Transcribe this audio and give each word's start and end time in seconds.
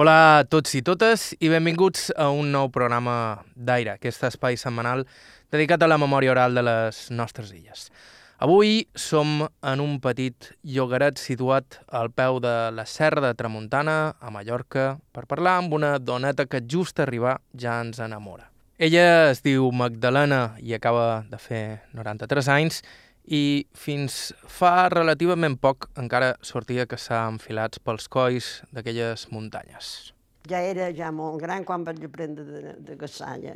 Hola 0.00 0.38
a 0.38 0.44
tots 0.48 0.72
i 0.78 0.80
totes 0.80 1.26
i 1.44 1.50
benvinguts 1.52 2.06
a 2.16 2.30
un 2.32 2.46
nou 2.54 2.70
programa 2.72 3.42
d'Aire, 3.52 3.98
aquest 3.98 4.22
espai 4.30 4.56
setmanal 4.56 5.02
dedicat 5.52 5.82
a 5.84 5.88
la 5.90 5.98
memòria 6.00 6.30
oral 6.32 6.56
de 6.56 6.62
les 6.64 7.00
nostres 7.12 7.50
illes. 7.52 7.90
Avui 8.40 8.86
som 8.96 9.42
en 9.44 9.82
un 9.84 9.98
petit 10.00 10.48
llogaret 10.64 11.20
situat 11.20 11.82
al 11.92 12.08
peu 12.16 12.40
de 12.40 12.54
la 12.72 12.86
Serra 12.88 13.20
de 13.26 13.34
Tramuntana, 13.36 14.14
a 14.16 14.32
Mallorca, 14.32 14.94
per 15.12 15.26
parlar 15.28 15.58
amb 15.60 15.76
una 15.76 15.98
doneta 15.98 16.48
que 16.48 16.62
just 16.64 17.04
arribar 17.04 17.36
ja 17.52 17.76
ens 17.84 18.00
enamora. 18.00 18.48
Ella 18.80 19.28
es 19.34 19.44
diu 19.44 19.68
Magdalena 19.68 20.54
i 20.64 20.72
acaba 20.72 21.26
de 21.28 21.36
fer 21.36 21.64
93 21.92 22.48
anys 22.56 22.80
i 23.24 23.66
fins 23.76 24.32
fa 24.48 24.88
relativament 24.88 25.58
poc 25.60 25.90
encara 26.00 26.34
sortia 26.42 26.86
que 26.86 26.98
s'ha 26.98 27.26
enfilats 27.30 27.78
pels 27.84 28.08
colls 28.08 28.50
d'aquelles 28.72 29.28
muntanyes. 29.30 30.12
Ja 30.48 30.62
era 30.64 30.90
ja 30.96 31.10
molt 31.12 31.40
gran 31.42 31.64
quan 31.64 31.84
vaig 31.84 32.02
aprendre 32.04 32.44
de, 32.44 32.74
de 32.80 32.96
caçar. 32.98 33.36
Ja, 33.42 33.54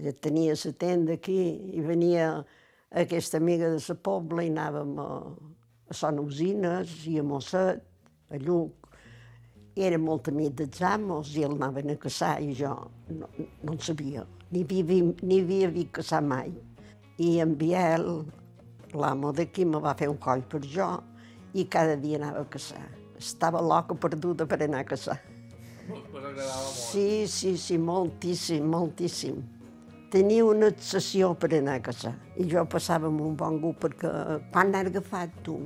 ja 0.00 0.12
tenia 0.12 0.54
la 0.54 0.72
tenda 0.72 1.16
aquí 1.16 1.40
i 1.74 1.80
venia 1.80 2.44
aquesta 2.90 3.38
amiga 3.38 3.70
de 3.70 3.80
la 3.80 3.94
pobla 3.94 4.44
i 4.44 4.50
anàvem 4.50 4.98
a, 4.98 5.08
a 5.90 5.94
Son 5.94 6.18
Usines 6.18 7.06
i 7.06 7.18
a 7.18 7.24
Mosset, 7.24 7.82
a 8.30 8.38
Lluc. 8.38 8.76
I 9.78 9.86
era 9.86 9.98
molt 9.98 10.28
amic 10.28 10.56
dels 10.58 10.82
amos 10.82 11.30
i 11.38 11.44
el 11.46 11.54
anaven 11.54 11.92
a 11.92 11.96
caçar 11.96 12.40
i 12.42 12.52
jo 12.58 12.72
no, 13.08 13.28
no 13.38 13.72
en 13.72 13.78
sabia, 13.78 14.26
ni 14.50 14.64
havia, 14.66 15.14
ni 15.22 15.40
havia 15.40 15.70
vist 15.70 15.94
caçar 16.00 16.20
mai. 16.22 16.50
I 17.20 17.38
en 17.44 17.54
Biel, 17.60 18.24
l'amo 18.94 19.32
d'aquí 19.32 19.64
me 19.64 19.80
va 19.82 19.94
fer 19.98 20.08
un 20.10 20.18
coll 20.18 20.42
per 20.42 20.60
jo 20.64 20.88
i 21.54 21.66
cada 21.66 21.96
dia 21.96 22.18
anava 22.18 22.44
a 22.44 22.50
caçar. 22.50 22.82
Estava 23.18 23.60
loca 23.60 23.94
perduda 23.94 24.46
per 24.46 24.62
anar 24.62 24.80
a 24.84 24.88
caçar. 24.88 25.18
Us 25.90 26.04
agradava 26.14 26.44
molt. 26.44 26.76
Sí, 26.76 27.26
sí, 27.28 27.56
sí, 27.58 27.78
moltíssim, 27.78 28.66
moltíssim. 28.70 29.40
Tenia 30.10 30.42
una 30.44 30.70
obsessió 30.72 31.34
per 31.38 31.52
anar 31.54 31.76
a 31.78 31.84
caçar. 31.86 32.14
I 32.40 32.46
jo 32.50 32.64
passava 32.70 33.06
amb 33.10 33.20
un 33.22 33.36
bon 33.38 33.60
gust 33.62 33.78
perquè 33.84 34.10
quan 34.50 34.72
n'has 34.72 34.90
agafat 34.90 35.36
tu? 35.46 35.58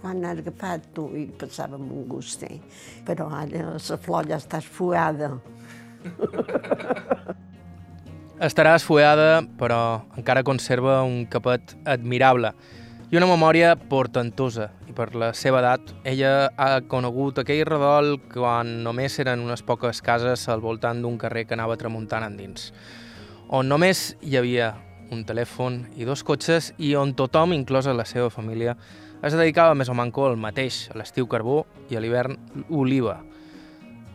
Quan 0.00 0.22
n'has 0.22 0.40
agafat 0.40 0.88
tu? 0.96 1.08
I 1.16 1.26
passava 1.40 1.76
amb 1.80 1.92
un 1.92 2.06
gust, 2.08 2.44
eh? 2.48 2.60
Però 3.08 3.28
ara 3.42 3.76
la 3.76 4.00
flor 4.00 4.28
ja 4.30 4.40
està 4.40 4.62
esfuada. 4.64 5.34
Estarà 8.40 8.72
esfollada, 8.78 9.42
però 9.60 10.00
encara 10.16 10.40
conserva 10.48 11.02
un 11.04 11.26
capet 11.28 11.74
admirable 11.84 12.54
i 13.10 13.16
una 13.18 13.26
memòria 13.26 13.72
portentosa. 13.74 14.68
I 14.86 14.92
per 14.94 15.08
la 15.18 15.32
seva 15.34 15.58
edat, 15.58 15.88
ella 16.06 16.50
ha 16.54 16.78
conegut 16.86 17.40
aquell 17.42 17.64
redol 17.66 18.20
quan 18.30 18.84
només 18.84 19.18
eren 19.18 19.42
unes 19.42 19.64
poques 19.66 19.98
cases 19.98 20.46
al 20.48 20.62
voltant 20.62 21.02
d'un 21.02 21.18
carrer 21.18 21.42
que 21.48 21.56
anava 21.58 21.78
tramuntant 21.78 22.26
endins, 22.26 22.70
on 23.50 23.66
només 23.66 24.14
hi 24.22 24.38
havia 24.38 24.76
un 25.10 25.24
telèfon 25.26 25.82
i 25.98 26.06
dos 26.06 26.22
cotxes 26.22 26.70
i 26.78 26.94
on 26.94 27.16
tothom, 27.18 27.52
inclosa 27.52 27.96
la 27.98 28.06
seva 28.06 28.30
família, 28.30 28.76
es 29.26 29.34
dedicava 29.34 29.74
més 29.74 29.90
o 29.90 29.94
manco 29.98 30.28
al 30.28 30.38
mateix, 30.38 30.86
a 30.94 30.98
l'estiu 31.00 31.26
carbó 31.26 31.64
i 31.90 31.98
a 31.98 32.00
l'hivern 32.00 32.38
oliva. 32.70 33.18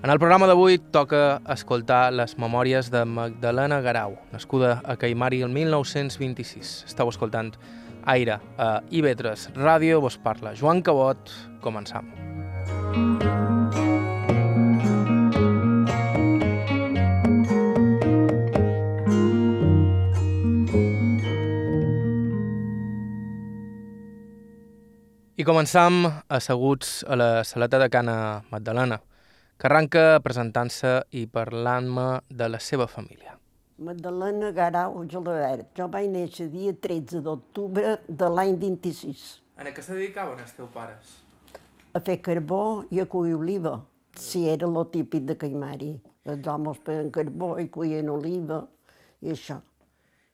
En 0.05 0.11
el 0.13 0.19
programa 0.21 0.47
d'avui 0.47 0.79
toca 0.95 1.41
escoltar 1.51 2.13
les 2.13 2.37
memòries 2.39 2.91
de 2.93 3.03
Magdalena 3.03 3.81
Garau, 3.81 4.15
nascuda 4.31 4.77
a 4.85 4.95
Caimari 4.95 5.41
el 5.43 5.51
1926. 5.51 6.85
Estau 6.87 7.11
escoltant 7.11 7.51
Aire 8.05 8.37
a 8.61 8.81
IB3 8.93 9.55
Ràdio, 9.57 9.99
vos 10.01 10.17
parla 10.21 10.53
Joan 10.53 10.83
Cabot, 10.85 11.31
començam. 11.61 12.05
I 25.35 25.43
començam 25.43 26.05
asseguts 26.29 27.01
a 27.09 27.17
la 27.19 27.29
saleta 27.43 27.81
de 27.81 27.89
Cana 27.89 28.45
Magdalena, 28.53 29.01
que 29.57 29.67
arranca 29.67 30.21
presentant-se 30.23 31.01
i 31.11 31.25
parlant-me 31.25 32.21
de 32.29 32.47
la 32.53 32.61
seva 32.61 32.87
família. 32.87 33.35
Magdalena 33.77 34.51
Garau 34.51 35.03
Gelabert. 35.03 35.73
Jo 35.75 35.89
vaig 35.91 36.07
néixer 36.07 36.47
dia 36.47 36.71
13 36.71 37.19
d'octubre 37.25 37.97
de 38.07 38.29
l'any 38.31 38.55
26. 38.61 39.23
En 39.59 39.67
què 39.75 39.83
se 39.83 39.97
dedicaven 39.97 40.39
els 40.39 40.53
teus 40.55 40.69
pares? 40.71 41.17
A 41.95 41.99
fer 41.99 42.21
carbó 42.23 42.85
i 42.91 43.01
a 43.03 43.05
collir 43.11 43.35
oliva. 43.35 43.75
Si 44.15 44.45
era 44.47 44.67
lo 44.67 44.85
típic 44.93 45.27
de 45.27 45.35
Caimari. 45.35 45.91
Els 46.23 46.47
homes 46.47 46.79
feien 46.87 47.11
carbó 47.11 47.57
i 47.59 47.67
cuien 47.69 48.09
oliva 48.09 48.61
i 49.21 49.35
això. 49.35 49.59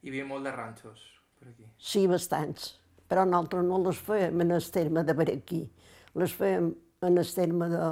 Hi 0.01 0.13
havia 0.13 0.27
molt 0.29 0.45
de 0.45 0.53
ranxos 0.53 1.01
per 1.39 1.49
aquí. 1.49 1.65
Sí, 1.81 2.05
bastants. 2.07 2.75
Però 3.09 3.25
nosaltres 3.25 3.65
no 3.65 3.81
les 3.81 3.97
fèiem 4.05 4.45
en 4.45 4.55
el 4.55 4.69
terme 4.71 5.03
de 5.03 5.17
Berequí. 5.17 5.65
Les 6.13 6.37
fèiem 6.37 6.71
en 7.01 7.17
el 7.17 7.33
terme 7.33 7.73
de, 7.73 7.85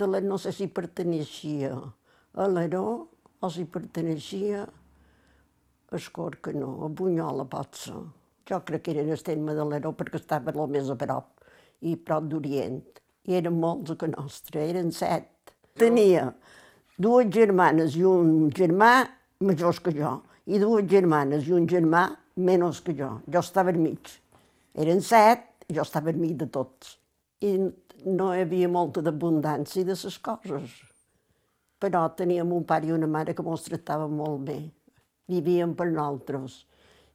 de 0.00 0.08
la, 0.08 0.24
no 0.24 0.40
sé 0.40 0.56
si 0.56 0.72
perteneixia 0.72 1.76
a 1.76 2.48
l'Aró 2.48 2.86
o 3.40 3.50
si 3.50 3.64
perteneixia 3.64 4.64
a 5.90 5.96
Escorca, 5.96 6.52
no, 6.52 6.84
a 6.84 6.88
Bunyola 6.88 7.46
pot 7.50 7.76
ser. 7.80 7.98
Jo 8.48 8.60
crec 8.66 8.84
que 8.84 8.94
era 8.94 9.04
en 9.04 9.12
el 9.14 9.22
terme 9.26 9.54
de 9.54 9.64
l'Aró 9.66 9.92
perquè 9.96 10.20
estava 10.20 10.52
el 10.52 10.62
més 10.70 10.90
a 10.90 10.96
prop 10.98 11.44
i 11.86 11.96
prop 11.96 12.26
d'Orient. 12.30 12.80
I 13.28 13.36
eren 13.38 13.58
molts 13.60 13.94
que 13.98 14.08
nostre, 14.10 14.64
eren 14.70 14.90
set. 14.94 15.54
Tenia 15.78 16.28
dues 17.00 17.30
germanes 17.32 17.96
i 17.96 18.04
un 18.04 18.50
germà 18.56 18.92
majors 19.40 19.80
que 19.80 19.92
jo, 19.96 20.18
i 20.46 20.58
dues 20.60 20.88
germanes 20.90 21.46
i 21.48 21.54
un 21.56 21.68
germà 21.70 22.08
menys 22.36 22.82
que 22.84 22.94
jo. 22.96 23.14
Jo 23.30 23.40
estava 23.40 23.72
al 23.72 23.80
mig. 23.80 24.10
Eren 24.74 25.00
set, 25.04 25.46
jo 25.70 25.84
estava 25.84 26.12
al 26.12 26.20
mig 26.20 26.36
de 26.40 26.48
tots. 26.50 26.96
I 27.40 27.56
no 28.06 28.30
hi 28.34 28.44
havia 28.44 28.68
molta 28.68 29.02
d'abundància 29.04 29.84
de 29.84 29.96
les 29.96 30.18
coses. 30.24 30.76
Però 31.80 32.04
teníem 32.16 32.50
un 32.52 32.64
pare 32.68 32.90
i 32.90 32.92
una 32.92 33.08
mare 33.08 33.34
que 33.34 33.42
ens 33.42 33.64
tractaven 33.64 34.12
molt 34.12 34.42
bé. 34.48 34.58
Vivíem 35.30 35.72
per 35.74 35.88
nosaltres. 35.88 36.64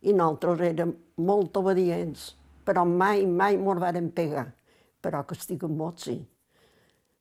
I 0.02 0.14
nosaltres 0.14 0.64
érem 0.72 0.94
molt 1.22 1.58
obedients, 1.58 2.32
però 2.66 2.86
mai, 2.86 3.26
mai 3.26 3.58
mos 3.62 3.82
varen 3.82 4.10
pegar. 4.14 4.48
Però 5.02 5.22
castiguen 5.30 5.76
molt, 5.78 6.02
sí. 6.02 6.18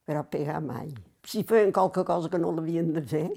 Però 0.05 0.25
pegar 0.29 0.61
mai. 0.65 0.89
Si 1.25 1.45
feien 1.49 1.73
qualque 1.73 2.05
cosa 2.05 2.31
que 2.33 2.41
no 2.41 2.53
l'havien 2.53 2.93
de 2.93 3.03
fer, 3.03 3.29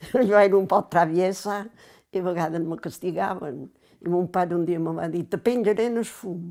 jo 0.28 0.38
era 0.38 0.56
un 0.58 0.66
poc 0.70 0.90
traviesa 0.90 1.64
i 2.10 2.18
a 2.18 2.24
vegades 2.26 2.66
me 2.66 2.78
castigaven. 2.82 3.68
I 4.00 4.08
mon 4.08 4.26
pare 4.32 4.56
un 4.56 4.64
dia 4.66 4.80
me 4.80 4.94
va 4.96 5.08
dir, 5.12 5.26
te 5.28 5.38
penjaré 5.38 5.86
en 5.90 6.00
el 6.02 6.08
fum. 6.08 6.50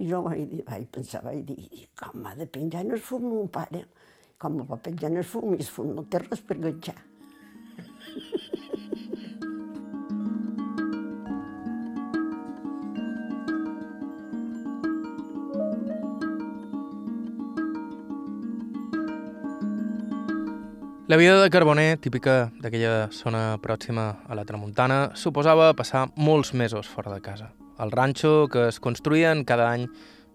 I 0.00 0.08
jo 0.08 0.22
vaig, 0.24 0.44
dir, 0.50 0.62
vaig 0.66 0.86
pensar, 0.92 1.22
vaig 1.24 1.42
dir, 1.48 1.86
com 1.98 2.20
m'ha 2.22 2.34
de 2.36 2.46
penjar 2.46 2.84
en 2.84 2.94
el 2.96 3.02
fum, 3.04 3.26
mon 3.26 3.48
pare? 3.52 3.84
Com 4.40 4.54
me 4.56 4.64
va 4.64 4.78
penjar 4.80 5.10
en 5.10 5.18
el 5.20 5.24
fum? 5.28 5.52
I 5.52 5.64
fum 5.68 5.90
no 5.92 6.06
té 6.08 6.16
res 6.22 6.40
per 6.40 6.56
enganxar. 6.56 6.94
La 21.10 21.18
vida 21.20 21.36
de 21.42 21.50
carboner, 21.50 21.98
típica 22.00 22.48
d'aquella 22.62 23.10
zona 23.12 23.58
pròxima 23.60 24.22
a 24.24 24.36
la 24.38 24.46
tramuntana, 24.48 25.10
suposava 25.12 25.74
passar 25.76 26.06
molts 26.16 26.54
mesos 26.54 26.88
fora 26.88 27.12
de 27.12 27.20
casa. 27.20 27.52
El 27.76 27.92
ranxo 27.92 28.46
que 28.48 28.70
es 28.70 28.80
construïen 28.80 29.44
cada 29.44 29.68
any 29.68 29.90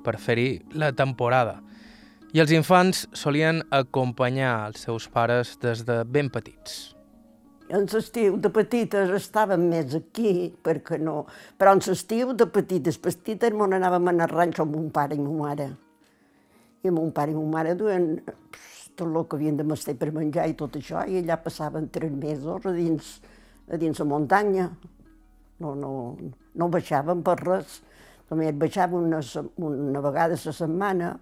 per 0.06 0.20
fer-hi 0.22 0.60
la 0.78 0.92
temporada. 0.94 1.64
I 2.36 2.42
els 2.44 2.52
infants 2.52 3.06
solien 3.16 3.62
acompanyar 3.72 4.50
els 4.68 4.82
seus 4.84 5.06
pares 5.08 5.54
des 5.62 5.86
de 5.88 6.02
ben 6.04 6.28
petits. 6.28 6.74
En 7.72 7.86
l'estiu 7.88 8.36
de 8.44 8.50
petites 8.52 9.14
estàvem 9.16 9.64
més 9.72 9.96
aquí, 9.96 10.50
perquè 10.66 11.00
no... 11.00 11.14
Però 11.56 11.72
en 11.78 11.82
l'estiu 11.86 12.34
de 12.36 12.50
petites, 12.58 12.98
petites, 13.00 13.56
mon 13.56 13.78
anàvem 13.78 14.12
a 14.12 14.28
ranxo 14.28 14.66
amb 14.66 14.76
mon 14.76 14.90
pare 14.92 15.16
i 15.16 15.22
mon 15.22 15.40
mare. 15.46 15.70
I 16.84 16.92
mon 16.92 17.16
pare 17.16 17.32
i 17.32 17.38
mon 17.40 17.48
mare 17.56 17.78
duen 17.80 18.20
tot 18.28 19.08
el 19.08 19.22
que 19.24 19.40
havien 19.40 19.56
de 19.56 19.70
mestar 19.72 19.96
per 19.96 20.12
menjar 20.12 20.50
i 20.52 20.60
tot 20.60 20.76
això, 20.76 21.08
i 21.08 21.24
allà 21.24 21.40
passaven 21.40 21.88
tres 21.88 22.12
mesos 22.12 22.68
a 22.68 22.76
dins, 22.76 23.16
a 23.72 23.80
dins 23.80 24.04
la 24.04 24.12
muntanya. 24.12 24.70
No, 25.64 25.72
no, 25.72 25.96
no 26.52 26.68
baixaven 26.68 27.24
per 27.24 27.40
res. 27.46 27.80
Només 28.28 28.60
baixava 28.60 29.00
una, 29.00 29.24
una 29.56 30.04
vegada 30.04 30.36
a 30.36 30.48
la 30.50 30.60
setmana 30.60 31.16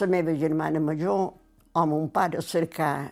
la 0.00 0.06
meva 0.06 0.34
germana 0.36 0.80
major 0.80 1.32
o 1.72 1.86
mon 1.86 2.08
pare 2.10 2.38
a 2.38 2.42
cercar 2.42 3.10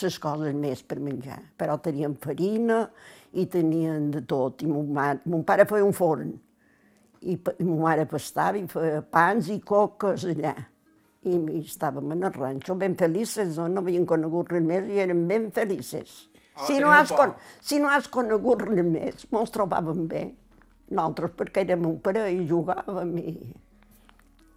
les 0.00 0.18
coses 0.18 0.54
més 0.54 0.82
per 0.82 0.98
menjar. 1.00 1.38
Però 1.58 1.76
tenien 1.82 2.16
farina 2.16 2.86
i 3.32 3.46
tenien 3.46 4.10
de 4.10 4.22
tot. 4.28 4.62
I 4.62 4.70
mon, 4.70 4.88
mare, 4.92 5.20
mon 5.28 5.44
pare 5.44 5.66
feia 5.68 5.84
un 5.84 5.92
forn. 5.96 6.32
I, 7.22 7.36
i 7.36 7.64
ma 7.64 7.78
mare 7.84 8.06
pastava 8.10 8.58
i 8.58 8.66
feia 8.66 9.02
pans 9.02 9.50
i 9.52 9.60
coques 9.60 10.24
allà. 10.32 10.56
i, 11.22 11.36
i 11.36 11.60
estàvem 11.62 12.12
en 12.16 12.26
el 12.26 12.34
ranxo 12.34 12.74
ben 12.74 12.96
felices, 12.98 13.56
no, 13.58 13.68
no 13.70 13.82
havíem 13.82 14.06
conegut 14.10 14.50
res 14.50 14.64
més 14.66 14.88
i 14.90 14.98
érem 15.04 15.26
ben 15.28 15.50
felices. 15.54 16.28
Ah, 16.56 16.66
si, 16.66 16.78
no 16.82 16.90
has, 16.90 17.12
con, 17.14 17.34
si 17.62 17.78
no 17.80 17.90
has 17.92 18.08
conegut 18.12 18.64
res 18.66 18.82
més, 18.84 19.26
mos 19.30 19.54
trobàvem 19.54 20.06
bé. 20.10 20.24
Nosaltres 20.92 21.36
perquè 21.38 21.62
érem 21.64 21.86
un 21.88 22.00
parell 22.04 22.42
i 22.42 22.48
jugàvem 22.48 23.14
i, 23.22 23.36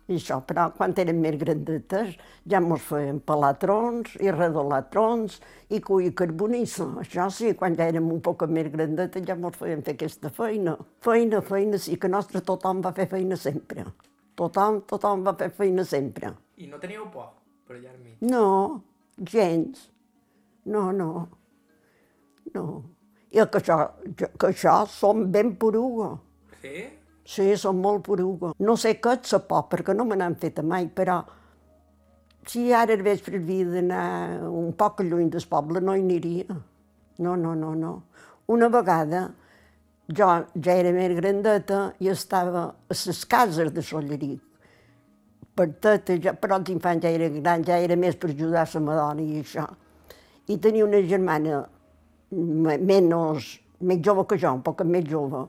i 0.05 0.19
això, 0.19 0.37
però 0.45 0.67
quan 0.75 0.93
érem 1.01 1.17
més 1.21 1.37
grandetes 1.41 2.11
ja 2.51 2.59
mos 2.61 2.83
feien 2.85 3.17
pelar 3.25 3.55
trons 3.61 4.11
i 4.21 4.29
redolar 4.29 4.83
trons 4.93 5.39
i 5.73 5.79
cuir 5.81 6.11
carbonissa. 6.19 6.85
Això 7.01 7.25
sí, 7.33 7.53
quan 7.57 7.77
ja 7.79 7.87
érem 7.89 8.11
un 8.13 8.19
poc 8.25 8.45
més 8.49 8.69
grandetes 8.73 9.25
ja 9.25 9.37
mos 9.39 9.57
feien 9.57 9.81
fer 9.85 9.95
aquesta 9.97 10.29
feina. 10.29 10.75
Feina, 11.01 11.41
feina, 11.41 11.79
sí, 11.81 11.97
que 11.97 12.11
nostre 12.11 12.43
tothom 12.45 12.83
va 12.85 12.93
fer 12.93 13.07
feina 13.09 13.39
sempre. 13.39 13.87
Tothom, 14.37 14.83
tothom 14.85 15.25
va 15.25 15.33
fer 15.39 15.49
feina 15.57 15.85
sempre. 15.87 16.35
I 16.61 16.69
no 16.69 16.77
teníeu 16.81 17.07
por 17.09 17.31
per 17.65 17.79
allà 17.79 17.93
enmig? 17.95 18.19
No, 18.29 18.83
gens. 19.31 19.87
No, 20.69 20.91
no. 20.91 21.09
No. 22.53 22.65
I 23.33 23.41
que 23.51 23.59
això, 23.59 23.79
que 24.15 24.51
això 24.51 24.75
som 24.87 25.25
ben 25.31 25.55
poruga. 25.59 26.13
Sí? 26.61 26.85
Sí, 27.25 27.56
som 27.57 27.80
molt 27.81 28.04
poruga. 28.06 28.51
No 28.62 28.75
sé 28.77 28.95
què 29.01 29.16
és 29.18 29.31
la 29.33 29.39
por, 29.50 29.63
perquè 29.72 29.95
no 29.98 30.06
me 30.06 30.16
n'han 30.19 30.36
fet 30.38 30.60
mai, 30.62 30.86
però 30.94 31.24
si 32.45 32.68
ara 32.74 32.94
al 32.94 33.01
vespre 33.01 33.39
havia 33.42 33.66
d'anar 33.72 34.04
un 34.45 34.74
poc 34.77 35.01
lluny 35.01 35.31
del 35.33 35.48
poble, 35.50 35.81
no 35.81 35.95
hi 35.98 36.04
aniria. 36.06 36.45
No, 37.25 37.33
no, 37.36 37.56
no, 37.56 37.74
no. 37.74 37.94
Una 38.54 38.69
vegada 38.69 39.24
jo 40.13 40.27
ja 40.62 40.75
era 40.77 40.92
més 40.94 41.16
grandeta 41.18 41.80
i 42.00 42.12
estava 42.13 42.68
a 42.69 42.94
les 42.94 43.24
cases 43.25 43.74
de 43.74 43.81
Solleric. 43.81 44.42
Per 45.56 45.69
tot, 45.81 46.12
ja, 46.22 46.33
però 46.38 46.60
els 46.60 46.69
infants 46.69 47.01
ja 47.07 47.10
eren 47.16 47.39
grans, 47.42 47.66
ja 47.66 47.80
era 47.80 47.95
més 47.98 48.18
per 48.19 48.30
ajudar 48.30 48.68
la 48.74 48.81
madona 48.83 49.24
i 49.24 49.39
això. 49.42 49.66
I 50.51 50.57
tenia 50.62 50.86
una 50.86 51.00
germana 51.01 51.63
me- 52.36 52.77
menys, 52.77 53.56
més 53.80 54.01
jove 54.04 54.27
que 54.27 54.38
jo, 54.38 54.51
un 54.54 54.62
poc 54.62 54.83
més 54.86 55.07
jove. 55.10 55.48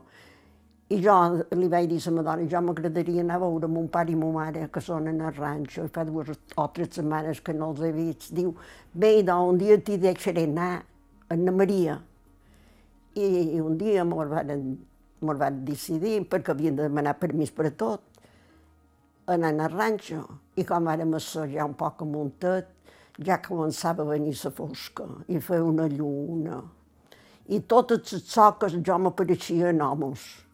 I 0.87 1.01
jo 1.03 1.13
li 1.59 1.67
vaig 1.67 1.89
dir 1.91 1.97
a 1.99 2.11
la 2.11 2.21
madona, 2.21 2.47
jo 2.47 2.59
m'agradaria 2.63 3.19
anar 3.19 3.35
a 3.35 3.41
veure 3.41 3.67
mon 3.67 3.89
pare 3.91 4.13
i 4.13 4.15
ma 4.15 4.29
mare, 4.31 4.69
que 4.71 4.79
són 4.79 5.09
en 5.11 5.19
el 5.19 5.33
ranxo, 5.35 5.83
i 5.83 5.91
fa 5.91 6.05
dues 6.07 6.29
o 6.55 6.67
tres 6.71 6.93
setmanes 6.95 7.41
que 7.43 7.53
no 7.53 7.73
els 7.73 7.81
he 7.83 7.89
vist. 7.91 8.29
Diu, 8.37 8.53
bé, 8.93 9.17
doncs 9.27 9.51
un 9.51 9.59
dia 9.59 9.75
t'hi 9.83 9.97
deixaré 9.99 10.45
anar, 10.47 10.85
Anna 11.35 11.51
Maria. 11.51 11.97
I, 13.19 13.25
i 13.57 13.59
un 13.59 13.75
dia 13.75 14.05
mos 14.07 14.31
van, 14.31 14.63
van 15.27 15.59
decidir, 15.67 16.21
perquè 16.31 16.55
havien 16.55 16.79
de 16.79 16.87
demanar 16.87 17.17
permís 17.19 17.51
per 17.51 17.67
a 17.67 17.73
tot, 17.83 18.23
anar 19.27 19.51
al 19.67 19.75
ranxo. 19.75 20.23
I 20.55 20.63
com 20.63 20.87
vàrem 20.87 21.19
assajar 21.19 21.67
un 21.67 21.75
poc 21.75 22.07
amuntat, 22.07 22.71
ja 23.19 23.41
començava 23.43 24.07
a 24.07 24.13
venir 24.13 24.37
la 24.39 24.55
fosca 24.55 25.11
i 25.27 25.43
feia 25.43 25.67
una 25.67 25.91
lluna. 25.91 26.63
I 27.51 27.59
totes 27.67 28.13
les 28.13 28.27
soques 28.31 28.79
jo 28.79 29.03
m'apareixien 29.03 29.81
homes. 29.81 30.46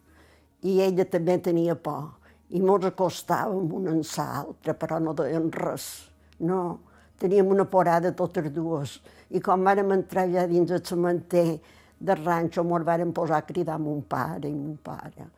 I 0.64 0.80
ella 0.80 1.04
també 1.04 1.36
tenia 1.44 1.76
por. 1.76 2.14
I 2.54 2.60
mos 2.62 2.84
acostàvem 2.88 3.70
una 3.76 3.92
en 3.92 4.02
l'altra, 4.04 4.74
però 4.74 4.98
no 5.02 5.12
deien 5.16 5.50
res. 5.52 6.08
No, 6.40 6.78
teníem 7.20 7.50
una 7.52 7.66
porada 7.68 8.14
totes 8.16 8.50
dues. 8.52 8.98
I 9.30 9.40
quan 9.44 9.64
vàrem 9.64 9.92
entrar 9.92 10.26
ja 10.32 10.46
dins 10.48 10.70
el 10.70 10.84
cementer 10.84 11.58
del 11.98 12.24
ranxo, 12.24 12.64
mos 12.64 12.84
vàrem 12.84 13.12
posar 13.12 13.42
a 13.42 13.46
cridar 13.46 13.78
mon 13.78 14.02
pare 14.08 14.48
i 14.48 14.54
mon 14.54 14.76
pare. 14.76 15.28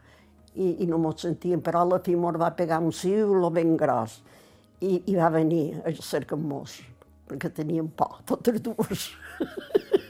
I, 0.54 0.84
i 0.84 0.86
no 0.88 0.98
mos 0.98 1.20
sentíem, 1.24 1.60
però 1.60 1.82
a 1.82 1.90
la 1.90 2.00
fi 2.04 2.16
mos 2.16 2.38
va 2.40 2.54
pegar 2.56 2.80
un 2.80 2.92
siulo 2.92 3.50
ben 3.50 3.76
gros. 3.76 4.20
I, 4.80 5.02
i 5.08 5.16
va 5.16 5.30
venir 5.32 5.80
a 5.88 5.92
cercar-nos, 6.04 6.80
perquè 7.28 7.50
teníem 7.50 7.88
por, 7.96 8.20
totes 8.28 8.60
dues. 8.62 9.10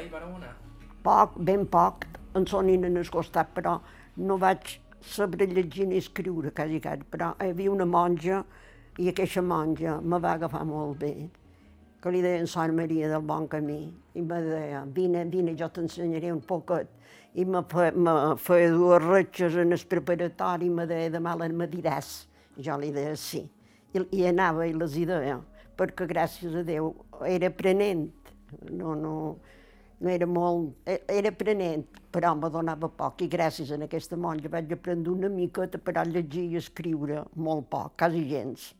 I 0.00 0.02
a 0.02 0.06
escola 0.06 0.06
hi 0.06 0.08
vareu 0.08 0.36
anar? 0.36 0.54
Poc, 1.02 1.36
ben 1.38 1.66
poc, 1.66 2.06
en 2.34 2.46
sonin 2.46 2.84
en 2.84 2.96
el 2.96 3.08
costat, 3.10 3.52
però 3.54 3.80
no 4.16 4.38
vaig 4.38 4.80
saber 5.00 5.48
llegir 5.48 5.86
ni 5.88 5.98
escriure, 5.98 6.52
quasi, 6.52 6.80
quasi. 6.80 7.04
Però 7.10 7.34
hi 7.40 7.50
havia 7.50 7.70
una 7.72 7.84
monja 7.84 8.44
i 8.98 9.08
aquesta 9.08 9.42
monja 9.42 10.00
me 10.00 10.18
va 10.18 10.32
agafar 10.32 10.64
molt 10.64 10.98
bé, 11.00 11.28
que 12.00 12.10
li 12.10 12.22
deien 12.22 12.46
Santa 12.46 12.72
Maria 12.72 13.08
del 13.08 13.22
Bon 13.22 13.46
Camí, 13.48 13.92
i 14.14 14.22
me 14.22 14.40
deia, 14.42 14.84
vine, 14.86 15.24
vine, 15.24 15.54
jo 15.56 15.68
t'ensenyaré 15.68 16.32
un 16.32 16.40
poquet. 16.40 16.88
I 17.34 17.44
me, 17.44 17.62
fe, 17.62 17.92
me 17.92 18.36
feia 18.40 18.70
dues 18.72 19.04
retxes 19.04 19.56
en 19.60 19.72
el 19.72 19.84
preparatori 19.88 20.66
i 20.66 20.74
me 20.74 20.86
deia, 20.86 21.12
demà 21.12 21.36
les 21.38 21.52
me 21.52 21.68
diràs. 21.70 22.26
I 22.56 22.64
jo 22.66 22.76
li 22.80 22.90
deia 22.92 23.14
sí. 23.16 23.44
I, 23.94 24.02
i 24.16 24.26
anava 24.26 24.66
i 24.66 24.72
les 24.74 24.96
hi 24.96 25.04
deia, 25.06 25.38
perquè 25.76 26.08
gràcies 26.08 26.56
a 26.56 26.64
Déu 26.66 26.94
era 27.26 27.52
aprenent. 27.52 28.08
No, 28.74 28.96
no, 28.98 29.14
no 30.00 30.10
era 30.10 30.26
molt... 30.26 30.74
e- 30.88 31.02
Era 31.08 31.28
aprenent, 31.34 31.84
però 32.12 32.34
me 32.36 32.50
donava 32.50 32.88
poc. 32.88 33.22
I 33.22 33.28
gràcies 33.28 33.70
a 33.72 33.78
aquesta 33.84 34.16
monja 34.16 34.48
vaig 34.52 34.72
aprendre 34.72 35.12
una 35.12 35.28
miqueta 35.28 35.80
a 35.94 36.04
llegir 36.04 36.46
i 36.52 36.56
escriure 36.56 37.24
molt 37.36 37.68
poc, 37.70 37.96
quasi 37.98 38.24
gens. 38.28 38.70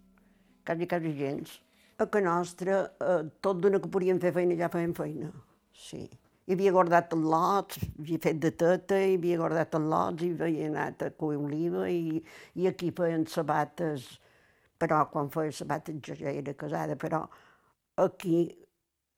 Quasi, 0.65 0.87
quasi 0.87 1.13
gens. 1.19 1.61
A 1.99 2.07
que 2.07 2.21
nostra, 2.25 2.81
eh, 3.01 3.23
tot 3.41 3.61
d'una 3.61 3.81
que 3.81 3.89
podíem 3.89 4.19
fer 4.21 4.33
feina, 4.33 4.57
ja 4.57 4.69
fèiem 4.73 4.95
feina. 4.97 5.31
Sí. 5.77 6.09
Hi 6.49 6.55
havia 6.57 6.73
guardat 6.73 7.13
els 7.15 7.27
lots, 7.33 7.77
havia 8.01 8.19
fet 8.19 8.41
de 8.43 8.51
teta, 8.51 8.97
hi 8.99 9.15
havia 9.19 9.37
guardat 9.39 9.77
els 9.79 9.87
lots, 9.93 10.25
i 10.25 10.31
havia 10.33 10.71
anat 10.71 11.03
a 11.05 11.11
cuir 11.11 11.39
oliva, 11.39 11.85
i, 11.91 12.23
i 12.57 12.67
aquí 12.67 12.91
feien 12.97 13.27
sabates, 13.29 14.09
però 14.81 15.05
quan 15.13 15.29
feia 15.31 15.53
sabates 15.53 16.01
jo 16.03 16.17
ja 16.19 16.33
era 16.33 16.55
casada, 16.55 16.97
però 16.97 17.21
aquí 17.97 18.49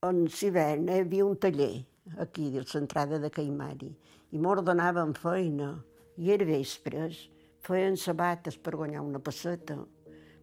en 0.02 0.25
l'hivern 0.26 0.90
hi 0.90 0.98
havia 1.05 1.25
un 1.31 1.38
taller, 1.38 1.72
aquí, 2.19 2.50
a 2.58 2.64
l'entrada 2.75 3.19
de 3.22 3.31
Caimari, 3.31 3.90
i 4.32 4.38
m'ordenaven 4.38 5.14
feina, 5.14 5.72
i 6.19 6.32
era 6.34 6.46
vespres, 6.49 7.28
feien 7.62 7.96
sabates 7.96 8.58
per 8.58 8.76
guanyar 8.76 9.04
una 9.06 9.20
passeta, 9.22 9.78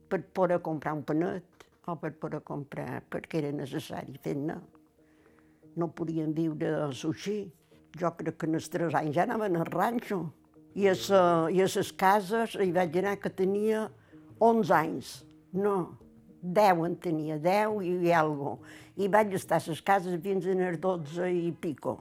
per 0.09 0.23
poder 0.33 0.61
comprar 0.65 0.95
un 0.97 1.03
panet, 1.03 1.59
o 1.89 1.95
per 1.97 2.13
poder 2.21 2.41
comprar, 2.45 3.01
perquè 3.09 3.41
era 3.41 3.53
necessari 3.56 4.17
fer-ne. 4.23 4.57
No 5.79 5.89
podien 5.95 6.33
viure 6.38 6.69
de 6.75 6.89
sushi. 6.94 7.39
Jo 7.97 8.12
crec 8.17 8.38
que 8.38 8.50
en 8.50 8.59
els 8.59 8.69
tres 8.69 8.95
anys 8.97 9.15
ja 9.15 9.25
anaven 9.25 9.57
al 9.57 9.69
ranxo. 9.69 10.19
I 10.77 10.89
a, 10.91 10.94
sa, 10.94 11.21
i 11.50 11.63
a 11.63 11.65
les 11.65 11.91
cases 11.98 12.53
hi 12.62 12.69
vaig 12.75 13.00
anar 13.01 13.15
que 13.22 13.31
tenia 13.34 13.88
11 14.38 14.75
anys. 14.75 15.13
No, 15.57 15.75
10 16.41 16.86
en 16.86 16.96
tenia, 17.01 17.38
10 17.38 17.81
i, 17.84 18.12
algo. 18.13 18.60
I 18.98 19.08
vaig 19.12 19.34
estar 19.38 19.60
a 19.60 19.65
les 19.67 19.81
cases 19.81 20.19
fins 20.24 20.48
a 20.48 20.55
les 20.58 20.79
12 20.79 21.29
i 21.31 21.51
pico. 21.51 22.00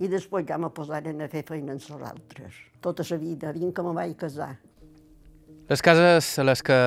I 0.00 0.08
després 0.08 0.46
ja 0.48 0.58
me 0.58 0.70
posaren 0.72 1.20
a 1.20 1.28
fer 1.28 1.44
feina 1.46 1.74
amb 1.76 1.82
les 1.82 2.10
altres. 2.10 2.60
Tota 2.80 3.04
la 3.10 3.18
vida, 3.20 3.52
fins 3.52 3.74
que 3.74 3.82
me 3.82 3.94
vaig 3.94 4.16
casar. 4.16 4.54
Les 5.68 5.82
cases 5.82 6.38
a 6.38 6.44
les 6.44 6.62
que 6.66 6.78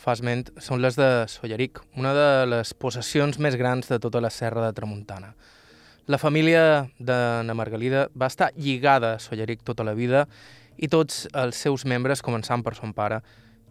fa 0.00 0.14
esment 0.16 0.46
són 0.62 0.80
les 0.80 0.96
de 0.96 1.26
Solleric, 1.28 1.82
una 2.00 2.14
de 2.16 2.28
les 2.48 2.72
possessions 2.72 3.36
més 3.38 3.56
grans 3.60 3.90
de 3.90 3.98
tota 4.00 4.22
la 4.24 4.30
serra 4.32 4.64
de 4.64 4.72
Tramuntana. 4.72 5.34
La 6.08 6.18
família 6.18 6.88
d'Anna 6.98 7.54
Margalida 7.54 8.06
va 8.16 8.30
estar 8.32 8.48
lligada 8.56 9.14
a 9.14 9.18
Solleric 9.20 9.60
tota 9.66 9.84
la 9.84 9.92
vida 9.94 10.24
i 10.80 10.88
tots 10.88 11.26
els 11.36 11.60
seus 11.60 11.84
membres, 11.84 12.24
començant 12.24 12.64
per 12.64 12.72
son 12.78 12.94
pare, 12.96 13.20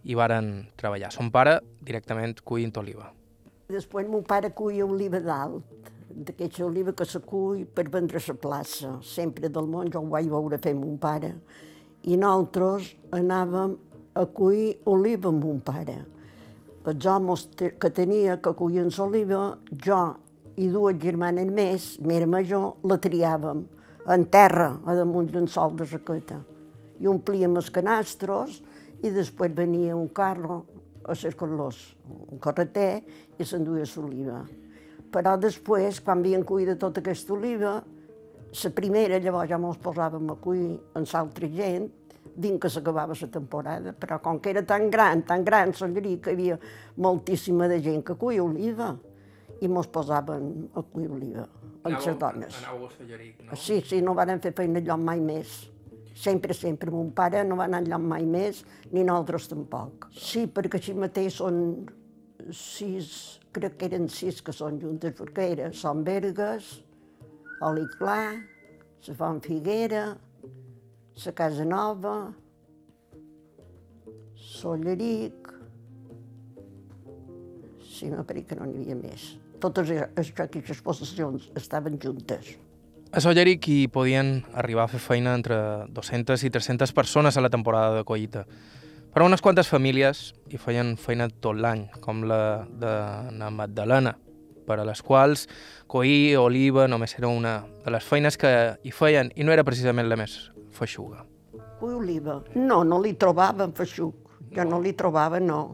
hi 0.04 0.16
varen 0.16 0.68
treballar. 0.80 1.12
Son 1.12 1.30
pare 1.30 1.58
directament 1.80 2.40
cuint 2.44 2.76
oliva. 2.80 3.10
Després 3.70 4.08
mon 4.10 4.24
pare 4.26 4.50
cuia 4.56 4.86
oliva 4.86 5.20
dalt, 5.22 5.62
d'aquesta 6.10 6.64
oliva 6.66 6.92
que 6.92 7.04
se 7.04 7.20
per 7.74 7.88
vendre 7.88 8.18
a 8.18 8.22
la 8.26 8.34
plaça. 8.34 8.98
Sempre 9.02 9.48
del 9.48 9.66
món 9.66 9.90
jo 9.90 10.00
ho 10.00 10.08
vaig 10.10 10.28
veure 10.28 10.58
fer 10.58 10.74
mon 10.74 10.98
pare. 10.98 11.34
I 12.02 12.16
nosaltres 12.16 12.96
anàvem 13.12 13.76
a 14.14 14.26
cuir 14.26 14.80
oliva 14.86 15.28
amb 15.28 15.44
mon 15.44 15.60
pare. 15.60 16.04
Els 16.84 17.06
homes 17.06 17.48
que 17.56 17.90
tenia 17.90 18.40
que 18.40 18.52
cuien 18.54 18.90
l'oliva, 18.90 19.58
jo 19.84 20.16
i 20.56 20.68
dues 20.68 20.96
germanes 20.98 21.46
més, 21.46 21.98
mera 22.00 22.26
major, 22.26 22.76
la 22.82 22.96
triàvem 22.98 23.66
en 24.10 24.24
terra, 24.32 24.80
a 24.86 24.94
damunt 24.96 25.28
d'un 25.30 25.46
sol 25.48 25.76
de 25.76 25.84
raqueta. 25.84 26.40
I 27.00 27.06
omplíem 27.06 27.54
els 27.56 27.70
canastres 27.70 28.60
i 29.02 29.10
després 29.14 29.54
venia 29.56 29.96
un 29.96 30.08
carro 30.08 30.64
a 31.08 31.14
cercar-los, 31.16 31.78
un 32.32 32.40
carreter, 32.42 33.02
i 33.40 33.46
s'enduia 33.46 33.86
l'oliva. 33.96 34.42
Però 35.10 35.36
després, 35.40 36.00
quan 36.04 36.20
havien 36.20 36.44
cuidat 36.46 36.78
tota 36.78 37.00
aquesta 37.00 37.34
oliva, 37.34 37.80
la 38.50 38.70
primera, 38.74 39.18
llavors 39.18 39.50
ja 39.50 39.58
mos 39.58 39.78
posàvem 39.82 40.30
a 40.30 40.36
cuir 40.42 40.76
amb 40.98 41.06
l'altra 41.12 41.48
gent, 41.54 41.88
dins 42.30 42.60
que 42.62 42.70
s'acabava 42.70 43.16
la 43.20 43.28
temporada, 43.28 43.92
però 43.92 44.20
com 44.22 44.38
que 44.38 44.50
era 44.50 44.62
tan 44.62 44.90
gran, 44.90 45.22
tan 45.26 45.44
gran 45.44 45.72
l'olleria, 45.80 46.20
que 46.20 46.30
hi 46.30 46.38
havia 46.38 46.58
moltíssima 46.96 47.68
de 47.68 47.80
gent 47.82 48.04
que 48.06 48.14
cuia 48.14 48.44
oliva, 48.44 48.94
i 49.60 49.68
mos 49.68 49.90
posàvem 49.92 50.70
a 50.74 50.84
cuir 50.92 51.10
oliva. 51.10 51.48
amb 51.82 51.96
les 51.96 52.18
dones. 52.20 52.56
Anàveu 52.60 52.86
a 52.86 52.90
Solleric, 52.92 53.44
no? 53.46 53.56
Sí, 53.56 53.80
sí, 53.86 54.00
no 54.04 54.14
van 54.14 54.40
fer 54.44 54.52
feina 54.56 54.80
enlloc 54.80 55.00
mai 55.04 55.20
més. 55.24 55.54
Sempre, 56.20 56.52
sempre. 56.52 56.92
Mon 56.92 57.14
pare 57.16 57.40
no 57.48 57.56
va 57.56 57.64
anar 57.68 57.80
enlloc 57.80 58.02
mai 58.04 58.26
més, 58.28 58.60
ni 58.92 59.06
nosaltres 59.06 59.48
tampoc. 59.48 60.10
Sí, 60.12 60.44
perquè 60.52 60.80
així 60.80 60.92
mateix 60.92 61.38
són 61.40 61.62
sis, 62.56 63.40
crec 63.56 63.78
que 63.80 63.88
eren 63.88 64.08
sis 64.12 64.40
que 64.44 64.52
són 64.52 64.80
juntes, 64.82 65.14
perquè 65.16 65.48
era 65.54 65.70
Son 65.76 66.04
Bergues, 66.04 66.70
Oli 67.64 67.86
Clar, 67.96 68.36
la 69.06 69.16
Font 69.16 69.40
Figuera, 69.44 70.04
la 71.24 71.34
Casa 71.40 71.64
Nova, 71.68 72.16
Solleric... 74.50 75.48
Sí, 77.90 78.08
me 78.08 78.22
pareix 78.24 78.46
que 78.48 78.56
no 78.56 78.68
n'hi 78.68 78.80
havia 78.80 78.96
més. 78.96 79.30
Totes 79.60 79.90
aquestes 80.00 80.80
possessions 80.84 81.50
estaven 81.60 81.98
juntes. 82.00 82.54
A 83.10 83.18
Solleric 83.18 83.66
hi 83.66 83.88
podien 83.90 84.44
arribar 84.54 84.84
a 84.84 84.90
fer 84.92 85.00
feina 85.02 85.32
entre 85.34 85.56
200 85.90 86.44
i 86.46 86.50
300 86.54 86.92
persones 86.94 87.34
a 87.36 87.42
la 87.42 87.50
temporada 87.50 87.96
de 87.96 88.04
collita. 88.06 88.44
Però 89.10 89.26
unes 89.26 89.42
quantes 89.42 89.66
famílies 89.66 90.28
hi 90.46 90.60
feien 90.62 90.92
feina 90.94 91.26
tot 91.26 91.58
l'any, 91.58 91.88
com 92.04 92.22
la 92.30 92.68
de 92.70 92.92
na 93.34 93.50
Magdalena, 93.50 94.14
per 94.62 94.78
a 94.78 94.86
les 94.86 95.02
quals 95.02 95.48
coir 95.90 96.38
oliva 96.38 96.86
només 96.86 97.16
era 97.18 97.26
una 97.26 97.56
de 97.82 97.90
les 97.90 98.06
feines 98.06 98.38
que 98.38 98.54
hi 98.78 98.94
feien 98.94 99.34
i 99.34 99.42
no 99.42 99.50
era 99.50 99.66
precisament 99.66 100.06
la 100.06 100.20
més 100.20 100.38
feixuga. 100.70 101.24
Ui, 101.82 101.90
oliva. 101.90 102.44
No, 102.54 102.84
no 102.86 103.02
li 103.02 103.16
trobava 103.18 103.66
en 103.66 103.74
feixuc. 103.74 104.30
Jo 104.54 104.70
no 104.70 104.78
li 104.78 104.94
trobava, 104.94 105.42
no. 105.42 105.64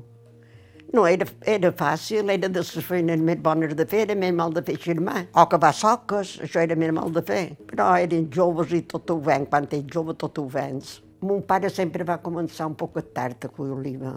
No, 0.97 1.03
era, 1.05 1.27
era 1.45 1.69
fàcil, 1.77 2.31
era 2.33 2.49
de 2.49 2.61
les 2.63 2.85
feines 2.89 3.21
més 3.29 3.41
bones 3.45 3.75
de 3.77 3.85
fer, 3.89 3.99
era 4.07 4.15
més 4.17 4.31
mal 4.33 4.55
de 4.57 4.63
fer 4.65 4.77
xirmà. 4.81 5.27
O 5.37 5.43
que 5.51 5.59
va 5.61 5.69
soques, 5.77 6.31
això 6.47 6.63
era 6.63 6.77
més 6.81 6.93
mal 6.97 7.11
de 7.13 7.21
fer. 7.31 7.41
Però 7.69 7.89
eren 8.01 8.31
joves 8.33 8.71
i 8.73 8.81
tot 8.93 9.13
ho 9.13 9.17
ven, 9.27 9.45
quan 9.51 9.67
ets 9.69 9.93
jove 9.93 10.15
tot 10.23 10.41
ho 10.41 10.47
vens. 10.55 10.95
Mon 11.21 11.43
pare 11.51 11.69
sempre 11.69 12.07
va 12.09 12.17
començar 12.29 12.71
un 12.71 12.77
poc 12.81 12.97
tard 13.19 13.45
a 13.45 13.51
cuir 13.59 13.75
oliva, 13.75 14.15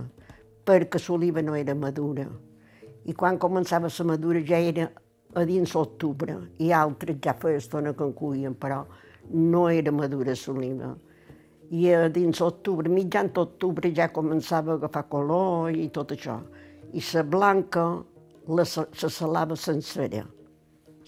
perquè 0.70 1.02
l'oliva 1.08 1.44
no 1.44 1.58
era 1.60 1.76
madura. 1.76 2.30
I 3.04 3.18
quan 3.24 3.42
començava 3.44 3.92
la 3.98 4.08
madura 4.14 4.46
ja 4.48 4.62
era 4.72 4.88
a 5.36 5.44
dins 5.44 5.76
l'octubre, 5.76 6.38
i 6.64 6.72
altres 6.72 7.20
ja 7.26 7.36
feia 7.44 7.60
estona 7.60 7.92
que 7.92 8.08
en 8.08 8.14
cuien, 8.14 8.56
però 8.56 8.86
no 9.34 9.68
era 9.68 9.92
madura 9.92 10.38
l'oliva 10.46 10.96
i 11.70 11.92
a 11.94 12.08
dins 12.10 12.40
l'octubre, 12.42 12.90
mitjan 12.90 13.30
d'octubre 13.34 13.92
ja 13.94 14.08
començava 14.10 14.74
a 14.74 14.80
agafar 14.80 15.04
color 15.12 15.76
i 15.76 15.90
tot 15.94 16.16
això. 16.16 16.40
I 16.94 17.04
la 17.14 17.24
blanca 17.24 17.84
la, 18.50 18.66
la 18.66 19.10
salava 19.10 19.56
sencera, 19.56 20.24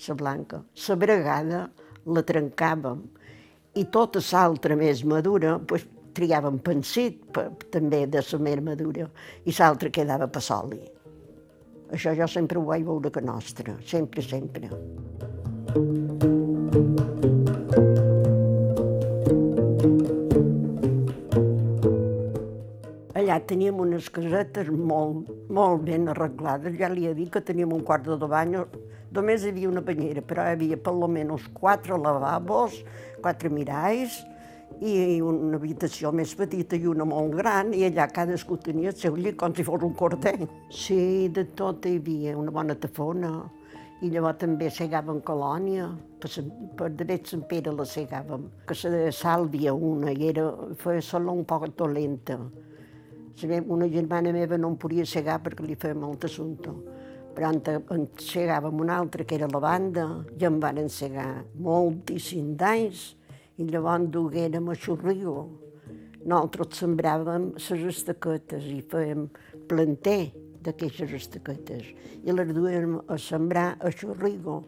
la 0.07 0.15
blanca. 0.15 0.61
La 0.87 0.95
bregada 0.95 1.63
la 2.05 2.23
trencàvem 2.25 3.01
i 3.77 3.85
tota 3.93 4.21
l'altra 4.31 4.75
més 4.75 5.03
madura 5.07 5.57
pues, 5.67 5.85
triàvem 6.17 6.59
pensit 6.65 7.21
per, 7.33 7.47
també 7.71 8.05
de 8.07 8.23
la 8.31 8.41
més 8.47 8.63
madura 8.65 9.07
i 9.45 9.55
l'altra 9.57 9.93
quedava 9.93 10.27
per 10.27 10.43
soli. 10.43 10.81
Això 11.91 12.15
jo 12.15 12.27
sempre 12.27 12.59
ho 12.59 12.65
vaig 12.67 12.85
veure 12.87 13.11
que 13.11 13.21
nostra, 13.21 13.75
sempre, 13.85 14.23
sempre. 14.23 14.69
Allà 23.21 23.35
teníem 23.45 23.77
unes 23.77 24.07
casetes 24.09 24.71
molt, 24.73 25.27
molt 25.53 25.83
ben 25.85 26.07
arreglades. 26.09 26.73
Ja 26.79 26.87
li 26.89 27.05
he 27.05 27.13
dit 27.13 27.29
que 27.29 27.41
teníem 27.45 27.69
un 27.75 27.83
quart 27.85 28.07
de 28.09 28.17
bany, 28.17 28.55
només 29.13 29.43
hi 29.45 29.51
havia 29.51 29.69
una 29.69 29.83
banyera, 29.85 30.23
però 30.25 30.47
hi 30.47 30.55
havia 30.55 30.77
per 30.81 30.93
almenys 30.95 31.45
quatre 31.53 31.99
lavabos, 32.01 32.79
quatre 33.21 33.51
miralls, 33.53 34.15
i 34.81 35.19
una 35.21 35.59
habitació 35.59 36.09
més 36.17 36.33
petita 36.39 36.79
i 36.79 36.87
una 36.89 37.05
molt 37.05 37.35
gran, 37.37 37.69
i 37.77 37.83
allà 37.85 38.07
cadascú 38.09 38.57
tenia 38.57 38.89
el 38.89 38.97
seu 38.97 39.19
llit 39.19 39.37
com 39.37 39.53
si 39.53 39.67
fos 39.67 39.85
un 39.85 39.93
corder. 39.99 40.47
Sí, 40.73 41.29
de 41.29 41.45
tot 41.53 41.85
hi 41.85 41.99
havia 41.99 42.33
una 42.39 42.55
bona 42.55 42.73
tafona, 42.73 43.35
i 44.01 44.09
llavors 44.09 44.41
també 44.41 44.71
segàvem 44.73 45.21
colònia, 45.21 45.91
per, 46.17 46.31
per 46.79 46.89
dret 47.03 47.29
Sant 47.29 47.45
Pere 47.51 47.75
la 47.77 47.85
segàvem, 47.85 48.49
que 48.65 48.81
se 48.81 48.89
sàlvia 49.13 49.77
una, 49.77 50.09
i 50.09 50.31
era, 50.31 50.49
feia 50.81 51.05
sola 51.05 51.37
un 51.37 51.45
poc 51.45 51.69
dolenta. 51.77 52.39
Una 53.71 53.87
germana 53.89 54.33
meva 54.35 54.57
no 54.57 54.73
em 54.73 54.75
podia 54.77 55.05
segar 55.07 55.39
perquè 55.41 55.63
li 55.65 55.77
feia 55.79 55.95
molt 55.95 56.25
assumpte, 56.27 56.73
però 57.35 57.51
en, 57.53 58.05
segàvem 58.19 58.83
una 58.83 58.97
altra, 58.99 59.23
que 59.23 59.37
era 59.39 59.47
la 59.51 59.61
banda, 59.63 60.05
i 60.37 60.45
em 60.45 60.59
van 60.59 60.81
segar 60.89 61.45
moltíssim 61.55 62.55
d'anys, 62.59 63.15
i 63.57 63.67
llavors 63.69 64.09
duguérem 64.11 64.69
a 64.69 64.75
Xurrigo. 64.75 65.37
Nosaltres 66.21 66.77
sembràvem 66.83 67.51
les 67.55 67.85
estaquetes 67.95 68.67
i 68.69 68.81
fèiem 68.85 69.25
planter 69.69 70.33
d'aquestes 70.61 71.15
estaquetes. 71.17 71.87
I 72.21 72.35
les 72.35 72.51
duíem 72.53 72.99
a 73.07 73.17
sembrar 73.17 73.77
a 73.79 73.89
Xurrigo 73.89 74.61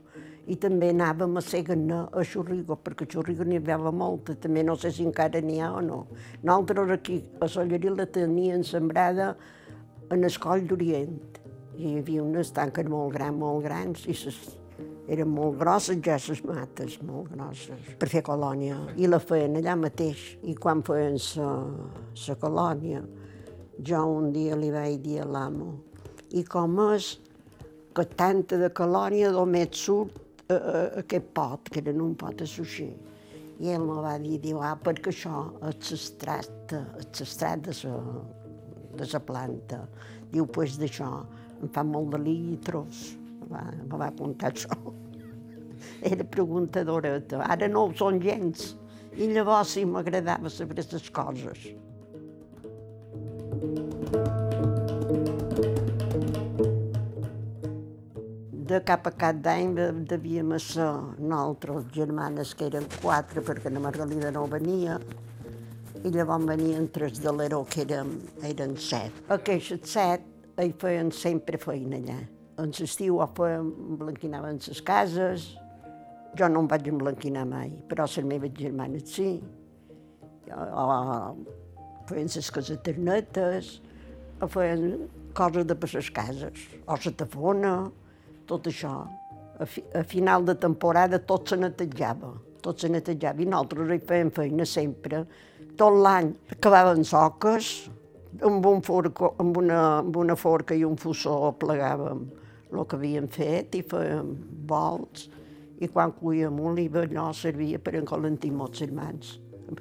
i 0.52 0.58
també 0.60 0.90
anàvem 0.92 1.38
a 1.40 1.42
segar 1.44 1.78
a 2.04 2.24
Xurrigo, 2.28 2.76
perquè 2.76 3.06
a 3.08 3.12
Xurrigo 3.14 3.46
n'hi 3.48 3.62
havia 3.62 3.78
molta, 3.92 4.36
també 4.36 4.64
no 4.64 4.76
sé 4.76 4.92
si 4.92 5.06
encara 5.08 5.40
n'hi 5.42 5.62
ha 5.62 5.72
o 5.72 5.82
no. 5.82 6.08
Nosaltres 6.44 6.92
aquí 6.98 7.22
a 7.40 7.48
Sollerí 7.48 7.90
la 7.90 8.06
tenien 8.06 8.64
sembrada 8.64 9.36
en 10.12 10.24
el 10.24 10.40
coll 10.40 10.68
d'Orient. 10.68 11.40
Hi 11.78 11.96
havia 12.00 12.24
unes 12.24 12.52
tanques 12.54 12.86
molt 12.90 13.14
grans, 13.16 13.40
molt 13.40 13.64
grans, 13.64 14.04
i 14.06 14.14
ses 14.14 14.38
eren 15.08 15.32
molt 15.32 15.58
grosses 15.60 16.00
ja 16.04 16.18
les 16.20 16.44
mates, 16.46 17.00
molt 17.04 17.32
grosses, 17.32 17.96
per 18.00 18.10
fer 18.12 18.24
colònia. 18.24 18.78
I 18.96 19.08
la 19.08 19.20
feien 19.20 19.58
allà 19.60 19.76
mateix. 19.80 20.38
I 20.44 20.56
quan 20.56 20.84
feien 20.84 21.18
la 21.38 22.36
colònia, 22.40 23.04
jo 23.80 24.04
un 24.18 24.32
dia 24.36 24.60
li 24.60 24.72
vaig 24.72 25.00
dir 25.02 25.22
a 25.24 25.26
l'amo, 25.26 25.72
i 26.32 26.44
com 26.44 26.78
és 26.92 27.18
que 27.94 28.06
tanta 28.18 28.58
de 28.58 28.70
colònia 28.74 29.32
només 29.32 29.78
surt 29.78 30.23
a, 30.50 30.56
a, 30.56 30.84
aquest 31.04 31.34
pot, 31.36 31.72
que 31.72 31.82
era 31.84 31.96
un 31.96 32.16
pot 32.20 32.42
a 32.42 32.48
suixer. 32.50 32.92
I 33.64 33.74
ell 33.76 33.86
me 33.86 34.00
va 34.04 34.18
dir, 34.20 34.40
diu, 34.44 34.60
ah, 34.66 34.76
perquè 34.76 35.12
això 35.14 35.44
és 35.70 35.92
l'estrat, 35.94 36.74
l'estrat 36.74 37.68
de 37.68 37.76
la 37.84 38.00
de 38.98 39.08
la 39.12 39.20
planta. 39.20 39.84
Diu, 40.32 40.46
doncs 40.46 40.54
pues 40.56 40.78
d'això, 40.82 41.10
em 41.62 41.70
fa 41.74 41.84
molt 41.88 42.14
de 42.14 42.22
litros 42.22 43.04
va, 43.50 43.64
me 43.90 43.98
va 43.98 44.10
apuntar 44.10 44.52
això. 44.52 44.78
Era 46.14 46.26
preguntadora, 46.36 47.18
ara 47.48 47.70
no 47.72 47.88
ho 47.88 47.94
són 47.98 48.22
gens. 48.24 48.74
I 49.14 49.30
llavors 49.30 49.76
sí 49.76 49.86
m'agradava 49.86 50.50
saber 50.50 50.82
les 50.82 51.10
coses. 51.14 51.70
De 58.74 58.80
cap 58.82 59.06
a 59.06 59.12
cap 59.14 59.38
d'any 59.46 59.76
devíem 60.10 60.56
ser 60.58 60.90
nosaltres, 61.22 61.86
germanes, 61.94 62.56
que 62.58 62.72
eren 62.72 62.88
quatre, 62.96 63.44
perquè 63.46 63.70
la 63.70 63.84
Margalida 63.84 64.32
no 64.34 64.48
venia, 64.50 64.96
i 66.02 66.10
llavors 66.10 66.48
venien 66.50 66.88
tres 66.96 67.22
de 67.22 67.38
l'Heró, 67.38 67.62
que 67.70 67.84
eren, 67.86 68.16
eren 68.50 68.74
set. 68.82 69.22
Aquests 69.38 69.94
set 69.94 70.26
hi 70.58 70.74
feien 70.82 71.14
sempre 71.14 71.62
feina 71.62 72.02
allà 72.02 72.18
en 72.62 72.74
l'estiu 72.80 73.22
o 73.22 73.30
fèiem, 73.38 73.70
emblanquinaven 73.94 74.60
les 74.68 74.82
cases, 74.86 75.48
jo 76.38 76.50
no 76.50 76.64
em 76.64 76.70
vaig 76.70 76.90
emblanquinar 76.90 77.46
mai, 77.50 77.72
però 77.90 78.06
les 78.10 78.26
meves 78.30 78.54
germanes 78.58 79.10
sí. 79.16 79.32
O 80.50 80.86
feien 82.10 82.30
les 82.36 82.54
casetes 82.58 82.98
netes, 82.98 83.74
o 84.42 84.50
feien 84.50 85.10
coses 85.38 85.66
de 85.70 85.78
per 85.78 85.90
les 85.94 86.10
cases, 86.14 86.72
o 86.86 86.98
la 87.06 87.20
tafona, 87.22 87.76
tot 88.50 88.70
això. 88.72 88.94
A, 89.60 89.66
fi, 89.70 89.84
a 89.96 90.04
final 90.08 90.46
de 90.48 90.56
temporada 90.60 91.20
tot 91.20 91.52
se 91.52 91.58
netejava, 91.60 92.34
tot 92.64 92.82
se 92.82 92.90
netejava, 92.92 93.44
i 93.44 93.50
nosaltres 93.50 93.92
hi 93.94 94.00
fèiem 94.08 94.32
feina 94.34 94.66
sempre. 94.68 95.24
Tot 95.78 96.00
l'any 96.06 96.32
acabaven 96.54 97.04
soques, 97.08 97.74
amb, 98.42 98.66
un 98.66 98.82
forco, 98.86 99.34
amb, 99.42 99.58
una, 99.58 99.82
amb 100.00 100.18
una 100.18 100.36
forca 100.40 100.76
i 100.76 100.84
un 100.88 100.98
fussó 100.98 101.54
plegàvem 101.60 102.26
el 102.74 102.88
que 102.90 102.98
havíem 102.98 103.30
fet 103.30 103.76
i 103.78 103.84
fèiem 103.86 104.32
vols 104.70 105.28
i 105.84 105.90
quan 105.92 106.14
cuíem 106.18 106.58
oliva 106.64 107.04
allò 107.04 107.28
servia 107.36 107.80
per 107.80 107.96
encalentir 108.00 108.52
molts 108.56 108.82
les 108.82 108.94
mans. 108.96 109.36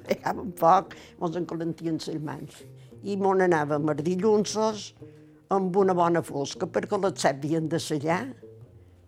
Pegàvem 0.07 0.51
foc, 0.59 0.95
ens 1.21 1.39
encalentien 1.39 1.99
les 2.05 2.21
mans. 2.21 2.61
I 3.03 3.17
m'on 3.19 3.43
anàvem 3.45 3.89
a 3.89 3.95
dillunsos 3.99 4.91
amb 5.53 5.75
una 5.77 5.95
bona 5.97 6.21
fosca 6.25 6.67
perquè 6.69 6.99
les 7.01 7.19
set 7.21 7.41
havien 7.41 7.67
de 7.69 7.79
sellar 7.81 8.23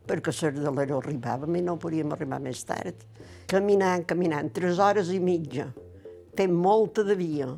perquè 0.07 0.51
de 0.55 0.71
l'ero 0.71 0.99
arribàvem 1.01 1.55
i 1.55 1.61
no 1.65 1.77
podíem 1.81 2.11
arribar 2.13 2.39
més 2.41 2.63
tard. 2.63 3.05
Caminant, 3.47 4.05
caminant, 4.05 4.51
tres 4.53 4.79
hores 4.79 5.11
i 5.13 5.19
mitja, 5.19 5.67
fent 6.37 6.53
molta 6.53 7.03
de 7.03 7.15
via. 7.15 7.49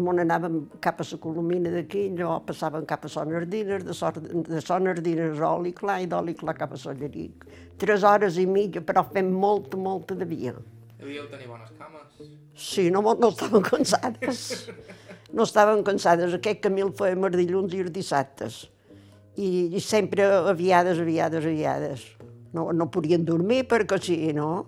Mon 0.00 0.22
anàvem 0.22 0.60
cap 0.80 1.00
a 1.02 1.04
la 1.04 1.18
Colomina 1.20 1.70
d'aquí, 1.74 2.08
llavors 2.16 2.46
passàvem 2.46 2.86
cap 2.86 3.04
a 3.04 3.08
Son 3.10 3.32
Ardines, 3.34 3.84
de, 3.84 3.94
Son, 3.94 4.12
de 4.46 4.60
Son 4.62 4.86
Ardines 4.86 5.40
a 5.40 5.50
Oli 5.58 5.72
Clar 5.76 6.00
i 6.04 6.06
d'Oli 6.06 6.34
Clar 6.38 6.54
cap 6.56 6.72
a 6.72 6.78
Solleric. 6.78 7.44
Tres 7.76 8.06
hores 8.06 8.38
i 8.38 8.46
mitja, 8.46 8.80
però 8.86 9.04
fem 9.10 9.32
molta, 9.34 9.76
molta 9.76 10.14
de 10.14 10.28
via. 10.30 10.54
Devíeu 11.00 11.26
tenir 11.32 11.48
bones 11.48 11.72
cames. 11.78 12.30
Sí, 12.54 12.90
no, 12.90 13.02
no 13.02 13.28
estaven 13.32 13.62
cansades. 13.66 14.68
No 15.32 15.46
estaven 15.46 15.82
cansades. 15.86 16.34
Aquest 16.36 16.60
camí 16.64 16.84
el 16.84 16.92
fèiem 16.96 17.26
els 17.28 17.38
dilluns 17.40 17.74
i 17.74 17.82
els 17.84 17.94
dissabtes. 17.94 18.66
I, 19.36 19.78
sempre 19.80 20.24
aviades, 20.24 20.98
aviades, 20.98 21.44
aviades. 21.44 22.06
No, 22.52 22.70
no 22.74 22.88
podien 22.90 23.24
dormir 23.24 23.62
perquè 23.70 24.00
sí, 24.02 24.18
no? 24.34 24.66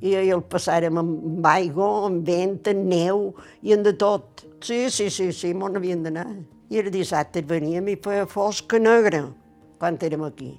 I, 0.00 0.14
i 0.14 0.30
el 0.32 0.40
passàrem 0.48 0.96
amb 0.96 1.44
aigua, 1.50 1.90
amb 2.08 2.24
vent, 2.26 2.56
amb 2.72 2.88
neu 2.88 3.26
i 3.62 3.74
en 3.76 3.84
de 3.84 3.92
tot. 4.00 4.46
Sí, 4.64 4.88
sí, 4.88 5.10
sí, 5.12 5.28
sí, 5.36 5.52
m'on 5.52 5.76
havien 5.76 6.02
d'anar. 6.06 6.30
I 6.70 6.80
el 6.80 6.88
dissabte 6.94 7.42
veníem 7.44 7.90
i 7.92 7.98
feia 8.00 8.26
fosca 8.30 8.80
negra 8.80 9.26
quan 9.80 9.98
érem 10.00 10.24
aquí. 10.24 10.52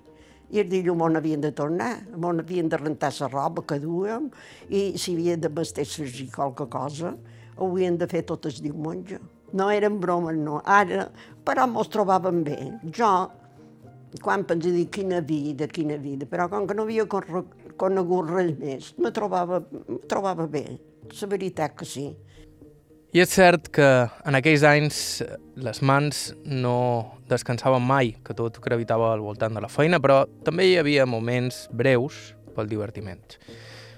I 0.52 0.62
el 0.62 0.70
dilluns 0.70 1.00
m'on 1.00 1.16
havien 1.16 1.42
de 1.42 1.54
tornar, 1.56 1.94
m'on 2.20 2.42
havien 2.44 2.70
de 2.70 2.78
rentar 2.78 3.14
la 3.22 3.30
roba 3.32 3.64
que 3.64 3.80
duem 3.80 4.28
i 4.70 4.98
si 5.00 5.16
havien 5.16 5.42
de 5.42 5.50
vestir-se 5.50 6.28
qualque 6.36 6.68
cosa, 6.70 7.16
ho 7.56 7.70
havien 7.72 7.98
de 7.98 8.08
fer 8.12 8.26
tot 8.28 8.46
el 8.50 8.60
diumenge. 8.60 9.22
No 9.54 9.68
eren 9.72 10.00
bromes, 10.00 10.38
no. 10.40 10.62
Ara, 10.66 11.10
però 11.46 11.68
mos 11.68 11.90
trobàvem 11.92 12.44
bé. 12.46 12.58
Jo, 12.96 13.12
quan 14.24 14.44
penso 14.48 14.72
dir 14.72 14.88
quina 14.92 15.22
vida, 15.22 15.68
quina 15.72 15.98
vida, 16.00 16.28
però 16.28 16.50
com 16.52 16.68
que 16.68 16.76
no 16.76 16.84
havia 16.88 17.06
conegut 17.08 18.32
res 18.32 18.52
més, 18.60 18.92
me 19.00 19.12
trobava, 19.16 19.62
me 19.88 20.02
trobava 20.12 20.48
bé. 20.48 20.66
La 21.12 21.28
veritat 21.28 21.76
que 21.76 21.88
sí. 21.88 22.10
I 23.12 23.20
és 23.20 23.32
cert 23.36 23.68
que 23.76 23.86
en 24.24 24.38
aquells 24.38 24.64
anys 24.64 24.98
les 25.60 25.82
mans 25.84 26.30
no 26.48 26.76
descansaven 27.28 27.84
mai, 27.84 28.14
que 28.24 28.36
tot 28.38 28.62
gravitava 28.64 29.10
al 29.12 29.24
voltant 29.24 29.58
de 29.58 29.64
la 29.64 29.72
feina, 29.72 30.00
però 30.00 30.22
també 30.48 30.70
hi 30.70 30.78
havia 30.80 31.04
moments 31.04 31.66
breus 31.76 32.30
pel 32.56 32.72
divertiment. 32.72 33.36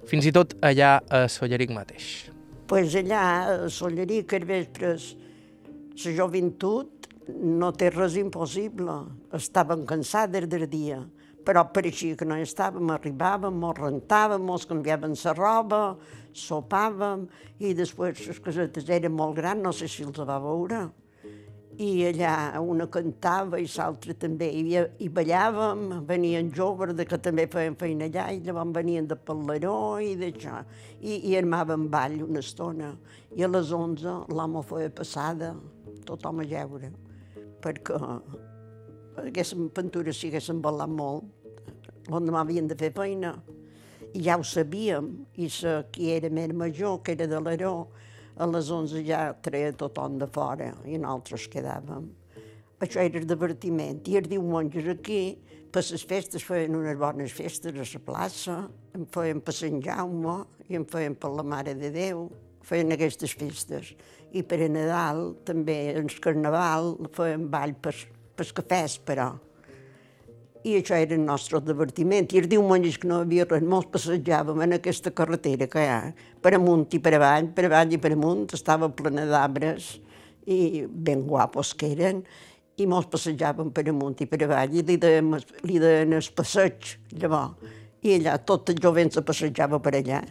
Fins 0.10 0.26
i 0.26 0.34
tot 0.34 0.56
allà 0.66 0.96
a 1.14 1.28
Solleric 1.30 1.70
mateix. 1.76 2.32
Pues 2.70 2.96
allà 2.98 3.22
a 3.22 3.70
Solleric, 3.70 4.34
els 4.34 4.50
vespres, 4.50 5.06
la 5.94 6.16
joventut 6.18 7.10
no 7.30 7.72
té 7.72 7.90
res 7.94 8.18
impossible. 8.20 8.98
Estaven 9.34 9.86
cansades 9.86 10.50
del 10.50 10.68
dia 10.70 11.04
però 11.46 11.66
pareixia 11.76 12.18
que 12.20 12.26
no 12.28 12.38
estàvem, 12.40 12.90
arribàvem, 12.96 13.56
mos 13.60 13.80
rentàvem, 13.80 14.44
mos 14.48 14.66
canviàvem 14.70 15.16
la 15.24 15.36
roba, 15.38 15.84
sopàvem, 16.34 17.28
i 17.60 17.74
després 17.76 18.26
les 18.28 18.40
casetes 18.40 18.90
eren 18.90 19.16
molt 19.16 19.36
grans, 19.38 19.62
no 19.64 19.74
sé 19.76 19.90
si 19.92 20.06
els 20.08 20.20
va 20.20 20.40
veure. 20.40 20.86
I 21.74 22.06
allà 22.06 22.62
una 22.62 22.86
cantava 22.86 23.58
i 23.58 23.66
l'altra 23.66 24.14
també, 24.14 24.52
i, 24.54 24.78
i 24.78 25.10
ballàvem, 25.10 26.06
venien 26.08 26.52
joves 26.54 26.94
de 26.94 27.06
que 27.10 27.18
també 27.18 27.48
feien 27.50 27.76
feina 27.76 28.06
allà, 28.06 28.30
i 28.32 28.44
llavors 28.46 28.76
venien 28.78 29.08
de 29.10 29.18
Pallaró 29.18 29.98
i 30.00 30.14
d'això, 30.16 30.62
i, 31.02 31.18
i 31.32 31.38
armàvem 31.40 31.90
ball 31.90 32.22
una 32.28 32.46
estona. 32.46 32.94
I 33.34 33.44
a 33.44 33.50
les 33.50 33.74
11 33.74 34.20
l'home 34.30 34.62
feia 34.70 34.94
passada, 34.94 35.56
tothom 36.08 36.44
a 36.44 36.48
jeure, 36.48 36.92
perquè 37.64 38.00
haguéssim 39.24 39.70
pintures 39.76 40.20
si 40.20 40.32
haguéssim 40.32 40.62
ballat 40.64 40.92
molt, 40.92 41.28
on 42.12 42.26
demà 42.28 42.44
havien 42.44 42.68
de 42.68 42.78
fer 42.80 42.92
feina. 42.96 43.36
I 44.14 44.22
ja 44.28 44.38
ho 44.38 44.44
sabíem, 44.46 45.10
i 45.42 45.50
sa, 45.50 45.82
qui 45.92 46.12
era 46.14 46.30
més 46.30 46.54
major, 46.54 47.00
que 47.02 47.16
era 47.16 47.28
de 47.30 47.40
l'Aró, 47.42 47.76
a 48.38 48.48
les 48.50 48.70
11 48.74 49.02
ja 49.06 49.28
treia 49.46 49.74
tothom 49.78 50.18
de 50.22 50.28
fora 50.34 50.72
i 50.90 50.98
nosaltres 50.98 51.48
quedàvem. 51.54 52.08
Això 52.84 53.00
era 53.00 53.20
el 53.22 53.28
divertiment. 53.30 54.02
I 54.10 54.18
els 54.20 54.30
diumenges 54.30 54.90
aquí, 54.92 55.38
per 55.74 55.84
les 55.86 56.06
festes, 56.10 56.44
feien 56.46 56.76
unes 56.76 56.98
bones 57.00 57.34
festes 57.34 57.78
a 57.78 57.86
la 57.86 58.02
plaça, 58.06 58.58
en 58.94 59.06
feien 59.14 59.42
per 59.42 59.54
Sant 59.56 59.80
Jaume 59.82 60.42
i 60.70 60.78
en 60.78 60.86
feien 60.90 61.16
per 61.16 61.32
la 61.34 61.46
Mare 61.48 61.78
de 61.80 61.94
Déu, 61.94 62.28
feien 62.63 62.93
aquestes 62.96 63.34
festes. 63.38 63.93
I 64.34 64.41
per 64.48 64.63
a 64.65 64.70
Nadal, 64.72 65.34
també, 65.46 65.93
en 65.93 66.08
el 66.08 66.20
Carnaval, 66.24 66.96
feien 67.13 67.49
ball 67.52 67.76
per, 67.82 67.93
pels 68.38 68.54
cafès, 68.56 68.97
però. 69.06 69.34
I 70.63 70.78
això 70.80 70.95
era 70.95 71.13
el 71.17 71.26
nostre 71.28 71.60
divertiment. 71.60 72.30
I 72.32 72.39
els 72.39 72.47
diumenges 72.52 72.97
que 72.97 73.10
no 73.10 73.19
hi 73.19 73.28
havia 73.28 73.45
res, 73.49 73.65
molts 73.67 73.91
passejàvem 73.91 74.63
en 74.63 74.78
aquesta 74.78 75.12
carretera 75.12 75.67
que 75.67 75.84
hi 75.84 75.91
ha, 75.91 75.99
per 76.41 76.56
amunt 76.56 76.88
i 76.95 77.02
per 77.04 77.17
avall, 77.17 77.52
per 77.56 77.67
avall 77.67 77.91
i 77.91 77.99
per 77.99 78.13
amunt, 78.15 78.47
estava 78.56 78.89
plena 78.89 79.28
d'arbres 79.28 79.97
i 80.47 80.86
ben 80.88 81.28
guapos 81.28 81.73
que 81.80 81.91
eren, 81.91 82.23
i 82.80 82.88
molts 82.89 83.12
passejàvem 83.12 83.69
per 83.76 83.86
amunt 83.91 84.23
i 84.23 84.28
per 84.30 84.39
avall, 84.47 84.71
i 84.73 84.86
li 84.88 84.97
deien, 84.97 85.36
li 85.67 85.82
deien 85.84 86.15
el 86.17 86.30
passeig, 86.36 86.95
llavors. 87.19 87.76
I 88.04 88.17
allà 88.17 88.39
tot 88.43 88.71
el 88.71 88.80
jovent 88.84 89.13
se 89.13 89.21
passejava 89.23 89.80
per 89.84 89.93
allà. 89.99 90.23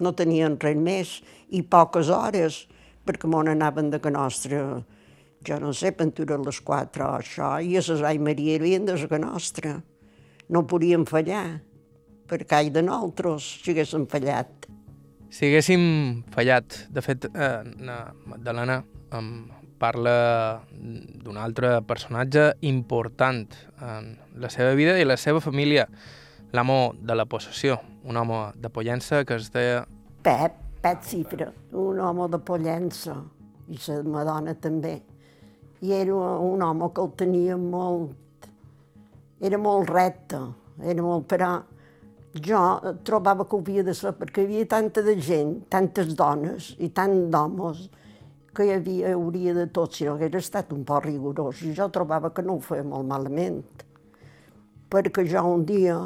No 0.00 0.14
tenien 0.14 0.58
res 0.60 0.76
més, 0.76 1.18
i 1.50 1.62
poques 1.62 2.10
hores, 2.12 2.66
perquè 3.04 3.28
m'on 3.30 3.48
anaven 3.48 3.90
de 3.90 4.00
que 4.02 4.12
nostra 4.12 4.62
jo 5.44 5.58
no 5.60 5.72
sé, 5.72 5.92
pintura 5.92 6.36
a 6.36 6.42
les 6.42 6.60
quatre 6.64 7.04
o 7.04 7.12
això, 7.18 7.58
i 7.62 7.76
a 7.78 7.82
les 7.84 8.02
Ai 8.02 8.18
Maria 8.18 8.58
havien 8.58 8.86
de 8.86 8.96
la 8.98 9.18
nostra. 9.22 9.78
No 10.48 10.66
podíem 10.66 11.04
fallar, 11.06 11.60
perquè 12.28 12.62
ai 12.62 12.70
de 12.70 12.82
nosaltres, 12.82 13.46
si 13.62 13.72
haguéssim 13.72 14.06
fallat. 14.10 14.68
Si 15.30 15.46
haguéssim 15.46 16.24
fallat, 16.34 16.86
de 16.90 17.04
fet, 17.04 17.28
eh, 17.34 17.62
Magdalena 18.26 18.82
em 19.12 19.50
parla 19.78 20.60
d'un 20.72 21.36
altre 21.38 21.78
personatge 21.86 22.50
important 22.66 23.46
en 23.80 24.16
la 24.34 24.50
seva 24.50 24.74
vida 24.74 24.98
i 24.98 25.06
la 25.06 25.16
seva 25.16 25.40
família, 25.40 25.86
l'amo 26.52 26.94
de 26.98 27.14
la 27.14 27.26
possessió, 27.26 27.78
un 28.04 28.16
home 28.16 28.52
de 28.56 28.70
Pollença 28.70 29.24
que 29.24 29.36
es 29.36 29.50
deia... 29.52 29.84
Pep, 30.22 30.56
Pep 30.82 31.04
Cifra, 31.04 31.52
un 31.72 32.00
home 32.00 32.28
de 32.32 32.40
Pollença, 32.40 33.16
i 33.68 33.78
la 33.86 34.02
Madonna 34.08 34.54
també 34.56 34.96
i 35.80 35.92
era 35.92 36.14
un 36.14 36.62
home 36.62 36.90
que 36.94 37.02
el 37.02 37.12
tenia 37.16 37.56
molt... 37.56 38.14
Era 39.40 39.58
molt 39.62 39.90
recte, 39.90 40.40
era 40.82 41.02
molt... 41.04 41.28
Però 41.30 41.52
jo 42.42 42.62
trobava 43.06 43.46
que 43.46 43.56
ho 43.56 43.62
havia 43.62 43.84
de 43.86 43.94
ser, 43.94 44.12
perquè 44.18 44.42
hi 44.42 44.48
havia 44.48 44.70
tanta 44.74 45.04
de 45.06 45.14
gent, 45.22 45.54
tantes 45.70 46.14
dones 46.18 46.72
i 46.82 46.90
tant 46.94 47.28
d'homes, 47.30 47.86
que 48.54 48.66
hi 48.66 48.72
havia, 48.74 49.12
hauria 49.14 49.54
de 49.54 49.68
tot, 49.70 49.94
si 49.94 50.08
no 50.08 50.16
hagués 50.16 50.40
estat 50.40 50.72
un 50.74 50.82
poc 50.86 51.06
rigorós. 51.06 51.62
I 51.62 51.74
jo 51.78 51.86
trobava 51.94 52.32
que 52.34 52.42
no 52.42 52.58
ho 52.58 52.64
feia 52.64 52.86
molt 52.86 53.06
malament. 53.06 53.62
Perquè 54.90 55.22
jo 55.30 55.44
un 55.46 55.62
dia, 55.68 56.00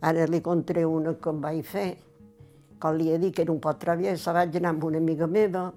ara 0.00 0.26
li 0.26 0.40
contaré 0.40 0.84
una 0.86 1.14
que 1.14 1.30
em 1.30 1.40
vaig 1.40 1.62
fer, 1.66 1.90
quan 2.80 2.96
li 2.96 3.10
he 3.12 3.18
dit 3.20 3.34
que 3.36 3.42
era 3.42 3.52
un 3.52 3.60
poc 3.60 3.78
traviesa, 3.78 4.32
vaig 4.32 4.56
anar 4.56 4.74
amb 4.74 4.84
una 4.88 4.98
amiga 4.98 5.26
meva, 5.26 5.70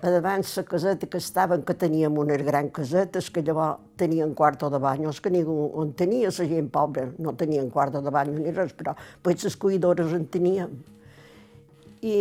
a 0.00 0.10
davant 0.10 0.44
la 0.56 0.62
caseta 0.62 1.06
que 1.06 1.18
estaven, 1.18 1.64
que 1.64 1.74
teníem 1.74 2.18
unes 2.18 2.44
grans 2.46 2.70
casetes, 2.72 3.30
que 3.30 3.42
llavors 3.42 3.80
tenien 3.96 4.34
quarto 4.34 4.70
de 4.70 4.78
banyos, 4.78 5.20
que 5.20 5.30
ningú 5.30 5.72
en 5.82 5.92
tenia, 5.92 6.30
la 6.30 6.46
gent 6.46 6.68
pobra 6.70 7.08
no 7.18 7.34
tenien 7.34 7.70
quarto 7.70 8.00
de 8.00 8.10
bany 8.10 8.30
ni 8.36 8.52
res, 8.52 8.72
però 8.72 8.94
pues 9.22 9.42
les 9.42 9.56
cuidadores 9.56 10.12
en 10.12 10.26
teníem. 10.26 10.76
I, 12.00 12.14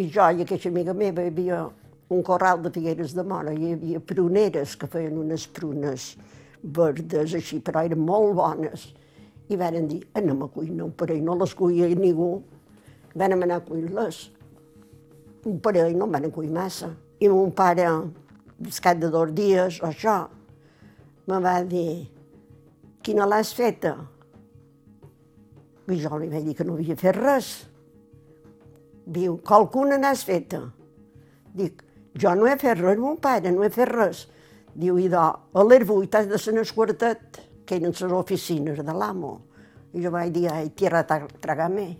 i 0.00 0.08
jo 0.08 0.24
i 0.32 0.40
aquesta 0.40 0.70
amiga 0.70 0.94
meva 0.94 1.20
hi 1.20 1.28
havia 1.28 1.66
un 2.08 2.22
corral 2.22 2.62
de 2.62 2.70
figueres 2.72 3.12
de 3.12 3.22
mora, 3.22 3.52
hi 3.52 3.74
havia 3.74 4.00
pruneres 4.00 4.76
que 4.76 4.88
feien 4.88 5.18
unes 5.20 5.44
prunes 5.46 6.14
verdes 6.62 7.34
així, 7.36 7.60
però 7.60 7.84
eren 7.84 8.00
molt 8.00 8.32
bones. 8.40 8.88
I 9.48 9.56
varen 9.56 9.88
dir, 9.88 10.02
anem 10.14 10.42
a 10.44 10.48
cuinar 10.52 10.84
un 10.84 10.92
parell, 10.92 11.22
no 11.24 11.36
les 11.40 11.54
cuia 11.56 11.88
ningú. 11.96 12.42
Vam 13.16 13.42
anar 13.42 13.62
a 13.62 13.64
cuir-les. 13.64 14.18
Un 15.48 15.60
parell 15.64 15.96
no 15.96 16.06
van 16.12 16.28
cuir 16.30 16.50
massa. 16.52 16.90
I 17.18 17.28
mon 17.32 17.50
pare, 17.56 17.88
cap 18.82 19.00
de 19.00 19.08
dos 19.10 19.32
dies 19.34 19.80
o 19.82 19.88
això, 19.88 20.18
me 21.26 21.40
va 21.40 21.62
dir, 21.64 22.08
quina 23.02 23.26
l'has 23.26 23.54
feta? 23.56 23.96
I 25.88 25.96
jo 26.02 26.18
li 26.20 26.28
vaig 26.28 26.44
dir 26.44 26.54
que 26.54 26.66
no 26.68 26.76
havia 26.76 26.96
fet 27.00 27.16
res. 27.16 27.48
Diu, 29.08 29.38
qualcuna 29.40 29.96
n'has 29.96 30.26
feta? 30.28 30.66
Dic, 31.56 31.80
jo 32.20 32.34
no 32.36 32.46
he 32.46 32.58
fet 32.60 32.78
res, 32.82 33.00
mon 33.00 33.16
pare, 33.16 33.50
no 33.50 33.64
he 33.64 33.72
fet 33.72 33.88
res. 33.88 34.26
Diu, 34.76 34.98
idò, 35.00 35.30
a 35.32 35.64
les 35.64 35.86
vuit 35.88 36.14
has 36.14 36.28
de 36.28 36.38
ser 36.38 36.52
en 36.52 36.60
el 36.60 36.74
quartet, 36.76 37.47
que 37.68 37.76
eren 37.76 37.92
les 37.92 38.16
oficines 38.16 38.80
de 38.80 38.96
l'amo. 38.96 39.34
I 39.92 40.00
jo 40.04 40.12
vaig 40.14 40.32
dir, 40.32 40.48
ai, 40.48 40.70
tierra 40.72 41.04
tragame. 41.04 41.90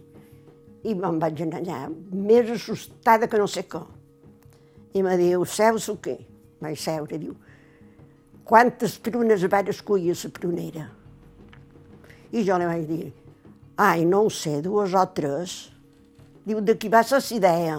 I 0.89 0.95
me'n 0.97 1.21
vaig 1.21 1.45
anar 1.45 1.61
allà, 1.61 1.85
més 2.13 2.51
assustada 2.57 3.29
que 3.29 3.41
no 3.41 3.49
sé 3.51 3.67
què 3.69 3.85
i 4.99 5.03
me 5.05 5.17
diu, 5.19 5.45
seus 5.47 5.89
o 5.93 5.97
què? 6.03 6.17
Vaig 6.63 6.79
seure, 6.81 7.19
diu, 7.21 7.35
quantes 8.49 8.97
prunes 9.03 9.45
van 9.51 9.71
escollir 9.71 10.17
la 10.17 10.31
prunera? 10.35 10.87
I 12.33 12.45
jo 12.45 12.59
li 12.59 12.69
vaig 12.69 12.87
dir, 12.89 13.09
ai, 13.77 14.05
no 14.05 14.25
ho 14.27 14.31
sé, 14.33 14.59
dues 14.65 14.95
o 14.95 15.05
tres. 15.15 15.59
Diu, 16.45 16.61
de 16.65 16.77
qui 16.81 16.91
va 16.93 17.05
ser 17.05 17.21
la 17.21 17.37
idea? 17.37 17.77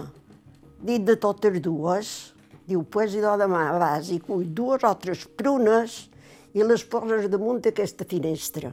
Dit 0.80 1.04
de 1.04 1.16
totes 1.20 1.60
dues. 1.60 2.32
Diu, 2.66 2.84
pues 2.86 3.16
idò 3.18 3.34
demà 3.38 3.64
vas 3.82 4.12
i 4.14 4.20
cull 4.22 4.46
dues 4.54 4.84
o 4.86 4.94
tres 5.02 5.26
prunes 5.36 6.04
i 6.54 6.64
les 6.66 6.84
poses 6.84 7.28
damunt 7.30 7.60
d'aquesta 7.64 8.06
finestra. 8.08 8.72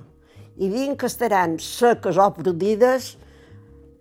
I 0.57 0.69
vinc 0.71 0.99
que 1.01 1.09
estaran 1.09 1.57
seques 1.61 2.17
o 2.17 2.27
produïdes, 2.33 3.11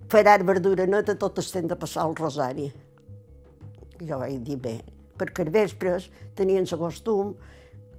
faran 0.08 0.46
verdura 0.48 0.86
neta 0.86 1.16
tot 1.18 1.38
el 1.42 1.50
temps 1.50 1.68
de 1.72 1.76
passar 1.76 2.06
el 2.08 2.16
rosari. 2.16 2.70
Jo 4.00 4.20
vaig 4.22 4.40
dir, 4.44 4.56
bé, 4.60 4.78
perquè 5.18 5.44
als 5.44 5.52
vespres 5.52 6.08
tenien 6.36 6.64
el 6.64 6.80
costum 6.80 7.34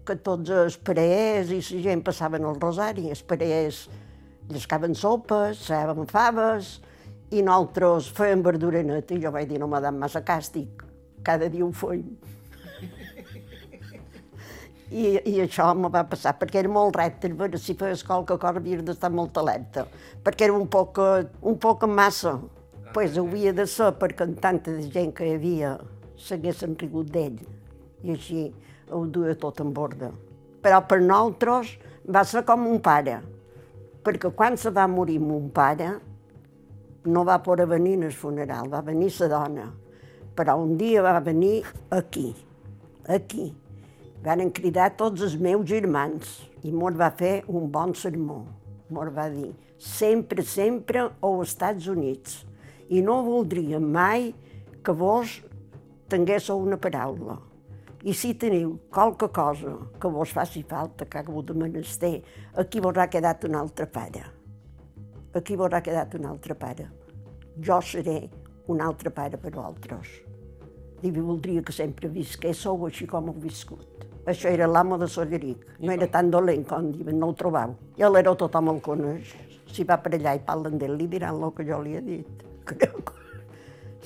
que 0.07 0.15
tots 0.23 0.49
els 0.49 0.77
pareers 0.77 1.51
i 1.51 1.61
la 1.61 1.83
gent 1.83 2.03
passaven 2.05 2.45
el 2.47 2.59
rosari. 2.61 3.09
Els 3.11 3.23
pareers 3.27 3.87
llescaven 4.49 4.95
sopes, 4.95 5.65
saben 5.67 6.07
faves, 6.09 6.77
i 7.29 7.43
nosaltres 7.43 8.07
fèiem 8.15 8.41
verdura 8.45 8.81
neta, 8.87 9.13
i 9.13 9.21
jo 9.21 9.33
vaig 9.35 9.49
dir, 9.49 9.59
no 9.59 9.67
m'ha 9.67 9.83
dat 9.83 9.95
massa 9.95 10.23
càstig, 10.23 10.85
cada 11.27 11.49
dia 11.51 11.65
ho 11.65 11.73
fèiem. 11.75 12.36
I, 14.87 15.17
I 15.27 15.33
això 15.43 15.67
me 15.75 15.89
va 15.91 16.05
passar, 16.07 16.37
perquè 16.39 16.61
era 16.61 16.71
molt 16.71 16.95
recte, 16.95 17.27
veure 17.35 17.59
si 17.59 17.75
feies 17.75 18.05
qualque 18.07 18.37
cosa 18.39 18.61
havies 18.61 18.85
d'estar 18.87 19.09
molt 19.11 19.35
alerta, 19.37 19.83
perquè 20.23 20.47
era 20.47 20.55
un 20.55 20.67
poc, 20.71 21.01
un 21.41 21.57
poc 21.59 21.83
massa. 21.91 22.37
Pues 22.95 23.17
havia 23.19 23.51
de 23.53 23.65
ser 23.67 23.91
perquè 23.99 24.23
en 24.23 24.37
tanta 24.39 24.71
gent 24.79 25.11
que 25.13 25.27
hi 25.27 25.33
havia 25.35 25.73
s'haguessin 26.17 26.77
rigut 26.79 27.11
d'ell, 27.11 27.41
i 28.03 28.13
així 28.15 28.45
ho 28.89 29.03
duia 29.11 29.35
tot 29.35 29.59
en 29.59 29.73
borda. 29.75 30.13
Però 30.63 30.79
per 30.87 31.01
nosaltres 31.03 31.75
va 32.07 32.23
ser 32.23 32.45
com 32.47 32.63
un 32.71 32.79
pare, 32.79 33.19
perquè 34.07 34.31
quan 34.31 34.55
se 34.55 34.71
va 34.71 34.87
morir 34.87 35.19
mon 35.19 35.51
pare, 35.51 35.91
no 37.07 37.27
va 37.27 37.41
poder 37.43 37.67
venir 37.67 37.99
al 38.05 38.15
funeral, 38.15 38.71
va 38.71 38.81
venir 38.81 39.11
la 39.19 39.31
dona. 39.35 39.69
Però 40.37 40.55
un 40.63 40.77
dia 40.79 41.03
va 41.03 41.19
venir 41.19 41.63
aquí, 41.91 42.31
aquí, 43.07 43.51
Varen 44.23 44.49
cridar 44.49 44.89
tots 44.97 45.21
els 45.21 45.35
meus 45.37 45.67
germans 45.69 46.29
i 46.65 46.71
mos 46.73 46.95
va 46.97 47.11
fer 47.19 47.43
un 47.47 47.67
bon 47.71 47.93
sermó. 47.95 48.39
Mos 48.89 49.11
va 49.13 49.27
dir, 49.29 49.51
sempre, 49.77 50.43
sempre 50.43 51.03
als 51.21 51.51
Estats 51.51 51.87
Units. 51.91 52.41
I 52.89 53.03
no 53.03 53.19
voldria 53.25 53.79
mai 53.79 54.31
que 54.83 54.95
vos 54.95 55.41
tinguéssiu 56.09 56.57
una 56.63 56.79
paraula. 56.81 57.37
I 58.07 58.13
si 58.15 58.33
teniu 58.39 58.77
qualque 58.93 59.27
cosa 59.33 59.73
que 59.99 60.09
vos 60.13 60.31
faci 60.31 60.63
falta, 60.63 61.05
que 61.05 61.19
hagueu 61.19 61.43
de 61.43 61.53
menester, 61.53 62.21
aquí 62.55 62.79
vos 62.79 62.97
ha 62.97 63.09
quedat 63.11 63.43
un 63.43 63.57
altre 63.59 63.85
pare. 63.85 64.23
Aquí 65.35 65.57
vos 65.59 65.73
ha 65.73 65.83
quedat 65.83 66.15
un 66.15 66.25
altre 66.25 66.55
pare. 66.55 66.87
Jo 67.59 67.81
seré 67.81 68.21
un 68.67 68.81
altre 68.81 69.11
pare 69.11 69.37
per 69.37 69.51
vosaltres. 69.51 70.26
I 71.05 71.11
voldria 71.13 71.61
que 71.61 71.73
sempre 71.75 72.09
visquéssiu 72.09 72.85
així 72.87 73.05
com 73.09 73.29
heu 73.29 73.35
viscut. 73.41 74.05
Això 74.27 74.49
era 74.49 74.67
l'amo 74.67 74.97
de 74.97 75.07
Solleric. 75.07 75.61
No 75.79 75.93
era 75.93 76.07
tan 76.11 76.31
dolent 76.31 76.65
com 76.67 76.89
diuen, 76.91 77.19
no 77.19 77.29
ho 77.31 77.35
trobau. 77.37 77.75
I 77.95 78.09
l'era 78.09 78.33
tothom 78.35 78.73
el 78.73 78.81
coneix. 78.83 79.35
Si 79.71 79.85
va 79.87 79.99
per 80.01 80.15
allà 80.17 80.33
i 80.35 80.41
parlen 80.43 80.79
d'ell, 80.81 80.97
li 80.97 81.07
diran 81.11 81.37
el 81.37 81.53
que 81.55 81.65
jo 81.67 81.79
li 81.83 81.95
he 81.95 82.01
dit. 82.01 82.43
Creu 82.67 82.97
que... 83.05 83.23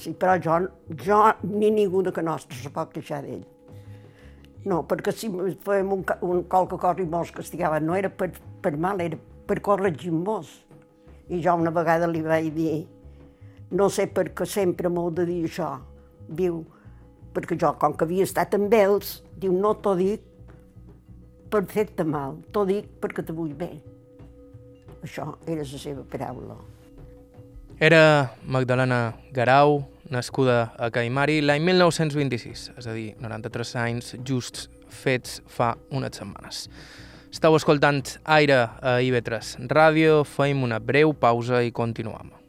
Sí, 0.01 0.13
però 0.17 0.35
jo, 0.41 0.57
jo 1.05 1.17
ni 1.45 1.71
ningú 1.73 2.01
de 2.03 2.13
que 2.13 2.23
nostre 2.25 2.57
se 2.57 2.71
pot 2.73 2.91
queixar 2.93 3.21
d'ell. 3.25 3.43
No, 4.65 4.83
perquè 4.85 5.13
si 5.13 5.29
fèiem 5.65 5.93
un, 5.95 6.03
un 6.27 6.43
qualque 6.49 6.77
cosa 6.81 7.01
i 7.01 7.07
mos 7.09 7.31
castigava, 7.33 7.79
no 7.81 7.95
era 7.97 8.11
per, 8.13 8.29
per 8.61 8.75
mal, 8.77 9.01
era 9.01 9.17
per 9.49 9.57
corregir-nos. 9.65 10.51
I 11.33 11.39
jo 11.41 11.55
una 11.57 11.73
vegada 11.73 12.09
li 12.09 12.21
vaig 12.21 12.51
dir, 12.53 12.83
no 13.71 13.87
sé 13.89 14.05
per 14.11 14.27
què 14.37 14.45
sempre 14.45 14.89
m'ho 14.89 15.07
de 15.17 15.25
dir 15.25 15.39
això. 15.47 15.71
Diu, 16.29 16.61
perquè 17.35 17.57
jo, 17.59 17.73
com 17.79 17.95
que 17.95 18.07
havia 18.07 18.27
estat 18.27 18.55
amb 18.57 18.73
ells, 18.73 19.19
diu, 19.39 19.53
no 19.53 19.73
t'ho 19.79 19.95
dic 19.99 20.27
per 21.51 21.63
fer-te 21.67 22.05
mal, 22.07 22.39
t'ho 22.51 22.65
dic 22.67 22.87
perquè 23.03 23.25
te 23.27 23.35
vull 23.35 23.53
bé. 23.57 23.71
Això 25.01 25.33
era 25.47 25.63
la 25.63 25.81
seva 25.85 26.05
paraula. 26.07 26.57
Era 27.81 28.31
Magdalena 28.45 29.15
Garau, 29.33 29.79
nascuda 30.11 30.71
a 30.77 30.91
Caimari 30.93 31.39
l'any 31.41 31.63
1926, 31.65 32.67
és 32.77 32.87
a 32.87 32.93
dir, 32.93 33.15
93 33.23 33.71
anys 33.81 34.11
just 34.27 34.67
fets 34.91 35.39
fa 35.49 35.73
unes 35.89 36.19
setmanes. 36.19 36.67
Estau 37.31 37.55
escoltant 37.55 38.03
Aire 38.27 38.59
a 38.83 38.97
IB3 38.99 39.65
Ràdio, 39.71 40.21
feim 40.27 40.65
una 40.67 40.81
breu 40.83 41.15
pausa 41.15 41.63
i 41.63 41.71
continuem. 41.71 42.40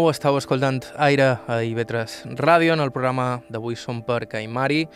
Nou, 0.00 0.08
estàu 0.08 0.38
escoltant 0.38 0.80
Aire 0.96 1.26
a 1.44 1.58
IB3 1.60 2.32
Ràdio 2.38 2.72
en 2.72 2.80
el 2.80 2.92
programa 2.92 3.42
d'avui 3.52 3.74
som 3.76 3.98
per 4.00 4.22
Caimari, 4.32 4.86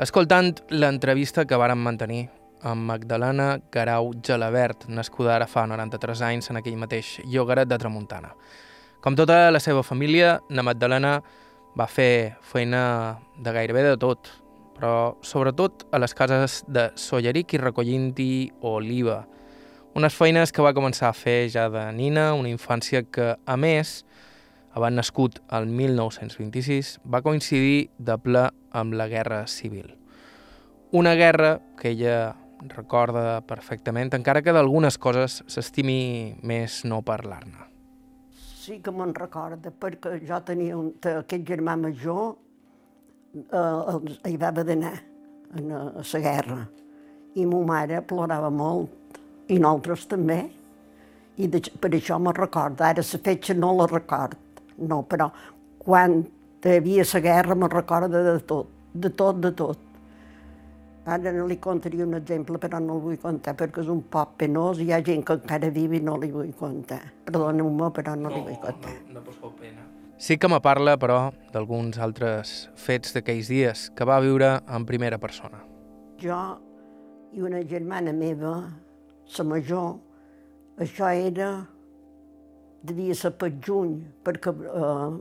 escoltant 0.00 0.54
l'entrevista 0.72 1.44
que 1.44 1.58
vàrem 1.60 1.82
mantenir 1.84 2.22
amb 2.64 2.86
Magdalena 2.88 3.58
Garau 3.74 4.14
Gelabert, 4.24 4.86
nascuda 4.88 5.34
ara 5.34 5.50
fa 5.50 5.66
93 5.68 6.22
anys 6.30 6.48
en 6.48 6.62
aquell 6.62 6.80
mateix 6.80 7.18
Llogaret 7.26 7.68
de 7.68 7.76
Tramuntana. 7.76 8.32
Com 9.04 9.18
tota 9.18 9.50
la 9.52 9.60
seva 9.60 9.82
família, 9.84 10.38
la 10.48 10.64
Magdalena 10.64 11.18
va 11.76 11.86
fer 11.86 12.38
feina 12.40 13.18
de 13.36 13.52
gairebé 13.52 13.84
de 13.90 14.00
tot, 14.00 14.32
però 14.78 15.18
sobretot 15.20 15.90
a 15.92 16.00
les 16.00 16.16
cases 16.16 16.62
de 16.68 16.88
Solleric 16.96 17.52
i 17.52 17.60
recollint-hi 17.66 18.32
oliva, 18.64 19.26
unes 19.98 20.14
feines 20.14 20.54
que 20.54 20.64
va 20.64 20.72
començar 20.72 21.12
a 21.12 21.16
fer 21.16 21.50
ja 21.52 21.68
de 21.68 21.90
nina, 21.92 22.30
una 22.32 22.48
infància 22.48 23.04
que, 23.04 23.34
a 23.44 23.56
més, 23.60 23.98
havent 24.78 24.98
nascut 24.98 25.40
el 25.54 25.68
1926, 25.68 26.98
va 27.04 27.22
coincidir 27.22 27.88
de 27.98 28.16
ple 28.22 28.48
amb 28.72 28.96
la 28.98 29.08
Guerra 29.10 29.46
Civil. 29.46 29.94
Una 30.96 31.14
guerra 31.18 31.58
que 31.76 31.90
ella 31.90 32.34
recorda 32.66 33.40
perfectament, 33.46 34.14
encara 34.16 34.42
que 34.42 34.54
d'algunes 34.54 34.98
coses 34.98 35.42
s'estimi 35.46 36.34
més 36.42 36.80
no 36.88 37.02
parlar-ne. 37.06 37.68
Sí 38.32 38.80
que 38.84 38.92
me'n 38.92 39.14
recorda, 39.16 39.70
perquè 39.70 40.18
jo 40.24 40.40
tenia 40.44 40.76
un, 40.76 40.90
aquest 40.98 41.44
germà 41.48 41.76
major, 41.80 42.34
eh, 43.36 44.30
hi 44.30 44.36
va 44.40 44.50
haver 44.50 44.66
d'anar 44.68 44.94
a 45.58 45.62
la 45.62 46.20
guerra, 46.24 46.58
i 47.38 47.46
ma 47.46 47.60
mare 47.64 48.00
plorava 48.02 48.50
molt 48.50 49.18
i 49.48 49.58
nosaltres 49.58 50.06
també. 50.10 50.40
I 51.38 51.46
de, 51.46 51.60
per 51.80 51.92
això 51.94 52.18
me 52.18 52.32
recordo. 52.34 52.82
Ara 52.84 53.04
la 53.04 53.20
fetge 53.24 53.54
no 53.54 53.74
la 53.78 53.86
record, 53.86 54.34
no, 54.78 55.02
però 55.08 55.30
quan 55.78 56.20
hi 56.64 56.76
havia 56.76 57.04
la 57.12 57.20
guerra 57.20 57.54
me 57.54 57.68
recorda 57.68 58.22
de 58.22 58.38
tot, 58.40 58.70
de 58.92 59.10
tot, 59.10 59.38
de 59.42 59.52
tot. 59.52 59.84
Ara 61.08 61.32
no 61.32 61.46
li 61.48 61.56
contaria 61.56 62.04
un 62.04 62.18
exemple, 62.18 62.58
però 62.60 62.80
no 62.84 62.98
el 62.98 63.04
vull 63.04 63.20
contar 63.22 63.54
perquè 63.56 63.80
és 63.80 63.88
un 63.88 64.02
poc 64.12 64.34
penós 64.42 64.82
i 64.82 64.88
hi 64.88 64.92
ha 64.92 64.98
gent 65.04 65.22
que 65.24 65.38
encara 65.38 65.70
viu 65.72 65.94
i 65.96 66.02
no 66.04 66.18
li 66.20 66.28
vull 66.32 66.50
contar. 66.58 67.00
Perdoneu-me, 67.24 67.88
però 67.96 68.16
no, 68.16 68.28
no 68.28 68.34
li 68.34 68.42
vull 68.50 68.58
contar. 68.60 68.92
No, 69.08 69.22
no 69.22 69.38
no 69.40 69.54
pena. 69.56 69.86
Sí 70.18 70.36
que 70.36 70.48
me 70.50 70.58
parla, 70.60 70.96
però, 70.98 71.30
d'alguns 71.54 71.96
altres 72.02 72.68
fets 72.74 73.14
d'aquells 73.14 73.48
dies 73.48 73.84
que 73.94 74.04
va 74.04 74.18
viure 74.20 74.58
en 74.66 74.84
primera 74.84 75.16
persona. 75.22 75.62
Jo 76.18 76.58
i 77.32 77.44
una 77.44 77.60
germana 77.62 78.12
meva 78.12 78.52
la 79.36 79.44
major, 79.44 79.94
això 80.82 81.08
era, 81.14 81.52
devia 82.82 83.14
ser 83.14 83.32
per 83.38 83.52
juny, 83.64 83.98
perquè 84.24 84.52
eh, 84.52 85.18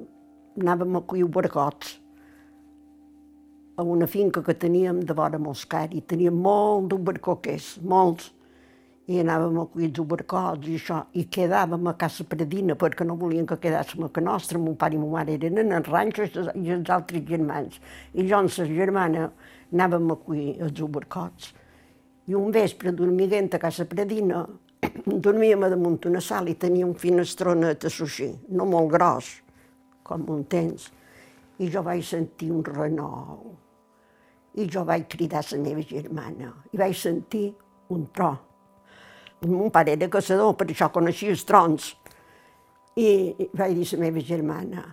anàvem 0.61 0.97
a 0.97 1.03
cuir 1.07 1.27
bargots 1.31 1.97
a 3.77 3.83
una 3.83 4.07
finca 4.07 4.41
que 4.41 4.55
teníem 4.57 5.03
de 5.05 5.13
vora 5.13 5.37
Moscar 5.37 5.87
i 5.93 6.01
teníem 6.01 6.37
molt 6.41 6.89
d'ubercoquers, 6.89 7.75
molts, 7.85 8.31
i 9.07 9.21
anàvem 9.21 9.55
a 9.61 9.65
cuir 9.71 9.87
els 9.87 9.99
ubercots 10.01 10.67
i 10.67 10.73
això, 10.75 10.97
i 11.15 11.23
quedàvem 11.31 11.85
a 11.87 11.93
casa 11.99 12.25
Predina 12.27 12.75
perquè 12.79 13.05
no 13.07 13.15
volien 13.19 13.45
que 13.47 13.55
quedàssim 13.63 14.03
a 14.03 14.09
casa 14.11 14.25
nostra, 14.25 14.59
mon 14.59 14.75
pare 14.75 14.97
i 14.97 14.99
mon 14.99 15.13
mare 15.13 15.37
eren 15.37 15.61
en 15.61 15.71
els 15.77 15.87
ranxos 15.87 16.35
i 16.35 16.73
els 16.75 16.91
altres 16.91 17.23
germans. 17.29 17.79
I 18.13 18.27
jo 18.27 18.41
amb 18.41 18.51
la 18.51 18.67
germana 18.67 19.29
anàvem 19.71 20.11
a 20.11 20.17
cuir 20.25 20.57
els 20.65 20.81
ubercots. 20.83 21.53
I 22.27 22.35
un 22.35 22.51
vespre, 22.51 22.91
dormiguent 22.91 23.53
a 23.55 23.61
casa 23.63 23.85
Predina, 23.87 24.43
dormíem 25.25 25.63
a 25.63 25.69
damunt 25.69 26.05
una 26.05 26.21
sala 26.21 26.51
i 26.51 26.57
tenia 26.59 26.85
un 26.85 26.95
finestronet 26.95 27.87
així, 27.89 28.29
no 28.49 28.65
molt 28.69 28.91
gros, 28.93 29.29
com 30.03 30.25
un 30.33 30.43
temps. 30.49 30.89
I 31.57 31.69
jo 31.73 31.81
vaig 31.85 32.03
sentir 32.05 32.51
un 32.53 32.63
renou. 32.65 33.55
I 34.57 34.67
jo 34.69 34.83
vaig 34.85 35.07
cridar 35.09 35.41
a 35.41 35.55
la 35.55 35.61
meva 35.61 35.81
germana. 35.85 36.51
I 36.73 36.77
vaig 36.77 36.95
sentir 36.97 37.49
un 37.93 38.07
tro. 38.13 38.31
Mon 39.45 39.69
pare 39.73 39.93
era 39.93 40.09
caçador, 40.09 40.55
per 40.57 40.67
això 40.69 40.89
coneixia 40.93 41.33
els 41.33 41.45
trons. 41.45 41.91
I 42.97 43.09
vaig 43.53 43.77
dir 43.77 43.85
a 43.85 43.97
la 43.97 44.01
meva 44.05 44.23
germana, 44.25 44.85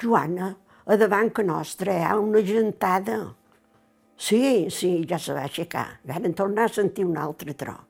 Joana, 0.00 0.54
a 0.86 0.96
davant 0.96 1.28
que 1.36 1.44
nostra 1.44 1.92
hi 1.92 2.04
ha 2.08 2.16
una 2.18 2.40
gentada. 2.44 3.18
Sí, 4.16 4.68
sí, 4.72 5.04
ja 5.08 5.18
se 5.20 5.36
va 5.36 5.44
aixecar. 5.44 6.00
Varen 6.08 6.36
tornar 6.36 6.68
a 6.68 6.72
sentir 6.72 7.04
un 7.08 7.16
altre 7.20 7.54
tro. 7.56 7.89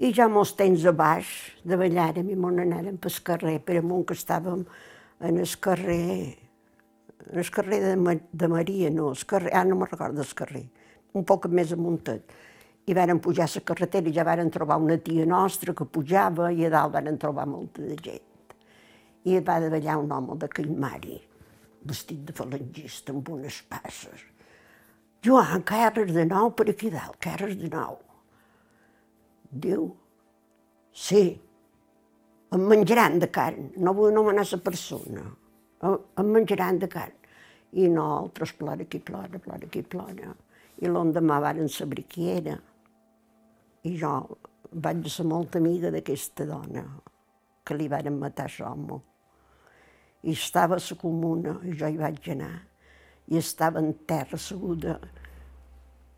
I 0.00 0.14
ja 0.16 0.30
molts 0.32 0.54
temps 0.56 0.80
a 0.88 0.94
baix 0.96 1.28
de 1.68 1.76
ballàrem 1.76 2.30
i 2.32 2.36
m'on 2.40 2.62
anàrem 2.62 2.96
pel 2.96 3.18
carrer, 3.24 3.58
per 3.60 3.74
amunt 3.82 4.06
que 4.08 4.14
estàvem 4.16 4.62
en 5.28 5.40
el 5.42 5.52
carrer, 5.60 6.38
en 7.26 7.40
el 7.42 7.50
carrer 7.52 7.80
de, 7.84 7.90
Ma 8.00 8.14
de 8.16 8.48
Maria, 8.48 8.88
no, 8.94 9.10
el 9.12 9.26
carrer, 9.28 9.52
ah, 9.52 9.66
no 9.68 9.76
me'n 9.76 9.92
recordo 9.92 10.24
el 10.24 10.32
carrer, 10.38 10.64
un 11.12 11.28
poc 11.28 11.50
més 11.52 11.76
amuntat. 11.76 12.32
I 12.88 12.96
varen 12.96 13.20
pujar 13.20 13.44
a 13.44 13.52
la 13.58 13.64
carretera 13.68 14.08
i 14.08 14.16
ja 14.16 14.24
varen 14.24 14.48
trobar 14.48 14.80
una 14.80 14.96
tia 15.04 15.28
nostra 15.28 15.76
que 15.76 15.84
pujava 15.84 16.48
i 16.48 16.64
a 16.64 16.72
dalt 16.72 16.96
varen 16.96 17.20
trobar 17.20 17.44
molta 17.52 17.84
de 17.84 18.00
gent. 18.00 18.56
I 19.28 19.38
va 19.44 19.60
de 19.60 19.68
ballar 19.68 20.00
un 20.00 20.10
home 20.16 20.40
de 20.40 20.48
Caimari, 20.48 21.20
vestit 21.84 22.24
de 22.24 22.32
falangista 22.32 23.12
amb 23.12 23.28
unes 23.36 23.66
passes. 23.68 24.30
Joan, 25.20 25.60
que 25.60 26.06
de 26.08 26.24
nou 26.24 26.56
per 26.56 26.70
aquí 26.72 26.88
dalt, 26.88 27.20
que 27.20 27.36
de 27.36 27.68
nou. 27.68 28.00
Diu, 29.50 29.88
sí, 30.94 31.22
em 32.54 32.66
menjaran 32.70 33.18
de 33.18 33.28
carn, 33.34 33.72
no 33.82 33.94
vull 33.94 34.12
anomenar 34.12 34.44
la 34.46 34.58
persona, 34.62 35.24
em 35.82 36.30
menjaran 36.36 36.78
de 36.78 36.88
carn. 36.90 37.16
I 37.72 37.86
nosaltres 37.86 38.52
plora 38.58 38.84
qui 38.90 38.98
plora, 38.98 39.38
plora 39.38 39.66
qui 39.70 39.82
plora. 39.82 40.32
I 40.82 40.88
l'endemà 40.90 41.38
varen 41.38 41.68
saber 41.70 42.02
qui 42.10 42.26
era. 42.30 42.56
I 43.86 43.92
jo 43.98 44.10
vaig 44.72 45.06
ser 45.06 45.26
molt 45.26 45.54
amiga 45.58 45.92
d'aquesta 45.94 46.46
dona, 46.48 46.82
que 47.62 47.76
li 47.78 47.86
varen 47.88 48.18
matar 48.18 48.48
l'home. 48.58 48.98
I 50.26 50.34
estava 50.34 50.76
a 50.76 50.82
la 50.82 50.96
comuna, 50.98 51.60
i 51.62 51.74
jo 51.78 51.86
hi 51.86 51.98
vaig 51.98 52.28
anar, 52.34 52.56
i 53.30 53.38
estava 53.38 53.78
en 53.78 53.94
terra 54.06 54.38
seguda, 54.38 54.98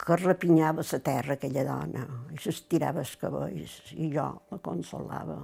que 0.02 0.16
repinyava 0.16 0.82
la 0.82 0.98
terra 0.98 1.36
aquella 1.36 1.62
dona, 1.64 2.04
i 2.34 2.38
s'estirava 2.42 3.04
els 3.04 3.14
cabells, 3.20 3.76
i 3.94 4.08
jo 4.10 4.26
la 4.50 4.58
consolava, 4.58 5.38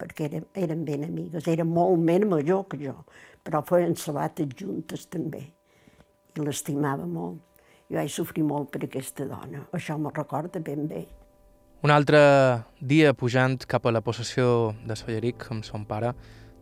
perquè 0.00 0.26
eren, 0.26 0.48
eren 0.58 0.82
ben 0.84 1.06
amigues, 1.06 1.46
era 1.46 1.64
molt 1.64 2.02
més 2.02 2.26
major 2.26 2.64
que 2.70 2.80
jo, 2.82 2.96
però 3.46 3.62
feien 3.62 3.94
sabates 3.94 4.50
juntes 4.58 5.06
també, 5.06 5.44
i 6.34 6.42
l'estimava 6.42 7.06
molt. 7.06 7.38
I 7.92 8.00
vaig 8.00 8.10
sofrir 8.10 8.42
molt 8.48 8.72
per 8.72 8.82
aquesta 8.86 9.28
dona, 9.28 9.66
això 9.76 9.98
me 10.00 10.10
recorda 10.10 10.58
ben 10.58 10.88
bé. 10.90 11.04
Un 11.84 11.92
altre 11.92 12.18
dia 12.80 13.12
pujant 13.12 13.58
cap 13.68 13.86
a 13.86 13.92
la 13.92 14.00
possessió 14.00 14.72
de 14.88 14.96
Solleric 14.96 15.44
amb 15.52 15.66
son 15.68 15.84
pare, 15.86 16.14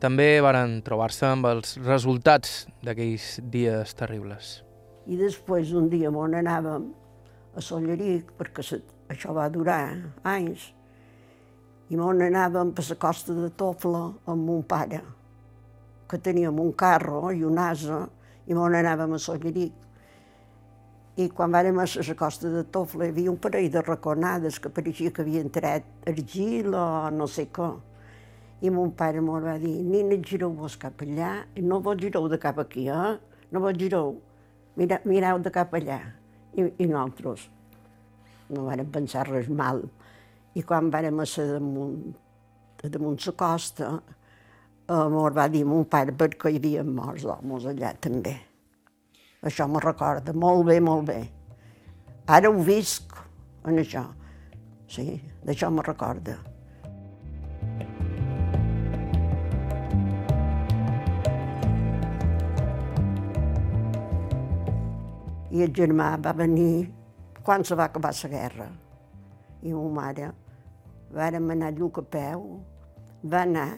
també 0.03 0.43
varen 0.43 0.81
trobar-se 0.85 1.29
amb 1.31 1.47
els 1.47 1.79
resultats 1.87 2.67
d'aquells 2.83 3.37
dies 3.55 3.95
terribles. 3.95 4.59
I 5.07 5.17
després 5.17 5.71
un 5.79 5.87
dia 5.89 6.11
on 6.11 6.35
anàvem 6.35 6.91
a 7.55 7.61
Solleric, 7.61 8.33
perquè 8.39 8.65
això 9.13 9.35
va 9.37 9.49
durar 9.53 9.83
anys, 10.29 10.71
i 11.93 11.99
on 12.01 12.23
anàvem 12.25 12.73
per 12.73 12.85
la 12.89 12.97
costa 13.01 13.35
de 13.37 13.51
Tofla 13.51 14.03
amb 14.33 14.49
mon 14.49 14.63
pare, 14.65 15.03
que 16.09 16.19
teníem 16.19 16.59
un 16.61 16.73
carro 16.73 17.31
i 17.33 17.45
un 17.45 17.59
asa, 17.61 18.07
i 18.49 18.57
on 18.57 18.75
anàvem 18.75 19.17
a 19.17 19.21
Solleric. 19.21 19.79
I 21.21 21.29
quan 21.29 21.53
vàrem 21.53 21.77
a 21.77 21.85
la 21.85 22.15
costa 22.17 22.49
de 22.49 22.65
Tofla 22.73 23.05
hi 23.05 23.13
havia 23.13 23.31
un 23.31 23.37
parell 23.37 23.69
de 23.73 23.83
raconades 23.85 24.59
que 24.59 24.73
pareixia 24.73 25.13
que 25.13 25.21
havien 25.21 25.53
tret 25.53 26.09
argila 26.09 26.87
o 27.09 27.11
no 27.13 27.29
sé 27.29 27.51
què. 27.53 27.69
I 28.65 28.71
mon 28.71 28.95
pare 28.97 29.21
m'ho 29.21 29.41
va 29.43 29.59
dir, 29.61 29.75
nina, 29.85 30.17
gireu 30.25 30.55
vos 30.57 30.79
cap 30.81 31.03
allà, 31.05 31.43
no 31.61 31.83
vos 31.85 32.01
gireu 32.01 32.31
de 32.33 32.39
cap 32.41 32.63
aquí, 32.63 32.89
eh? 32.89 33.19
No 33.53 33.61
vos 33.61 33.77
gireu, 33.77 34.17
Mira, 34.77 35.03
mireu 35.05 35.37
de 35.45 35.51
cap 35.53 35.75
allà 35.77 36.01
i, 36.57 36.67
i 36.67 36.87
nosaltres 36.87 37.49
no 38.53 38.67
vàrem 38.69 38.89
pensar 38.93 39.27
res 39.29 39.49
mal. 39.49 39.83
I 40.55 40.63
quan 40.69 40.91
vàrem 40.93 41.21
a 41.23 41.27
ser 41.29 41.47
damunt, 41.55 42.13
damunt 42.83 43.21
la 43.27 43.33
costa, 43.39 43.93
eh, 44.89 45.33
va 45.39 45.49
dir 45.49 45.65
mon 45.65 45.85
pare 45.89 46.13
perquè 46.13 46.53
hi 46.53 46.61
havia 46.61 46.85
morts 46.85 47.25
d'homes 47.25 47.69
allà 47.73 47.95
també. 48.01 48.37
Això 49.43 49.67
me 49.67 49.81
recorda 49.81 50.33
molt 50.33 50.67
bé, 50.69 50.81
molt 50.81 51.07
bé. 51.09 51.21
Ara 52.29 52.51
ho 52.51 52.63
visc 52.63 53.17
en 53.67 53.81
això. 53.83 54.05
Sí, 54.93 55.17
d'això 55.43 55.71
me 55.73 55.83
recorda. 55.83 56.37
I 65.53 65.61
el 65.67 65.73
germà 65.77 66.15
va 66.25 66.33
venir 66.33 66.89
quan 67.45 67.65
se 67.65 67.77
va 67.77 67.91
acabar 67.91 68.13
la 68.23 68.29
guerra. 68.29 68.69
I 69.63 69.73
ma 69.73 69.89
mare 70.01 70.33
vàrem 71.13 71.51
anar 71.53 71.69
a 71.69 71.77
Lluc 71.77 71.99
a 72.01 72.03
peu, 72.03 72.45
va 73.23 73.43
anar 73.43 73.69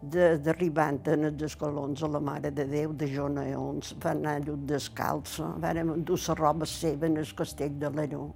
d'arribant 0.00 1.00
en 1.10 1.26
els 1.32 1.42
escalons 1.42 2.02
a 2.02 2.08
la 2.08 2.20
Mare 2.22 2.52
de 2.54 2.64
Déu, 2.70 2.92
de 2.94 3.08
Joneons, 3.10 3.96
va 4.02 4.12
anar 4.14 4.36
a 4.36 4.42
Lluc 4.44 4.62
descalça, 4.70 5.50
vàrem 5.58 5.90
endur 5.96 6.20
la 6.28 6.36
roba 6.38 6.68
seva 6.70 7.06
en 7.10 7.18
el 7.18 7.34
castell 7.34 7.74
de 7.82 7.90
l'Aró. 7.90 8.28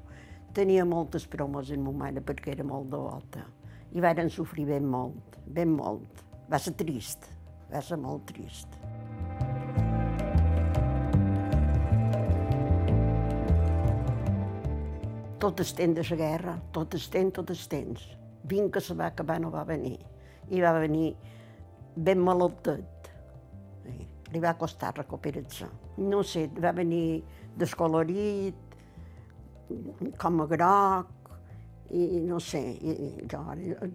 Tenia 0.52 0.84
moltes 0.84 1.28
bromes 1.30 1.70
en 1.70 1.84
ma 1.86 1.92
mare 2.04 2.20
perquè 2.20 2.56
era 2.56 2.66
molt 2.66 2.90
devota. 2.90 3.46
I 3.92 4.02
varen 4.02 4.28
sofrir 4.28 4.66
ben 4.66 4.90
molt, 4.90 5.38
ben 5.46 5.70
molt. 5.70 6.24
Va 6.50 6.58
ser 6.58 6.74
trist, 6.74 7.30
va 7.70 7.80
ser 7.80 7.96
molt 7.96 8.26
trist. 8.32 8.74
Tot 15.42 15.58
el 15.58 15.70
temps 15.74 15.96
de 15.98 16.04
la 16.06 16.16
guerra, 16.20 16.56
tot 16.70 16.94
el 16.94 17.06
temps, 17.10 17.34
tot 17.34 17.50
el 17.50 17.62
temps. 17.68 18.02
Vint 18.46 18.70
que 18.70 18.80
se 18.80 18.94
va 18.94 19.08
acabar 19.10 19.40
no 19.42 19.50
va 19.50 19.64
venir. 19.66 19.96
I 20.54 20.60
va 20.62 20.72
venir 20.78 21.14
ben 21.96 22.22
malaltet. 22.22 23.10
Li 24.32 24.42
va 24.42 24.54
costar 24.58 24.92
recuperar-se. 24.96 25.66
No 25.98 26.22
sé, 26.22 26.46
va 26.62 26.70
venir 26.76 27.22
descolorit, 27.58 28.78
com 30.22 30.40
a 30.44 30.46
groc, 30.54 31.10
i 31.92 32.22
no 32.24 32.38
sé, 32.40 32.62
i 32.80 33.26
jo, 33.28 33.42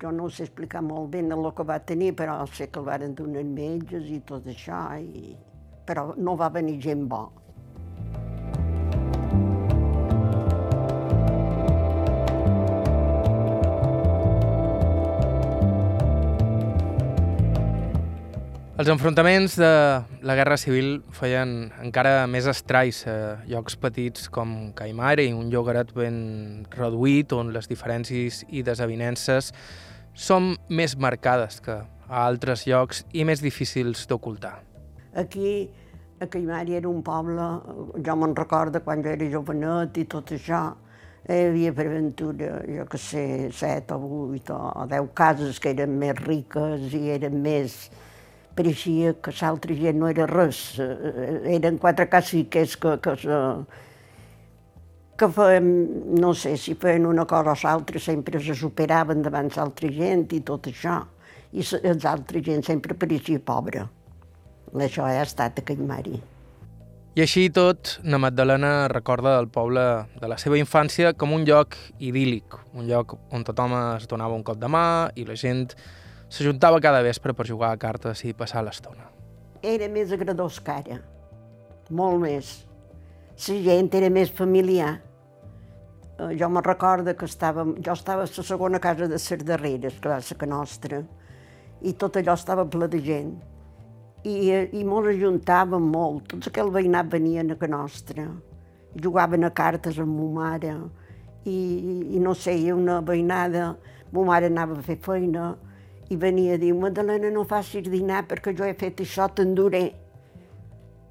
jo 0.01 0.11
no 0.13 0.27
sé 0.29 0.45
explicar 0.45 0.83
molt 0.85 1.09
bé 1.15 1.23
el 1.23 1.51
que 1.55 1.63
va 1.65 1.79
tenir, 1.79 2.13
però 2.13 2.37
sé 2.45 2.67
que 2.67 2.79
el 2.79 2.85
varen 2.85 3.15
donar 3.15 3.43
metges 3.43 4.11
i 4.11 4.19
tot 4.19 4.45
això, 4.45 4.83
i... 4.99 5.35
però 5.87 6.11
no 6.17 6.35
va 6.35 6.49
venir 6.49 6.77
gent 6.83 7.07
bo. 7.07 7.46
Els 18.77 18.91
enfrontaments 18.93 19.55
de 19.57 19.69
la 20.21 20.33
Guerra 20.37 20.53
Civil 20.61 20.99
feien 21.17 21.71
encara 21.81 22.27
més 22.29 22.45
estralls 22.45 22.99
a 23.09 23.15
llocs 23.49 23.73
petits 23.81 24.27
com 24.29 24.51
Caimare 24.77 25.23
un 25.33 25.47
llogaret 25.49 25.89
ben 25.97 26.19
reduït 26.75 27.33
on 27.33 27.49
les 27.55 27.65
diferències 27.71 28.43
i 28.53 28.61
desavinences 28.61 29.47
són 30.13 30.51
més 30.69 30.93
marcades 30.93 31.57
que 31.65 31.79
a 31.81 32.21
altres 32.27 32.67
llocs 32.69 33.01
i 33.17 33.25
més 33.25 33.41
difícils 33.41 34.05
d'ocultar. 34.05 34.59
Aquí, 35.17 35.71
a 36.21 36.27
Caimari 36.29 36.77
era 36.77 36.91
un 36.91 37.01
poble, 37.01 37.47
jo 38.05 38.15
me'n 38.21 38.35
recordo 38.37 38.83
quan 38.85 39.01
jo 39.01 39.09
era 39.17 39.31
jovenet 39.31 39.97
i 39.97 40.05
tot 40.05 40.35
això, 40.37 40.67
hi 41.25 41.39
havia 41.47 41.71
per 41.73 41.87
aventura, 41.89 42.59
jo 42.69 42.85
que 42.93 43.01
sé, 43.01 43.25
set 43.49 43.89
o 43.89 43.97
vuit 44.05 44.53
o 44.53 44.85
deu 44.93 45.09
cases 45.17 45.57
que 45.57 45.73
eren 45.73 45.97
més 45.97 46.13
riques 46.21 46.93
i 46.93 47.07
eren 47.17 47.41
més, 47.41 47.87
pareixia 48.57 49.13
que 49.23 49.33
l'altra 49.39 49.75
gent 49.77 49.99
no 50.01 50.09
era 50.11 50.27
res. 50.29 50.61
Eh, 50.81 51.57
eren 51.57 51.77
quatre 51.81 52.07
caciques 52.11 52.75
que, 52.81 52.95
que, 53.03 53.15
que 55.17 55.29
feien, 55.39 55.67
no 56.21 56.33
sé, 56.37 56.55
si 56.57 56.75
feien 56.75 57.05
una 57.09 57.25
cosa 57.29 57.53
o 57.53 57.59
l'altra, 57.63 58.01
sempre 58.03 58.41
se 58.43 58.55
superaven 58.55 59.21
davant 59.25 59.51
l'altra 59.55 59.91
gent 59.93 60.27
i 60.37 60.41
tot 60.45 60.71
això. 60.71 61.01
I 61.53 61.63
l'altra 62.03 62.41
gent 62.43 62.65
sempre 62.67 62.97
pareixia 62.97 63.39
pobra. 63.39 63.87
Això 64.75 65.05
ha 65.07 65.21
estat 65.23 65.63
aquell 65.63 65.85
mari. 65.87 66.19
I 67.17 67.23
així 67.23 67.47
tot, 67.49 67.95
na 68.05 68.19
Magdalena 68.21 68.85
recorda 68.91 69.39
el 69.41 69.47
poble 69.49 69.81
de 70.21 70.27
la 70.29 70.35
seva 70.37 70.59
infància 70.59 71.15
com 71.17 71.31
un 71.33 71.47
lloc 71.49 71.73
idíl·lic, 71.97 72.59
un 72.77 72.85
lloc 72.85 73.15
on 73.33 73.41
tothom 73.47 73.73
es 73.79 74.05
donava 74.11 74.37
un 74.37 74.43
cop 74.45 74.59
de 74.61 74.69
mà 74.69 74.83
i 75.17 75.25
la 75.25 75.33
gent 75.33 75.71
s'ajuntava 76.29 76.81
cada 76.83 77.01
vespre 77.05 77.33
per 77.33 77.47
jugar 77.47 77.71
a 77.71 77.79
cartes 77.79 78.23
i 78.25 78.33
passar 78.33 78.63
l'estona. 78.65 79.07
Era 79.63 79.87
més 79.89 80.11
agradós 80.11 80.59
que 80.63 80.71
ara, 80.71 81.01
molt 81.89 82.21
més. 82.21 82.53
La 83.47 83.59
gent 83.67 83.93
era 83.93 84.09
més 84.09 84.31
familiar. 84.33 84.97
Eh, 86.17 86.33
jo 86.39 86.49
me 86.49 86.61
recordo 86.61 87.13
que 87.15 87.25
estava, 87.25 87.63
jo 87.63 87.93
estava 87.93 88.25
a 88.25 88.29
la 88.29 88.43
segona 88.43 88.79
casa 88.79 89.07
de 89.07 89.13
les 89.13 89.45
darreres, 89.45 89.99
que 90.01 90.09
va 90.09 90.21
ser 90.21 90.37
que 90.37 90.47
nostra, 90.47 91.03
i 91.81 91.93
tot 91.93 92.17
allò 92.17 92.33
estava 92.33 92.65
ple 92.65 92.87
de 92.87 93.01
gent. 93.01 93.35
I, 94.25 94.35
i 94.73 94.83
mos 94.83 95.05
ajuntàvem 95.07 95.83
molt, 95.93 96.25
tots 96.33 96.49
aquell 96.49 96.71
veïnat 96.73 97.07
venien 97.11 97.53
a 97.53 97.55
que 97.55 97.67
nostra, 97.69 98.25
jugaven 98.97 99.45
a 99.45 99.51
cartes 99.53 99.99
amb 100.01 100.17
ma 100.17 100.31
mare, 100.41 100.73
i, 101.45 101.59
i 102.17 102.19
no 102.19 102.33
sé, 102.35 102.57
una 102.73 102.99
veïnada, 103.05 103.75
ma 104.11 104.25
mare 104.25 104.49
anava 104.49 104.79
a 104.79 104.83
fer 104.83 104.97
feina, 105.05 105.53
i 106.09 106.15
venia 106.15 106.55
a 106.55 106.61
dir, 106.61 106.73
Madalena, 106.73 107.29
no 107.33 107.43
facis 107.47 107.89
dinar 107.91 108.23
perquè 108.27 108.53
jo 108.55 108.65
he 108.65 108.73
fet 108.77 109.03
això, 109.03 109.27
t'enduré. 109.27 109.85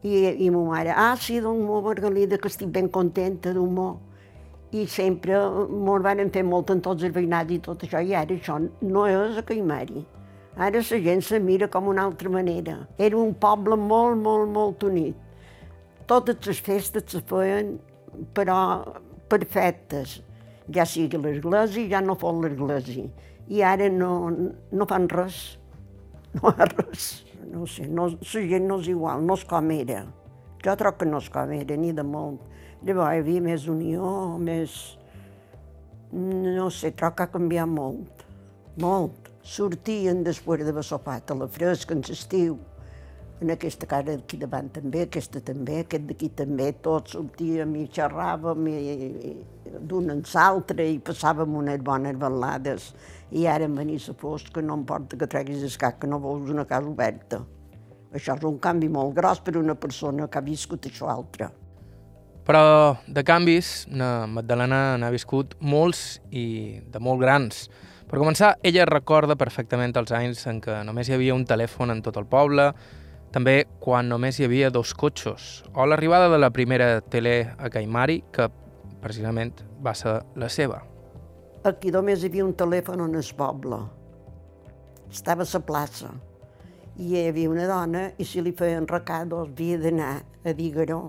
I, 0.06 0.16
I 0.46 0.50
ma 0.54 0.62
mare, 0.70 0.92
ah, 0.94 1.14
sí, 1.18 1.40
doncs, 1.42 1.64
mo, 1.66 1.80
Margalida, 1.82 2.38
que 2.38 2.48
estic 2.48 2.70
ben 2.72 2.88
contenta, 2.92 3.52
d'humor 3.52 3.96
i 4.74 4.84
sempre 4.90 5.38
m'ho 5.70 5.96
van 6.02 6.30
fer 6.34 6.42
molt 6.44 6.70
en 6.74 6.82
tots 6.82 7.04
els 7.06 7.14
veïnats 7.14 7.54
i 7.54 7.60
tot 7.62 7.84
això, 7.86 8.02
i 8.02 8.14
ara 8.18 8.34
això 8.34 8.58
no 8.82 9.06
és 9.06 9.38
a 9.38 9.44
Caimari. 9.46 10.02
Ara 10.56 10.80
la 10.80 10.98
gent 11.04 11.22
se 11.22 11.38
mira 11.38 11.68
com 11.68 11.88
una 11.88 12.06
altra 12.08 12.30
manera. 12.32 12.78
Era 12.98 13.16
un 13.20 13.34
poble 13.34 13.76
molt, 13.76 14.16
molt, 14.16 14.48
molt 14.50 14.82
unit. 14.88 15.16
Totes 16.08 16.46
les 16.46 16.60
festes 16.64 17.04
se 17.12 17.20
feien, 17.28 17.76
però 18.34 18.56
perfectes. 19.28 20.22
Ja 20.72 20.86
sigui 20.88 21.20
l'església, 21.20 21.90
ja 21.92 22.00
no 22.00 22.16
fos 22.16 22.40
l'església. 22.42 23.04
I 23.52 23.62
ara 23.62 23.88
no, 23.92 24.10
no 24.72 24.88
fan 24.90 25.08
res. 25.12 25.58
No 26.34 26.50
fa 26.56 26.68
res. 26.72 27.24
No 27.46 27.66
sé, 27.70 27.86
no, 27.86 28.08
la 28.10 28.42
gent 28.50 28.66
no 28.66 28.80
és 28.82 28.90
igual, 28.90 29.22
no 29.22 29.36
és 29.38 29.44
com 29.46 29.70
era. 29.70 30.02
Jo 30.64 30.74
trobo 30.78 30.98
que 30.98 31.06
no 31.06 31.20
és 31.22 31.28
com 31.30 31.52
era, 31.54 31.76
ni 31.78 31.92
de 31.94 32.02
molt 32.02 32.42
Llavors 32.86 33.14
hi 33.16 33.20
havia 33.22 33.42
més 33.42 33.66
unió, 33.72 34.08
més... 34.38 34.74
No 36.12 36.68
sé, 36.70 36.92
trobo 36.94 37.16
que 37.16 37.24
ha 37.24 37.32
canviat 37.32 37.70
molt, 37.70 38.24
molt. 38.82 39.30
Sortien 39.46 40.22
després 40.26 40.62
de 40.66 40.84
sopat 40.86 41.32
a 41.32 41.36
la 41.38 41.48
fresca, 41.50 41.96
en 41.96 42.04
l'estiu, 42.06 42.58
en 43.40 43.52
aquesta 43.52 43.86
casa 43.88 44.14
d'aquí 44.14 44.38
davant 44.40 44.70
també, 44.72 45.02
aquesta 45.04 45.42
també, 45.44 45.82
aquest 45.82 46.06
d'aquí 46.08 46.30
també, 46.38 46.70
tots 46.84 47.16
sortíem 47.16 47.74
i 47.76 47.84
xerràvem 47.92 48.70
i, 48.70 48.76
i 49.30 49.32
d'un 49.90 50.08
en 50.14 50.22
l'altre 50.32 50.86
i 50.88 50.96
passàvem 51.04 51.58
unes 51.60 51.82
bones 51.84 52.16
balades. 52.16 52.94
I 53.32 53.44
ara 53.50 53.68
en 53.68 53.76
venir 53.76 54.00
la 54.06 54.14
fosca 54.16 54.62
no 54.62 54.78
importa 54.80 55.18
que 55.20 55.28
treguis 55.28 55.62
el 55.66 55.76
cap, 55.76 56.00
que 56.00 56.08
no 56.08 56.20
vols 56.22 56.50
una 56.50 56.64
casa 56.64 56.88
oberta. 56.88 57.42
Això 58.16 58.38
és 58.38 58.44
un 58.48 58.58
canvi 58.62 58.88
molt 58.88 59.14
gros 59.16 59.42
per 59.44 59.58
una 59.60 59.74
persona 59.74 60.28
que 60.28 60.38
ha 60.38 60.44
viscut 60.44 60.88
això 60.88 61.10
altre. 61.12 61.50
Però 62.46 62.96
de 63.10 63.24
canvis, 63.26 63.88
na 63.90 64.28
Magdalena 64.30 64.96
n'ha 64.96 65.10
viscut 65.10 65.56
molts 65.60 66.22
i 66.30 66.78
de 66.88 67.02
molt 67.02 67.20
grans. 67.20 67.66
Per 68.06 68.20
començar, 68.20 68.54
ella 68.62 68.86
recorda 68.86 69.34
perfectament 69.34 69.92
els 69.98 70.12
anys 70.14 70.46
en 70.46 70.60
què 70.62 70.84
només 70.86 71.10
hi 71.10 71.16
havia 71.16 71.34
un 71.34 71.42
telèfon 71.44 71.90
en 71.90 72.04
tot 72.06 72.16
el 72.20 72.28
poble, 72.30 72.70
també 73.34 73.64
quan 73.82 74.08
només 74.08 74.38
hi 74.38 74.46
havia 74.46 74.70
dos 74.70 74.94
cotxos, 74.94 75.64
o 75.74 75.86
l'arribada 75.86 76.28
de 76.32 76.38
la 76.38 76.50
primera 76.50 77.00
tele 77.00 77.52
a 77.58 77.70
Caimari, 77.72 78.22
que 78.32 78.48
precisament 79.02 79.52
va 79.82 79.94
ser 79.94 80.20
la 80.36 80.48
seva. 80.48 80.82
Aquí 81.66 81.90
només 81.90 82.22
hi 82.22 82.30
havia 82.30 82.46
un 82.46 82.54
telèfon 82.54 83.02
en 83.08 83.18
el 83.18 83.28
poble. 83.36 83.80
Estava 85.10 85.42
a 85.42 85.52
la 85.52 85.60
plaça. 85.66 86.12
I 86.96 87.12
hi 87.12 87.26
havia 87.28 87.50
una 87.50 87.66
dona 87.68 88.08
i 88.18 88.24
si 88.24 88.40
li 88.40 88.54
feien 88.56 88.86
recados 88.88 89.50
havia 89.50 89.78
d'anar 89.78 90.12
a 90.44 90.52
Digaró 90.56 91.00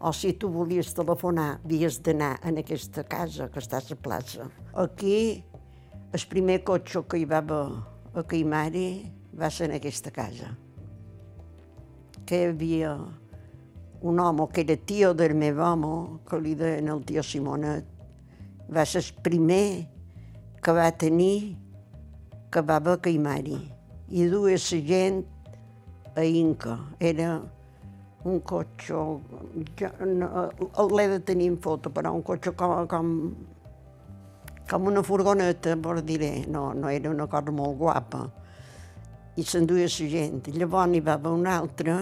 o 0.00 0.12
si 0.12 0.32
tu 0.32 0.48
volies 0.48 0.94
telefonar, 0.96 1.60
havies 1.60 2.00
d'anar 2.02 2.38
en 2.48 2.58
aquesta 2.58 3.04
casa 3.04 3.50
que 3.52 3.60
està 3.60 3.78
a 3.78 3.84
la 3.90 3.96
plaça. 4.00 4.48
Aquí, 4.72 5.44
el 6.12 6.24
primer 6.30 6.62
cotxe 6.64 7.04
que 7.04 7.20
hi 7.20 7.28
va 7.28 7.44
a 7.44 8.24
Caimari 8.24 9.04
va 9.36 9.50
ser 9.50 9.68
en 9.68 9.76
aquesta 9.76 10.10
casa. 10.10 10.56
Que 12.30 12.38
hi 12.38 12.50
havia 12.52 12.92
un 14.06 14.20
home 14.22 14.46
que 14.54 14.62
era 14.62 14.76
tio 14.76 15.14
del 15.18 15.34
meu 15.34 15.58
home, 15.58 16.20
que 16.28 16.38
li 16.38 16.54
deien 16.54 16.88
el 16.88 17.02
tio 17.02 17.24
Simonet, 17.26 17.88
va 18.70 18.84
ser 18.86 19.02
el 19.02 19.18
primer 19.24 19.66
que 20.62 20.72
va 20.72 20.86
tenir 20.94 21.56
que 22.50 22.62
va 22.62 22.76
a 22.76 22.96
Caimari. 22.98 23.58
I 24.10 24.26
duia 24.26 24.58
la 24.58 24.80
gent 24.86 25.24
a 26.14 26.24
Inca. 26.24 26.78
Era 26.98 27.40
un 28.24 28.40
cotxe, 28.40 28.94
ja, 29.78 29.90
no, 30.04 30.50
l'he 30.90 31.08
de 31.08 31.20
tenir 31.20 31.48
en 31.48 31.56
foto, 31.58 31.90
però 31.90 32.12
un 32.12 32.22
cotxe 32.22 32.52
com, 32.52 32.86
com, 32.86 33.34
com 34.68 34.86
una 34.86 35.02
furgoneta, 35.02 35.76
per 35.76 36.02
dir 36.02 36.46
no, 36.48 36.72
no 36.74 36.88
era 36.88 37.10
una 37.10 37.26
cosa 37.26 37.50
molt 37.50 37.78
guapa. 37.78 38.28
I 39.36 39.42
s'enduia 39.42 39.86
la 39.86 40.08
gent. 40.10 40.50
Llavors 40.52 40.90
n'hi 40.90 41.00
va 41.00 41.14
haver 41.14 41.32
un 41.32 41.46
altre, 41.46 41.96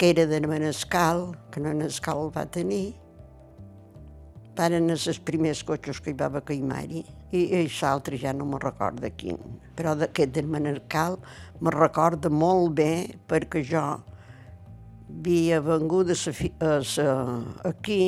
que 0.00 0.14
era 0.14 0.24
de 0.24 0.40
Menescal, 0.40 1.26
que 1.52 1.60
Menescal 1.60 2.22
el 2.24 2.30
va 2.32 2.46
tenir, 2.48 2.94
Varen 4.56 4.92
els 4.92 5.18
primers 5.24 5.62
cotxes 5.64 6.00
que 6.04 6.10
hi 6.10 6.16
va 6.20 6.26
haver 6.28 6.42
Caimari, 6.48 7.02
i, 7.32 7.40
i 7.56 7.60
l'altre 7.80 8.18
ja 8.20 8.32
no 8.36 8.44
me 8.48 8.58
recorda 8.60 9.08
quin. 9.16 9.38
Però 9.76 9.94
d'aquest 9.96 10.34
de 10.34 10.42
Menescal 10.44 11.16
me 11.60 11.72
recorda 11.72 12.28
molt 12.32 12.74
bé 12.80 12.90
perquè 13.30 13.62
jo 13.64 13.84
havia 13.84 15.60
vengut 15.64 16.12
a 16.12 16.16
sa, 16.18 16.34
a 16.60 16.74
sa, 16.84 17.14
aquí 17.70 18.02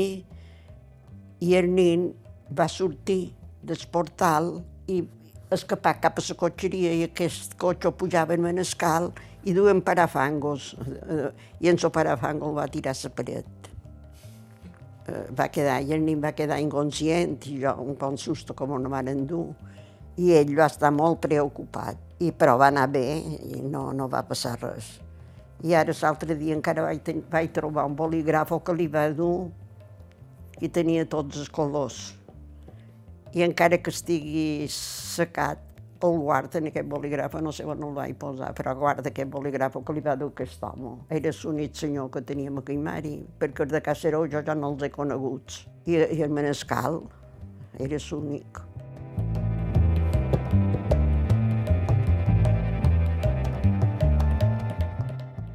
i 1.41 1.57
el 1.57 1.71
nin 1.73 2.11
va 2.53 2.69
sortir 2.69 3.35
del 3.63 3.85
portal 3.93 4.55
i 4.93 5.03
escapar 5.53 5.99
cap 6.01 6.21
a 6.21 6.25
la 6.29 6.41
cotxeria 6.41 6.93
i 6.97 7.05
aquest 7.07 7.57
cotxe 7.61 7.93
pujava 7.97 8.37
en 8.37 8.49
un 8.49 8.61
escal 8.65 9.13
i 9.45 9.55
duien 9.55 9.83
parafangos 9.83 10.73
i 11.61 11.69
en 11.69 11.79
el 11.79 11.91
parafango 11.91 12.53
va 12.55 12.69
tirar 12.71 12.95
la 13.03 13.11
paret. 13.11 13.69
Eh, 15.09 15.27
va 15.35 15.49
quedar, 15.51 15.81
i 15.83 15.93
el 15.93 16.05
nin 16.05 16.21
va 16.23 16.31
quedar 16.31 16.61
inconscient 16.63 17.41
i 17.51 17.59
jo 17.65 17.75
un 17.83 17.97
bon 17.99 18.17
susto 18.17 18.55
com 18.55 18.77
no 18.79 18.91
van 18.91 19.09
endur 19.11 19.49
i 20.17 20.31
ell 20.37 20.53
va 20.55 20.69
estar 20.71 20.93
molt 20.95 21.19
preocupat, 21.25 21.99
i, 22.21 22.31
però 22.31 22.55
va 22.61 22.69
anar 22.69 22.87
bé 22.93 23.07
i 23.19 23.63
no, 23.65 23.91
no 23.97 24.09
va 24.13 24.23
passar 24.29 24.59
res. 24.61 24.99
I 25.63 25.75
ara 25.79 25.95
l'altre 25.95 26.37
dia 26.39 26.55
encara 26.55 26.85
vaig, 26.85 27.03
ten, 27.03 27.23
vaig 27.31 27.51
trobar 27.55 27.87
un 27.89 27.97
bolígrafo 27.97 28.61
que 28.63 28.75
li 28.77 28.89
va 28.91 29.09
dur 29.11 29.49
i 30.61 30.69
tenia 30.69 31.07
tots 31.09 31.41
els 31.41 31.51
colors. 31.51 32.01
I 33.33 33.43
encara 33.47 33.79
que 33.81 33.91
estigui 33.91 34.69
secat, 34.71 35.59
el 36.05 36.19
guarda 36.19 36.59
en 36.59 36.67
aquest 36.67 36.89
bolígrafo, 36.89 37.41
no 37.41 37.53
sé 37.53 37.65
on 37.65 37.83
el 37.83 37.95
vaig 37.95 38.17
posar, 38.19 38.53
però 38.59 38.75
guarda 38.79 39.11
aquest 39.11 39.31
bolígrafo 39.31 39.85
que 39.85 39.95
li 39.97 40.03
va 40.03 40.17
dur 40.17 40.33
aquest 40.33 40.63
home. 40.67 40.97
Era 41.11 41.31
l'únic 41.43 41.77
senyor 41.79 42.11
que 42.11 42.23
teníem 42.27 42.59
a 42.59 42.65
Caimari, 42.67 43.15
perquè 43.39 43.67
de 43.71 43.81
Caceró 43.83 44.25
jo 44.27 44.43
ja 44.43 44.55
no 44.55 44.73
els 44.73 44.83
he 44.83 44.91
coneguts. 44.91 45.67
I, 45.87 45.99
i 46.19 46.23
el 46.23 46.35
Menescal 46.35 47.03
era 47.79 48.03
l'únic. 48.11 48.63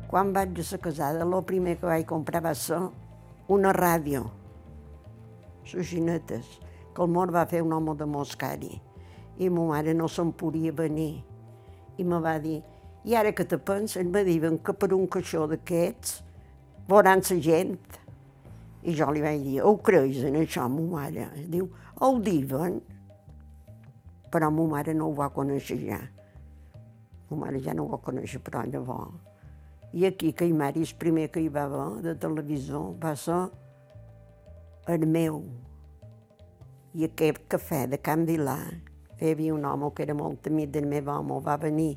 Quan 0.07 0.31
vaig 0.33 0.55
ser 0.63 0.79
casada, 0.79 1.27
el 1.27 1.43
primer 1.43 1.75
que 1.77 1.85
vaig 1.85 2.05
comprar 2.07 2.41
va 2.45 2.55
ser 2.55 2.79
una 3.51 3.73
ràdio, 3.75 4.23
xinetes, 5.67 6.57
que 6.95 7.03
el 7.03 7.11
mort 7.11 7.35
va 7.35 7.45
fer 7.45 7.61
un 7.61 7.73
home 7.75 7.95
de 7.99 8.07
Moscari. 8.07 8.86
I 9.37 9.49
ma 9.49 9.67
mare 9.71 9.93
no 9.93 10.07
se'n 10.07 10.31
podia 10.33 10.73
venir. 10.73 11.23
I 11.97 12.03
me 12.03 12.19
va 12.21 12.37
dir, 12.41 12.61
i 13.05 13.15
ara 13.15 13.31
que 13.33 13.45
te 13.45 13.57
penses, 13.57 14.05
me 14.05 14.23
diuen 14.25 14.57
que 14.59 14.73
per 14.73 14.91
un 14.93 15.07
caixó 15.07 15.45
d'aquests 15.49 16.21
veuran 16.89 17.23
la 17.29 17.39
gent. 17.49 17.77
I 18.83 18.93
jo 18.95 19.11
li 19.11 19.21
vaig 19.21 19.41
dir, 19.43 19.61
ho 19.61 19.75
creus 19.83 20.23
en 20.23 20.39
això, 20.41 20.67
ma 20.69 20.83
mare? 20.95 21.29
Diu, 21.47 21.69
ho 21.99 22.11
diuen. 22.19 22.81
Però 24.31 24.51
ma 24.51 24.67
mare 24.75 24.93
no 24.93 25.09
ho 25.09 25.15
va 25.15 25.31
conèixer 25.33 25.79
ja. 25.85 26.01
Ma 27.29 27.45
mare 27.45 27.59
ja 27.63 27.73
no 27.73 27.85
ho 27.85 27.95
va 27.95 28.03
conèixer, 28.03 28.41
però 28.43 28.63
llavors 28.65 29.27
i 29.93 30.05
aquí, 30.05 30.33
que 30.33 30.45
Caimari, 30.45 30.81
el 30.81 30.95
primer 30.99 31.29
que 31.31 31.41
hi 31.41 31.47
va 31.47 31.63
haver 31.63 32.01
de 32.03 32.13
televisor 32.19 32.91
va 32.99 33.15
ser 33.15 33.39
el 34.93 35.05
meu. 35.07 35.39
I 36.93 37.07
aquest 37.07 37.45
cafè 37.47 37.85
de 37.87 37.99
Can 38.03 38.25
Vilà, 38.27 38.57
hi 39.19 39.31
havia 39.31 39.53
un 39.53 39.65
home 39.65 39.91
que 39.95 40.03
era 40.05 40.13
molt 40.13 40.47
amic 40.47 40.71
del 40.75 40.85
meu 40.85 41.09
home, 41.09 41.39
va 41.43 41.57
venir 41.57 41.95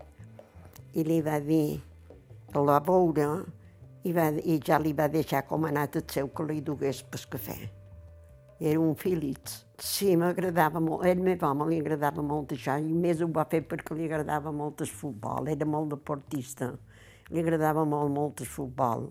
i 0.94 1.04
li 1.04 1.20
va 1.22 1.38
dir, 1.40 1.80
el 2.54 2.66
va 2.66 2.80
veure 2.82 3.30
I, 4.02 4.14
va, 4.16 4.30
I 4.32 4.56
ja 4.64 4.78
li 4.80 4.94
va 4.96 5.10
deixar 5.12 5.42
com 5.44 5.66
anat 5.68 5.98
el 6.00 6.06
seu 6.08 6.30
que 6.32 6.46
li 6.48 6.62
dugués 6.64 7.02
pel 7.04 7.24
cafè. 7.34 7.56
Era 8.60 8.80
un 8.80 8.94
Philips. 8.96 9.58
Sí, 9.76 10.14
m'agradava 10.16 10.80
molt. 10.80 11.04
Ell 11.04 11.20
meu 11.20 11.36
home 11.44 11.66
li 11.68 11.80
agradava 11.82 12.24
molt 12.24 12.54
això, 12.56 12.78
i 12.80 12.96
més 12.96 13.20
ho 13.20 13.28
va 13.28 13.44
fer 13.52 13.60
perquè 13.68 13.98
li 13.98 14.08
agradava 14.08 14.54
molt 14.56 14.80
el 14.80 14.88
futbol. 14.88 15.52
Era 15.52 15.68
molt 15.68 15.92
deportista. 15.92 16.70
Li 17.28 17.44
agradava 17.44 17.84
molt, 17.84 18.08
molt 18.16 18.40
el 18.40 18.48
futbol. 18.48 19.10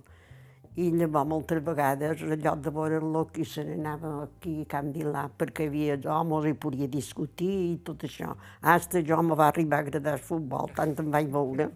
I 0.77 0.91
llavors 0.93 1.27
moltes 1.27 1.63
vegades, 1.65 2.21
al 2.21 2.35
lloc 2.37 2.59
de 2.63 2.71
veure-lo, 2.71 3.23
qui 3.33 3.45
se 3.45 3.63
n'anava 3.65 4.11
aquí 4.23 4.61
a 4.61 4.67
Can 4.69 4.91
Vilà, 4.93 5.25
perquè 5.35 5.65
hi 5.65 5.69
havia 5.71 5.97
homes 6.13 6.45
i 6.45 6.53
podia 6.53 6.87
discutir 6.87 7.49
i 7.71 7.73
tot 7.83 8.05
això. 8.05 8.35
Hasta 8.61 9.01
jo 9.01 9.17
me 9.25 9.35
va 9.35 9.47
arribar 9.49 9.79
a 9.79 9.87
agradar 9.87 10.13
el 10.19 10.23
futbol, 10.27 10.69
tant 10.77 10.93
em 11.01 11.09
vaig 11.11 11.31
veure. 11.33 11.71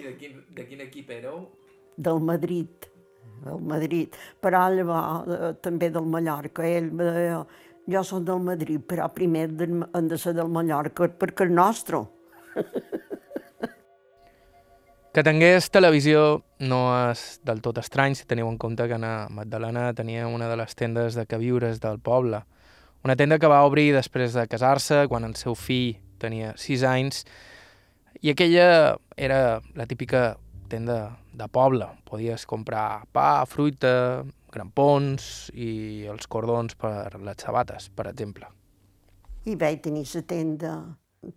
I 0.00 0.06
de 0.06 0.16
quin, 0.18 0.40
de 0.56 0.66
quin 0.70 0.82
equip 0.86 1.12
éreu? 1.18 1.44
Del 1.96 2.18
Madrid, 2.32 2.88
del 3.44 3.60
Madrid. 3.74 4.16
Però 4.40 4.64
llavors 4.72 5.30
eh, 5.36 5.52
també 5.62 5.92
del 5.92 6.08
Mallorca. 6.10 6.64
Ell 6.64 6.90
deia, 6.98 7.44
jo 7.86 8.02
soc 8.08 8.24
del 8.24 8.40
Madrid, 8.40 8.80
però 8.88 9.10
primer 9.12 9.50
hem 9.60 10.08
de 10.08 10.18
ser 10.18 10.32
del 10.34 10.48
Mallorca, 10.48 11.12
perquè 11.20 11.44
el 11.46 11.54
nostre. 11.54 12.06
Que 15.14 15.22
tingués 15.22 15.68
televisió 15.70 16.40
no 16.66 16.78
és 16.90 17.20
del 17.46 17.60
tot 17.62 17.76
estrany 17.78 18.16
si 18.18 18.24
teniu 18.26 18.48
en 18.50 18.56
compte 18.58 18.88
que 18.90 18.96
na 18.98 19.28
Magdalena 19.30 19.92
tenia 19.94 20.24
una 20.26 20.48
de 20.50 20.56
les 20.58 20.72
tendes 20.74 21.14
de 21.14 21.22
queviures 21.30 21.78
del 21.78 22.00
poble. 22.02 22.40
Una 23.06 23.14
tenda 23.14 23.38
que 23.38 23.46
va 23.46 23.60
obrir 23.62 23.92
després 23.94 24.34
de 24.34 24.42
casar-se, 24.50 25.04
quan 25.06 25.22
el 25.22 25.36
seu 25.38 25.54
fill 25.54 26.00
tenia 26.18 26.48
6 26.58 26.82
anys, 26.90 27.22
i 28.26 28.32
aquella 28.32 28.96
era 29.14 29.60
la 29.78 29.86
típica 29.86 30.34
tenda 30.66 30.98
de 31.30 31.46
poble. 31.46 31.86
Podies 32.10 32.42
comprar 32.50 33.04
pa, 33.14 33.46
fruita, 33.46 34.24
grampons 34.50 35.52
i 35.54 36.10
els 36.10 36.26
cordons 36.26 36.74
per 36.74 37.20
les 37.20 37.38
sabates, 37.38 37.86
per 37.94 38.08
exemple. 38.10 38.50
I 39.46 39.54
vaig 39.62 39.78
tenir 39.86 40.08
la 40.10 40.26
tenda 40.34 40.74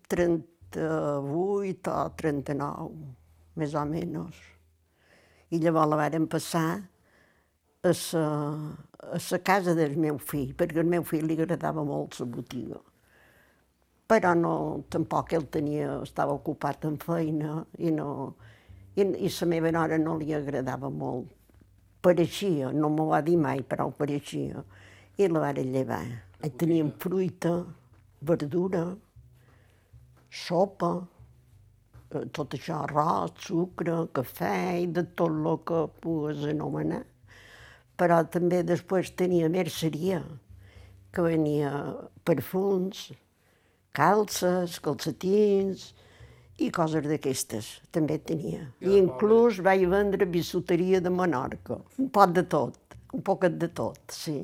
38 0.09 1.93
o 1.93 2.09
39 2.17 3.26
més 3.57 3.73
o 3.75 3.83
menys. 3.85 4.37
I 5.51 5.59
llavors 5.63 5.89
la 5.91 5.99
vàrem 5.99 6.27
passar 6.29 6.67
a 7.87 7.93
sa, 7.93 8.25
a 8.99 9.19
sa 9.19 9.39
casa 9.39 9.75
del 9.77 9.95
meu 9.99 10.17
fill, 10.19 10.53
perquè 10.57 10.81
al 10.81 10.91
meu 10.91 11.05
fill 11.07 11.27
li 11.27 11.37
agradava 11.39 11.85
molt 11.87 12.19
la 12.19 12.27
botiga. 12.33 12.81
Però 14.07 14.33
no, 14.39 14.53
tampoc 14.89 15.33
ell 15.35 15.47
tenia, 15.51 15.97
estava 16.03 16.35
ocupat 16.35 16.85
en 16.87 16.95
feina 17.01 17.59
i 17.83 17.91
no, 17.91 18.35
i, 18.95 19.03
i 19.03 19.29
la 19.29 19.47
meva 19.51 19.71
nora 19.75 19.97
no 19.99 20.15
li 20.17 20.33
agradava 20.33 20.89
molt. 20.89 21.33
Pareixia, 22.01 22.71
no 22.71 22.89
m'ho 22.93 23.09
va 23.09 23.19
dir 23.25 23.35
mai, 23.41 23.63
però 23.67 23.89
ho 23.89 23.91
pareixia. 23.97 24.63
I 25.17 25.27
la 25.27 25.41
varen 25.43 25.73
llevar. 25.73 26.05
I 26.45 26.49
teníem 26.49 26.93
fruita, 27.01 27.51
verdura, 28.21 28.85
sopa, 30.29 30.91
tot 32.09 32.55
això, 32.55 32.81
arròs, 32.85 33.35
sucre, 33.43 33.99
cafè 34.15 34.79
i 34.83 34.87
de 34.87 35.03
tot 35.17 35.33
el 35.33 35.61
que 35.67 35.83
pugues 36.03 36.43
anomenar. 36.47 37.03
Però 37.97 38.21
també 38.29 38.61
després 38.63 39.11
tenia 39.17 39.49
merceria, 39.49 40.21
que 41.11 41.23
venia 41.25 41.71
perfums, 42.27 43.07
calces, 43.97 44.77
calcetins 44.85 45.89
i 46.61 46.69
coses 46.73 47.05
d'aquestes, 47.09 47.69
també 47.93 48.19
tenia. 48.21 48.67
I 48.85 48.97
inclús 48.99 49.61
vaig 49.65 49.87
vendre 49.89 50.29
bisuteria 50.29 51.01
de 51.01 51.09
Menorca, 51.13 51.79
un 51.97 52.11
pot 52.13 52.33
de 52.33 52.43
tot, 52.45 52.77
un 53.13 53.25
poquet 53.25 53.57
de 53.57 53.69
tot, 53.81 53.99
sí. 54.13 54.39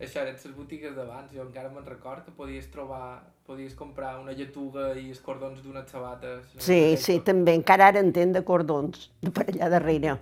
Això 0.00 0.24
eren 0.24 0.36
les 0.36 0.56
botigues 0.56 0.96
d'abans, 0.96 1.30
jo 1.32 1.44
encara 1.44 1.70
me'n 1.72 1.86
record 1.86 2.24
que 2.24 2.34
podies 2.36 2.66
trobar, 2.72 3.22
podies 3.46 3.74
comprar 3.76 4.14
una 4.20 4.32
lletuga 4.32 4.92
i 4.96 5.10
els 5.10 5.20
cordons 5.24 5.60
d'unes 5.62 5.90
sabates. 5.92 6.46
Sí, 6.64 6.96
sí, 7.00 7.18
també, 7.24 7.54
encara 7.58 7.90
ara 7.92 8.00
en 8.00 8.12
de 8.12 8.42
cordons, 8.42 9.10
de 9.20 9.30
per 9.30 9.46
allà 9.52 9.68
darrere, 9.76 10.16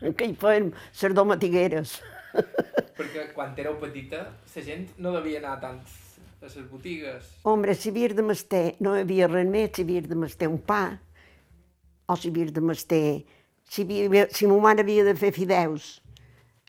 que 0.00 0.26
hi 0.26 0.34
feien 0.34 0.72
les 0.74 1.14
domatigueres. 1.14 2.00
Perquè 2.98 3.28
quan 3.34 3.54
éreu 3.58 3.78
petita, 3.80 4.24
la 4.54 4.62
gent 4.66 4.88
no 4.98 5.14
devia 5.14 5.38
anar 5.42 5.60
tant 5.62 5.80
a 6.42 6.50
les 6.50 6.70
botigues. 6.70 7.30
Hombre, 7.44 7.74
si 7.74 7.90
havies 7.90 8.16
de 8.16 8.22
mestar, 8.26 8.64
no 8.80 8.96
hi 8.96 9.04
havia 9.06 9.30
res 9.30 9.46
més, 9.48 9.70
si 9.74 9.86
havies 9.86 10.08
de 10.10 10.18
mestar 10.18 10.50
un 10.50 10.58
pa, 10.58 10.98
o 12.06 12.16
si 12.16 12.34
havies 12.34 12.52
de 12.52 12.60
mestar, 12.60 13.04
si, 13.70 13.86
havia, 13.86 14.26
si 14.30 14.50
ma 14.50 14.58
mare 14.68 14.82
havia 14.82 15.06
de 15.06 15.14
fer 15.14 15.32
fideus, 15.32 15.94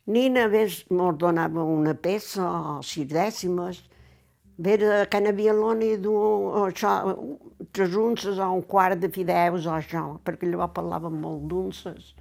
Nina 0.05 0.45
ves, 0.47 0.83
mos 0.93 1.15
donava 1.17 1.63
una 1.65 1.95
peça 1.97 2.45
o 2.45 2.81
sis 2.85 3.07
dècimes, 3.09 3.79
ve 4.57 4.77
de 4.79 5.05
Can 5.11 5.27
Avialona 5.27 5.85
i 5.85 5.97
du 6.01 6.13
això, 6.63 6.93
tres 7.75 7.95
unces 7.99 8.39
o 8.39 8.51
un 8.55 8.63
quart 8.63 8.99
de 9.01 9.09
fideus 9.11 9.67
o 9.67 9.73
això, 9.75 10.05
perquè 10.23 10.47
llavors 10.49 10.75
parlaven 10.75 11.17
molt 11.21 11.43
d'unces, 11.51 12.13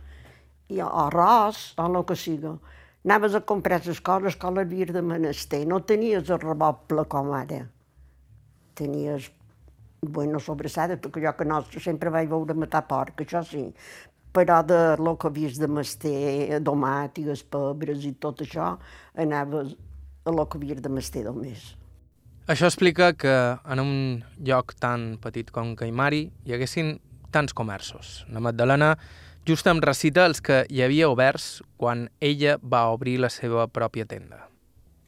i 0.68 0.80
arròs 0.80 1.74
o 1.78 1.86
el 1.86 2.00
que 2.08 2.16
siga. 2.18 2.56
Anaves 3.04 3.34
a 3.36 3.42
comprar 3.44 3.82
les 3.84 4.00
coses 4.00 4.36
que 4.40 4.50
l'havies 4.50 4.92
de 4.96 5.02
menester, 5.04 5.64
no 5.68 5.82
tenies 5.84 6.30
el 6.30 6.40
reboble 6.40 7.04
com 7.04 7.32
ara. 7.36 7.60
Tenies 8.74 9.28
bueno, 10.04 10.40
sobrassades, 10.40 10.98
perquè 11.00 11.22
jo 11.24 11.32
que 11.36 11.46
no 11.48 11.60
sempre 11.76 12.10
vaig 12.12 12.28
veure 12.28 12.56
matar 12.56 12.84
porc, 12.88 13.22
això 13.24 13.44
sí, 13.46 13.68
però 14.34 14.62
de 14.66 14.96
lo 14.98 15.14
que 15.16 15.28
havies 15.30 15.60
de 15.60 15.68
mestir, 15.68 16.58
domàtiques, 16.64 17.44
pebres 17.46 18.04
i 18.04 18.12
tot 18.20 18.42
això, 18.44 18.74
anaves 19.14 19.76
a 20.24 20.34
lo 20.34 20.48
que 20.48 20.58
havies 20.58 20.82
de 20.82 20.90
mestir 20.90 21.24
només. 21.28 21.74
Això 22.44 22.68
explica 22.68 23.14
que 23.16 23.32
en 23.64 23.80
un 23.80 23.92
lloc 24.36 24.74
tan 24.76 25.14
petit 25.16 25.48
com 25.48 25.70
Caimari 25.80 26.26
hi 26.44 26.52
haguessin 26.52 26.98
tants 27.32 27.56
comerços. 27.56 28.26
La 28.28 28.42
Magdalena 28.44 28.90
just 29.48 29.64
em 29.70 29.80
recita 29.80 30.26
els 30.28 30.42
que 30.44 30.58
hi 30.68 30.82
havia 30.84 31.08
oberts 31.08 31.62
quan 31.80 32.10
ella 32.20 32.58
va 32.60 32.82
obrir 32.92 33.16
la 33.24 33.32
seva 33.32 33.64
pròpia 33.64 34.04
tenda. 34.04 34.42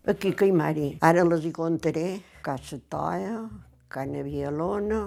Aquí 0.09 0.33
Caimari. 0.33 0.95
Ara 1.05 1.27
les 1.29 1.45
hi 1.45 1.53
contaré. 1.53 2.07
Casa 2.47 2.79
Toia, 2.89 3.45
Can 3.93 4.17
Avialona, 4.17 5.03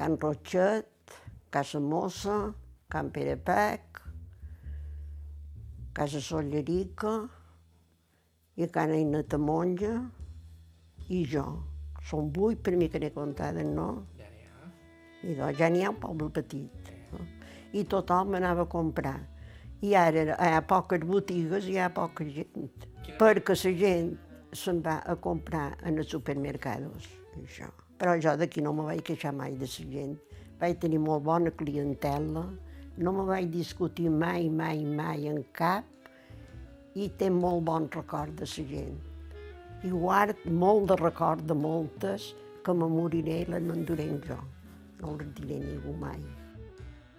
Can 0.00 0.16
Rotxet, 0.22 1.16
Casa 1.50 1.80
Mossa, 1.80 2.54
Can 2.88 3.10
Pere 3.10 3.36
Pec, 3.36 4.00
Casa 5.92 6.20
Sollerica, 6.22 7.18
i 8.56 8.68
Can 8.72 8.92
Eina 8.96 9.22
Tamonja, 9.22 9.94
i 11.08 11.22
jo. 11.30 11.44
Són 12.06 12.30
vuit 12.34 12.60
per 12.62 12.76
mi 12.78 12.88
que 12.90 13.00
n'he 13.02 13.10
comptat, 13.14 13.58
no? 13.66 13.88
Ja 14.18 14.28
n'hi 14.30 14.46
ha. 14.50 14.68
I 15.22 15.34
doncs, 15.38 15.58
ja 15.58 15.70
n'hi 15.72 15.82
ha 15.84 15.92
un 15.92 15.98
poble 16.02 16.30
petit. 16.34 16.92
No? 17.12 17.24
I 17.74 17.82
tothom 17.84 18.36
anava 18.38 18.66
a 18.66 18.70
comprar. 18.70 19.18
I 19.84 19.94
ara 19.98 20.28
hi 20.32 20.52
ha 20.54 20.62
poques 20.66 21.02
botigues 21.04 21.66
i 21.66 21.74
hi 21.74 21.82
ha 21.82 21.90
poca 21.94 22.24
gent. 22.24 22.70
Quina... 23.02 23.18
Perquè 23.20 23.58
la 23.58 23.74
gent 23.82 24.14
se'n 24.56 24.80
va 24.84 25.00
a 25.04 25.18
comprar 25.28 25.72
en 25.82 25.98
els 26.00 26.14
supermercados. 26.14 27.10
Això. 27.42 27.68
Però 28.00 28.14
jo 28.20 28.36
d'aquí 28.38 28.62
no 28.64 28.72
me 28.76 28.86
vaig 28.88 29.02
queixar 29.04 29.34
mai 29.36 29.58
de 29.58 29.68
la 29.68 29.90
gent 29.92 30.16
vaig 30.60 30.78
tenir 30.80 31.00
molt 31.02 31.24
bona 31.24 31.52
clientela, 31.52 32.46
no 32.96 33.12
me 33.12 33.24
vaig 33.28 33.50
discutir 33.52 34.08
mai, 34.10 34.48
mai, 34.48 34.84
mai 34.84 35.28
en 35.28 35.42
cap 35.52 35.84
i 36.96 37.10
té 37.20 37.28
molt 37.28 37.64
bon 37.68 37.86
record 37.92 38.32
de 38.40 38.48
la 38.48 38.64
gent. 38.70 38.96
I 39.84 39.92
guard 39.92 40.48
molt 40.48 40.88
de 40.88 40.96
record 41.02 41.44
de 41.44 41.54
moltes 41.54 42.32
que 42.64 42.72
me 42.72 42.88
moriré 42.88 43.42
i 43.42 43.50
les 43.52 43.62
m'enduré 43.62 44.08
jo. 44.24 44.38
No 45.02 45.16
les 45.20 45.28
diré 45.36 45.60
ningú 45.60 45.92
mai. 46.00 46.18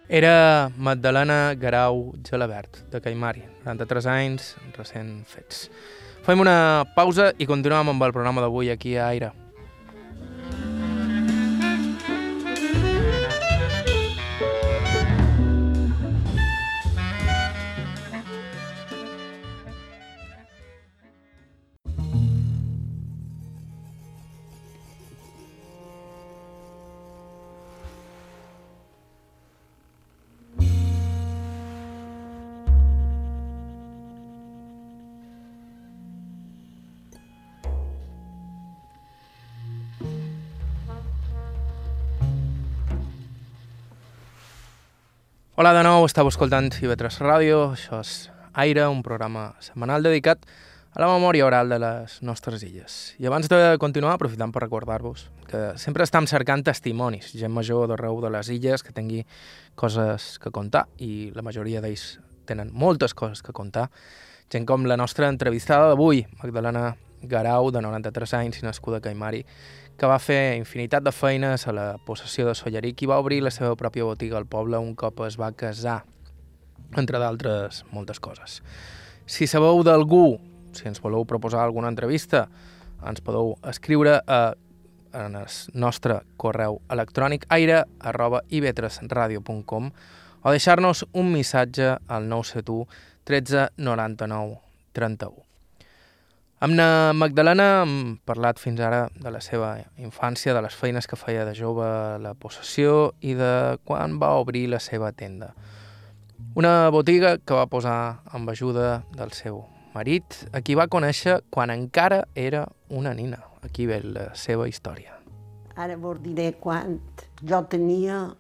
Era 0.10 0.72
Magdalena 0.78 1.54
Garau 1.54 2.14
Gelabert, 2.24 2.86
de 2.92 3.02
Caimari, 3.02 3.44
93 3.66 4.08
anys, 4.08 4.56
recent 4.78 5.26
fets. 5.28 5.68
Fem 6.26 6.40
una 6.40 6.86
pausa 6.96 7.34
i 7.38 7.46
continuem 7.46 7.92
amb 7.94 8.04
el 8.08 8.16
programa 8.16 8.42
d'avui 8.42 8.72
aquí 8.72 8.96
a 8.98 9.12
Aire. 9.12 9.34
Hola 45.58 45.72
de 45.74 45.80
nou, 45.82 46.04
estàu 46.06 46.28
escoltant 46.30 46.68
IB3 46.70 47.16
Ràdio, 47.24 47.56
això 47.74 47.98
és 48.04 48.12
Aire, 48.62 48.84
un 48.94 49.00
programa 49.02 49.48
setmanal 49.58 50.04
dedicat 50.06 50.44
a 50.94 51.00
la 51.02 51.08
memòria 51.10 51.48
oral 51.48 51.74
de 51.74 51.80
les 51.82 52.20
nostres 52.22 52.62
illes. 52.62 52.98
I 53.18 53.26
abans 53.26 53.50
de 53.50 53.72
continuar, 53.82 54.12
aprofitant 54.14 54.54
per 54.54 54.62
recordar-vos 54.62 55.24
que 55.50 55.72
sempre 55.82 56.06
estem 56.06 56.30
cercant 56.30 56.62
testimonis, 56.68 57.32
gent 57.34 57.56
major 57.56 57.90
d'arreu 57.90 58.22
de 58.22 58.30
les 58.38 58.52
illes 58.54 58.86
que 58.86 58.94
tingui 58.94 59.24
coses 59.74 60.36
que 60.38 60.54
contar, 60.54 60.86
i 61.02 61.32
la 61.34 61.42
majoria 61.42 61.82
d'ells 61.82 62.06
tenen 62.46 62.70
moltes 62.70 63.18
coses 63.18 63.42
que 63.42 63.50
contar. 63.50 63.88
Gent 64.54 64.70
com 64.70 64.86
la 64.86 65.00
nostra 65.02 65.26
entrevistada 65.26 65.90
d'avui, 65.90 66.22
Magdalena 66.38 66.92
Garau, 67.26 67.72
de 67.74 67.82
93 67.82 68.38
anys 68.44 68.62
i 68.62 68.70
nascuda 68.70 69.02
a 69.02 69.08
Caimari, 69.10 69.42
que 69.98 70.10
va 70.10 70.20
fer 70.22 70.58
infinitat 70.58 71.04
de 71.04 71.12
feines 71.12 71.66
a 71.68 71.74
la 71.74 71.88
possessió 72.06 72.46
de 72.48 72.54
Solleric 72.56 73.02
i 73.02 73.10
va 73.10 73.18
obrir 73.22 73.42
la 73.42 73.52
seva 73.54 73.76
pròpia 73.76 74.06
botiga 74.06 74.38
al 74.38 74.46
poble 74.46 74.78
un 74.78 74.94
cop 74.96 75.24
es 75.26 75.40
va 75.42 75.52
casar, 75.58 76.04
entre 76.96 77.20
d'altres 77.20 77.84
moltes 77.92 78.22
coses. 78.22 78.62
Si 79.26 79.48
sabeu 79.50 79.82
d'algú, 79.84 80.38
si 80.78 80.88
ens 80.88 81.02
voleu 81.02 81.26
proposar 81.26 81.66
alguna 81.66 81.90
entrevista, 81.90 82.46
ens 83.02 83.22
podeu 83.26 83.56
escriure 83.68 84.22
a 84.28 84.42
en 85.18 85.36
el 85.40 85.48
nostre 85.74 86.20
correu 86.38 86.82
electrònic 86.94 87.48
aire 87.50 87.84
arroba 88.00 88.44
ivetresradio.com 88.50 89.90
o 90.44 90.54
deixar-nos 90.54 91.06
un 91.14 91.32
missatge 91.34 91.96
al 92.08 92.30
971 92.30 92.86
13 93.24 93.70
99 93.78 94.60
31. 94.94 95.47
Amb 96.58 96.74
na 96.74 97.14
Magdalena 97.14 97.84
hem 97.84 98.16
parlat 98.26 98.58
fins 98.58 98.80
ara 98.82 99.04
de 99.14 99.30
la 99.30 99.38
seva 99.46 99.76
infància, 100.02 100.56
de 100.58 100.62
les 100.66 100.74
feines 100.74 101.06
que 101.06 101.20
feia 101.20 101.44
de 101.46 101.54
jove 101.54 101.86
a 101.86 102.16
la 102.18 102.32
possessió 102.34 103.12
i 103.22 103.36
de 103.38 103.78
quan 103.86 104.16
va 104.18 104.32
obrir 104.42 104.64
la 104.72 104.80
seva 104.82 105.12
tenda. 105.14 105.52
Una 106.58 106.90
botiga 106.90 107.36
que 107.38 107.54
va 107.54 107.68
posar 107.70 108.24
amb 108.34 108.50
ajuda 108.50 109.04
del 109.14 109.36
seu 109.38 109.62
marit, 109.94 110.40
a 110.50 110.64
qui 110.66 110.74
va 110.74 110.90
conèixer 110.90 111.44
quan 111.54 111.70
encara 111.70 112.24
era 112.34 112.66
una 112.90 113.14
nina. 113.14 113.44
Aquí 113.62 113.86
ve 113.86 114.02
la 114.02 114.32
seva 114.34 114.66
història. 114.66 115.14
Ara 115.78 115.94
vos 116.02 116.18
diré 116.26 116.56
quan 116.58 116.98
jo 117.46 117.62
tenia 117.70 118.32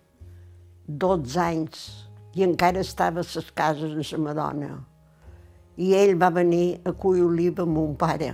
12 0.89 1.41
anys 1.45 1.88
i 2.34 2.49
encara 2.49 2.82
estava 2.82 3.22
a 3.22 3.30
les 3.30 3.51
cases 3.53 3.93
de 3.93 4.09
la 4.18 4.24
Madonna. 4.26 4.76
I 5.78 5.93
ell 5.93 6.15
va 6.17 6.32
venir 6.34 6.80
a 6.86 6.93
cuir 6.97 7.25
oliva 7.28 7.63
amb 7.65 7.78
mon 7.78 7.93
pare. 7.99 8.32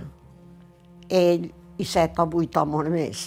Ell 1.08 1.50
i 1.76 1.84
set 1.84 2.18
o 2.18 2.26
vuit 2.30 2.56
homes 2.56 2.88
més. 2.92 3.24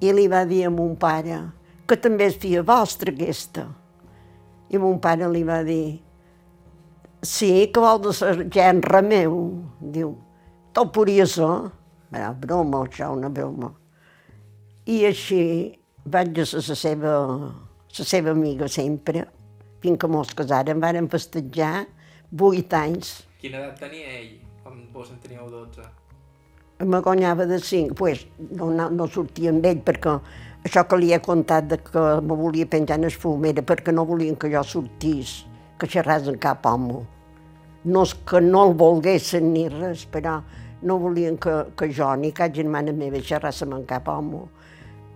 I 0.00 0.12
li 0.12 0.26
va 0.32 0.44
dir 0.48 0.64
a 0.66 0.72
mon 0.72 0.94
pare 1.00 1.42
que 1.86 1.98
també 2.00 2.30
és 2.30 2.38
filla 2.40 2.64
vostra 2.66 3.12
aquesta. 3.12 3.66
I 4.72 4.80
mon 4.80 4.98
pare 5.02 5.28
li 5.30 5.44
va 5.46 5.60
dir 5.66 5.98
sí, 7.22 7.68
que 7.72 7.82
vol 7.82 8.00
de 8.06 8.12
ser 8.16 8.46
genre 8.52 9.02
meu. 9.02 9.36
Diu, 9.80 10.14
te'l 10.72 10.90
podria 10.94 11.26
ser? 11.28 11.50
Era 12.14 12.32
broma, 12.32 12.84
això, 12.86 13.10
una 13.12 13.28
broma. 13.32 13.72
I 14.86 15.02
així 15.08 15.42
vaig 16.06 16.38
ser 16.46 16.62
la 16.62 16.76
seva, 16.78 17.14
la 17.98 18.06
seva 18.06 18.32
amiga 18.32 18.68
sempre, 18.70 19.26
fins 19.82 19.98
que 20.00 20.10
mos 20.10 20.32
casàrem, 20.38 20.80
vàrem 20.80 21.10
festejar 21.10 21.86
vuit 22.30 22.72
anys. 22.74 23.22
Quina 23.40 23.60
edat 23.60 23.78
tenia 23.80 24.10
ell 24.18 24.34
quan 24.62 24.82
vos 24.92 25.10
en 25.12 25.20
teníeu 25.22 25.48
12? 25.50 25.84
Me 26.84 27.00
guanyava 27.00 27.46
de 27.46 27.58
cinc, 27.62 27.94
pues, 27.96 28.26
no, 28.50 28.70
no, 28.72 29.06
sortia 29.08 29.52
amb 29.52 29.64
ell 29.64 29.80
perquè 29.84 30.16
això 30.66 30.82
que 30.88 30.98
li 31.00 31.12
he 31.14 31.20
contat 31.24 31.68
de 31.70 31.78
que 31.80 32.02
me 32.20 32.36
volia 32.36 32.66
penjar 32.68 32.98
en 32.98 33.06
el 33.08 33.14
fum 33.14 33.44
era 33.48 33.62
perquè 33.62 33.94
no 33.94 34.04
volien 34.04 34.36
que 34.36 34.50
jo 34.52 34.62
sortís, 34.66 35.44
que 35.78 35.88
xerràs 35.88 36.28
en 36.28 36.36
cap 36.42 36.66
home. 36.66 37.04
No 37.86 38.02
és 38.02 38.12
que 38.26 38.42
no 38.42 38.66
el 38.66 38.74
volguessin 38.74 39.52
ni 39.54 39.68
res, 39.70 40.04
però 40.10 40.40
no 40.82 40.98
volien 40.98 41.38
que, 41.38 41.54
que 41.78 41.88
jo 41.94 42.10
ni 42.16 42.32
cap 42.34 42.52
germana 42.52 42.92
meva 42.92 43.22
xerràssim 43.22 43.72
amb 43.72 43.86
cap 43.88 44.10
home. 44.10 44.42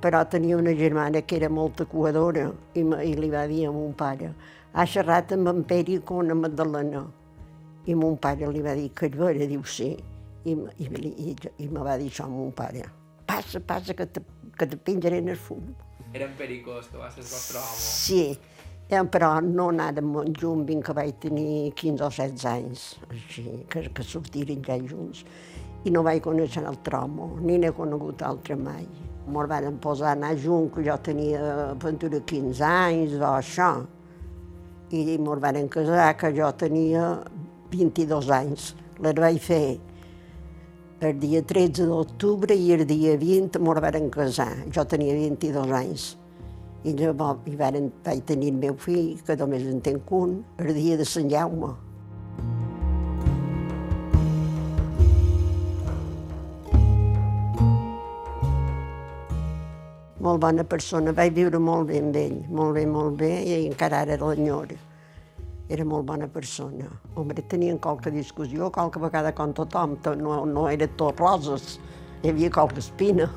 Però 0.01 0.23
tenia 0.33 0.57
una 0.57 0.73
germana 0.73 1.21
que 1.21 1.37
era 1.37 1.51
molt 1.53 1.83
acuadora 1.83 2.47
i, 2.73 2.81
i 2.81 3.13
li 3.19 3.29
va 3.29 3.45
dir 3.51 3.67
a 3.69 3.75
mon 3.75 3.93
pare 3.93 4.33
ha 4.73 4.87
xerrat 4.87 5.33
amb 5.35 5.51
en 5.51 5.65
Peri 5.67 5.99
com 6.07 6.23
una 6.23 6.37
Magdalena. 6.39 7.03
I 7.91 7.97
mon 7.99 8.17
pare 8.23 8.47
li 8.53 8.63
va 8.63 8.77
dir 8.79 8.91
que 8.95 9.09
era 9.09 9.25
vera, 9.25 9.47
diu 9.51 9.65
sí. 9.67 9.91
I, 10.45 10.55
i, 10.79 10.87
i, 10.87 11.35
i 11.65 11.69
me 11.69 11.83
va 11.85 11.97
dir 12.01 12.09
això 12.11 12.25
a 12.29 12.33
mon 12.33 12.53
pare. 12.57 12.85
Passa, 13.27 13.61
passa, 13.61 13.95
que 13.95 14.07
te, 14.07 14.23
que 14.57 14.67
te 14.67 14.79
penjaré 14.79 15.19
en 15.19 15.33
el 15.35 15.41
fum. 15.41 15.75
Eren 16.15 16.33
pericos, 16.39 16.89
que 16.91 16.99
va 16.99 17.11
ser 17.11 17.25
el 17.25 17.29
vostre 17.29 17.59
amo. 17.59 17.77
Sí, 17.81 18.23
eh, 18.89 19.03
però 19.15 19.35
no 19.45 19.69
anàrem 19.75 20.09
molt 20.15 20.41
junts, 20.41 20.67
fins 20.71 20.87
que 20.87 20.97
vaig 20.97 21.21
tenir 21.23 21.75
15 21.79 22.07
o 22.07 22.11
16 22.15 22.49
anys, 22.55 22.87
així, 23.11 23.45
que, 23.71 23.85
que 23.95 24.07
sortiren 24.07 24.65
ja 24.67 24.79
junts. 24.81 25.25
I 25.87 25.93
no 25.95 26.03
vaig 26.07 26.23
conèixer 26.25 26.65
l'altre 26.65 26.99
home, 26.99 27.31
ni 27.47 27.59
n'he 27.59 27.71
conegut 27.77 28.23
altre 28.27 28.57
mai. 28.59 28.87
Mos 29.31 29.47
van 29.51 29.79
posar 29.83 30.11
a 30.11 30.17
anar 30.17 30.35
junts, 30.41 30.75
que 30.75 30.85
jo 30.89 30.97
tenia 31.05 31.41
aventura 31.71 32.23
15 32.27 32.65
anys 32.67 33.19
o 33.21 33.31
això. 33.31 33.73
I 34.91 35.19
mos 35.23 35.39
van 35.39 35.69
casar, 35.71 36.17
que 36.19 36.33
jo 36.35 36.49
tenia 36.59 37.21
22 37.71 38.31
anys. 38.35 38.73
Les 38.99 39.15
vaig 39.15 39.39
fer 39.39 39.79
el 41.01 41.21
dia 41.23 41.43
13 41.47 41.87
d'octubre 41.87 42.57
i 42.59 42.73
el 42.75 42.83
dia 42.89 43.15
20 43.17 43.63
mos 43.63 43.79
van 43.81 44.11
casar. 44.11 44.51
Jo 44.75 44.85
tenia 44.85 45.15
22 45.15 45.71
anys. 45.79 46.09
I 46.83 46.97
llavors 46.99 47.47
vaig 47.61 48.25
tenir 48.27 48.51
el 48.51 48.59
meu 48.59 48.75
fill, 48.75 49.15
que 49.23 49.37
només 49.37 49.63
en 49.69 49.79
tenc 49.85 50.11
un, 50.11 50.41
el 50.59 50.75
dia 50.75 50.99
de 50.99 51.07
Sant 51.07 51.31
Jaume. 51.31 51.90
Molt 60.21 60.43
bona 60.43 60.67
persona, 60.69 61.15
vaig 61.17 61.33
viure 61.33 61.57
molt 61.57 61.87
bé 61.89 62.01
amb 62.03 62.17
ell, 62.21 62.35
molt 62.53 62.75
bé, 62.77 62.83
molt 62.85 63.15
bé, 63.23 63.31
i 63.41 63.55
encara 63.71 64.03
ara 64.05 64.19
l'enyora. 64.21 64.77
Era 65.73 65.87
molt 65.89 66.05
bona 66.11 66.27
persona. 66.29 66.91
Home, 67.17 67.33
tenien 67.49 67.79
qualque 67.81 68.13
discussió, 68.13 68.69
qualque 68.75 69.01
vegada 69.01 69.33
com 69.33 69.55
tothom, 69.57 69.97
no, 70.21 70.45
no 70.45 70.67
era 70.69 70.91
tot 71.01 71.25
roses, 71.25 71.79
hi 72.21 72.35
havia 72.35 72.53
qualque 72.53 72.85
espina. 72.85 73.31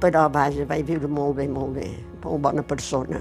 Però, 0.00 0.24
vaja, 0.32 0.64
vaig 0.64 0.86
viure 0.88 1.12
molt 1.12 1.36
bé, 1.42 1.48
molt 1.52 1.76
bé, 1.76 1.90
molt 2.24 2.40
bona 2.48 2.64
persona. 2.64 3.20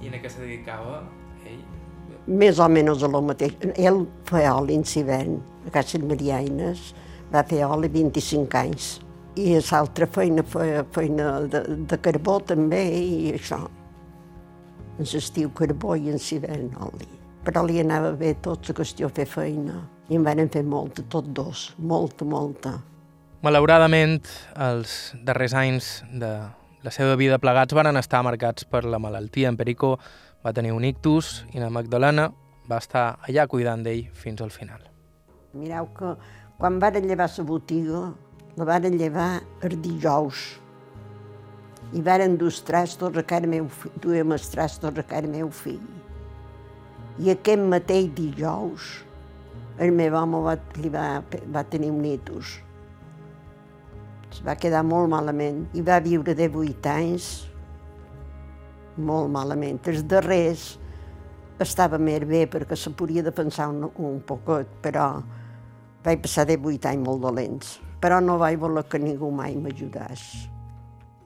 I 0.00 0.14
en 0.14 0.18
què 0.22 0.30
se 0.30 0.44
dedicava 0.44 1.02
ell? 1.42 1.60
Més 2.30 2.62
o 2.62 2.70
menys 2.70 3.02
a 3.02 3.10
lo 3.10 3.26
mateix. 3.26 3.58
Ell 3.74 4.04
feia 4.30 4.54
oli 4.62 4.78
en 4.78 4.86
Civern, 4.86 5.40
a 5.66 5.74
Casa 5.74 5.98
Mariaines, 5.98 6.92
va 7.34 7.42
fer 7.50 7.64
oli 7.66 7.90
25 7.90 8.62
anys. 8.62 8.92
I 9.40 9.56
l'altra 9.56 10.06
feina 10.10 10.42
feia 10.44 10.82
feina 10.92 11.30
de, 11.48 11.62
de 11.88 11.98
carbó 12.04 12.38
també 12.44 12.82
i 12.92 13.32
això. 13.32 13.62
En 15.00 15.08
l'estiu 15.08 15.52
carbó 15.56 15.96
i 15.96 16.10
en 16.12 16.20
Civern 16.20 16.74
oli. 16.84 17.08
Però 17.44 17.62
li 17.64 17.80
anava 17.80 18.12
bé 18.20 18.34
tot 18.44 18.68
la 18.68 18.76
qüestió 18.76 19.08
de 19.08 19.22
fer 19.22 19.28
feina. 19.30 19.78
I 20.10 20.18
en 20.18 20.26
van 20.26 20.48
fer 20.52 20.64
molta, 20.66 21.04
tots 21.08 21.32
dos, 21.32 21.62
molta, 21.78 22.26
molta. 22.28 22.74
Malauradament, 23.40 24.18
els 24.60 25.14
darrers 25.24 25.54
anys 25.56 25.92
de 26.12 26.34
la 26.84 26.92
seva 26.92 27.16
vida 27.16 27.38
plegats 27.40 27.72
van 27.76 27.96
estar 27.96 28.20
marcats 28.26 28.66
per 28.68 28.84
la 28.84 29.00
malaltia. 29.00 29.48
En 29.48 29.56
Perico 29.56 29.94
va 30.44 30.52
tenir 30.52 30.74
un 30.76 30.84
ictus 30.84 31.46
i 31.54 31.62
la 31.62 31.70
Magdalena 31.72 32.28
va 32.68 32.78
estar 32.78 33.06
allà 33.26 33.46
cuidant 33.48 33.82
d'ell 33.86 34.10
fins 34.12 34.42
al 34.44 34.52
final. 34.52 34.84
Mireu 35.56 35.88
que 35.96 36.14
quan 36.60 36.78
varen 36.78 37.08
llevar 37.08 37.30
la 37.36 37.44
botiga, 37.44 38.02
la 38.56 38.66
varen 38.68 38.98
llevar 38.98 39.42
el 39.66 39.76
dijous. 39.82 40.46
I 41.92 42.02
varen 42.06 42.36
dur 42.38 42.50
els 42.52 42.62
trastos 42.66 43.16
a 43.18 43.26
cara 43.26 43.50
meu 43.50 43.68
fill, 43.68 43.94
duem 44.02 44.32
els 44.36 44.48
trastos 44.52 44.98
a 44.98 45.06
cara 45.06 45.28
meu 45.28 45.50
fill. 45.50 45.84
I 47.20 47.34
aquest 47.34 47.62
mateix 47.62 48.10
dijous, 48.16 48.90
el 49.78 49.92
meu 49.92 50.14
home 50.16 50.42
va, 50.46 50.58
li 50.78 50.90
va, 50.92 51.06
va 51.52 51.66
tenir 51.68 51.90
un 51.90 52.04
ictus 52.06 52.60
es 54.30 54.40
va 54.46 54.56
quedar 54.58 54.82
molt 54.86 55.10
malament 55.10 55.64
i 55.74 55.82
va 55.82 55.98
viure 56.02 56.34
de 56.38 56.46
8 56.48 56.90
anys 56.92 57.28
molt 59.00 59.30
malament. 59.32 59.80
Els 59.90 60.04
darrers 60.06 60.64
estava 61.60 61.98
més 61.98 62.24
bé 62.28 62.44
perquè 62.50 62.78
se 62.78 62.92
podia 62.96 63.24
defensar 63.26 63.68
un, 63.72 63.88
un 63.96 64.20
poquet, 64.26 64.68
però 64.84 65.12
vaig 66.04 66.22
passar 66.24 66.46
de 66.48 66.56
8 66.56 66.92
anys 66.92 67.06
molt 67.06 67.24
dolents. 67.26 67.78
Però 68.00 68.20
no 68.24 68.38
vaig 68.40 68.58
voler 68.60 68.86
que 68.88 68.98
ningú 68.98 69.30
mai 69.30 69.56
m'ajudés, 69.60 70.24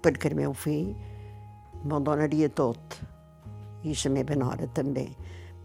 perquè 0.03 0.33
el 0.33 0.39
meu 0.43 0.53
fill 0.53 0.93
me'l 1.85 2.03
donaria 2.03 2.51
tot, 2.51 2.99
i 3.85 3.95
la 3.95 4.11
meva 4.11 4.37
nora 4.41 4.66
també. 4.75 5.09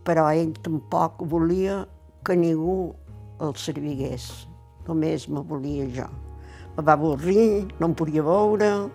Però 0.05 0.29
ell 0.29 0.53
tampoc 0.63 1.25
volia 1.25 1.83
que 2.23 2.35
ningú 2.35 2.93
el 3.41 3.55
servigués, 3.55 4.47
només 4.87 5.29
me 5.29 5.41
volia 5.41 5.85
jo 5.95 6.09
me 6.79 6.85
va 6.85 6.93
avorrir, 6.93 7.67
no 7.79 7.89
em 7.89 7.93
podia 7.93 8.23
veure, 8.23 8.89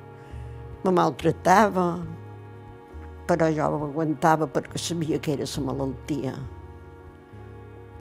me 0.84 0.90
maltractava. 0.90 1.88
però 3.24 3.46
jo 3.48 3.64
ho 3.64 3.84
aguantava 3.86 4.44
perquè 4.44 4.76
sabia 4.76 5.18
que 5.18 5.32
era 5.32 5.46
la 5.48 5.62
malaltia. 5.64 6.34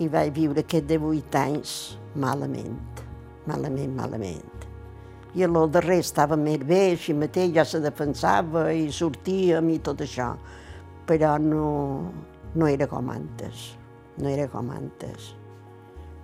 I 0.04 0.08
vaig 0.12 0.34
viure 0.36 0.60
aquests 0.60 0.88
18 0.90 1.38
anys 1.40 1.98
malament, 2.16 3.03
malament, 3.50 3.96
malament. 3.98 4.68
I 5.34 5.48
lo 5.50 5.66
darrer 5.68 6.00
estava 6.04 6.38
més 6.38 6.62
bé, 6.62 6.82
així 6.94 7.16
mateix 7.18 7.56
ja 7.56 7.66
se 7.66 7.82
defensava 7.82 8.68
i 8.74 8.92
sortíem 8.94 9.72
i 9.74 9.80
tot 9.82 10.04
això, 10.06 10.34
però 11.10 11.38
no, 11.42 11.70
no 12.54 12.68
era 12.70 12.88
com 12.88 13.10
antes, 13.10 13.72
no 14.22 14.30
era 14.30 14.46
com 14.52 14.70
antes. 14.74 15.32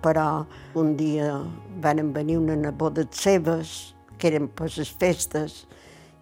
Però 0.00 0.44
un 0.78 0.94
dia 0.96 1.32
van 1.82 2.12
venir 2.14 2.38
una 2.38 2.56
neboda 2.56 3.04
seves, 3.10 3.96
que 4.16 4.30
eren 4.30 4.46
per 4.54 4.70
les 4.76 4.94
festes, 5.00 5.64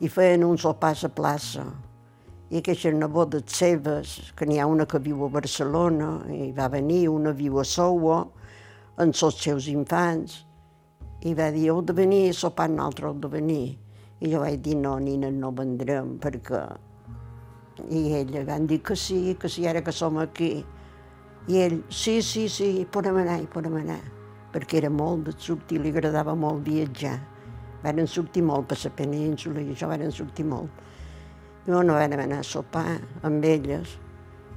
i 0.01 0.09
feien 0.09 0.46
un 0.46 0.59
sopar 0.59 0.94
a 0.94 1.01
la 1.03 1.12
plaça 1.12 1.66
i 2.49 2.62
aquestes 2.62 2.94
nebodes 2.96 3.44
seves, 3.53 4.32
que 4.36 4.46
n'hi 4.49 4.57
ha 4.57 4.66
una 4.66 4.86
que 4.88 5.01
viu 5.05 5.20
a 5.26 5.28
Barcelona, 5.28 6.22
i 6.32 6.49
va 6.57 6.70
venir, 6.72 7.03
una 7.12 7.34
viu 7.36 7.59
a 7.61 7.64
Soua, 7.68 8.22
amb 8.96 9.12
els 9.12 9.42
seus 9.42 9.68
infants, 9.68 10.44
i 11.26 11.34
va 11.34 11.48
dir, 11.54 11.68
heu 11.70 11.80
de 11.82 11.94
venir 11.96 12.28
a 12.30 12.34
sopar, 12.36 12.68
nosaltres 12.70 13.10
heu 13.10 13.20
de 13.22 13.30
venir. 13.32 13.78
I 14.20 14.32
jo 14.32 14.42
vaig 14.42 14.60
dir, 14.62 14.76
no, 14.78 14.98
nina, 15.02 15.30
no 15.30 15.52
vendrem, 15.54 16.16
perquè... 16.22 16.62
I 17.78 18.00
ella 18.18 18.42
van 18.46 18.66
dir 18.66 18.80
que 18.82 18.96
sí, 18.98 19.36
que 19.38 19.48
sí, 19.48 19.66
ara 19.70 19.82
que 19.86 19.92
som 19.94 20.18
aquí. 20.18 20.64
I 21.48 21.60
ell, 21.62 21.78
sí, 21.90 22.18
sí, 22.22 22.48
sí, 22.50 22.72
podem 22.90 23.20
anar, 23.22 23.38
podem 23.52 23.76
anar, 23.78 24.00
perquè 24.52 24.80
era 24.82 24.90
molt 24.90 25.28
de 25.28 25.34
sortir, 25.38 25.78
li 25.80 25.94
agradava 25.94 26.34
molt 26.34 26.64
viatjar. 26.66 27.16
Varen 27.84 28.10
sortir 28.10 28.42
molt 28.42 28.66
per 28.66 28.80
la 28.82 28.90
península 28.98 29.62
i 29.62 29.70
això 29.76 29.86
varen 29.86 30.10
sortir 30.10 30.46
molt 30.50 30.86
i 31.68 31.70
no 31.70 31.82
vam 31.84 32.12
anar 32.16 32.38
a 32.40 32.42
sopar 32.42 32.96
amb 33.22 33.44
elles. 33.44 33.98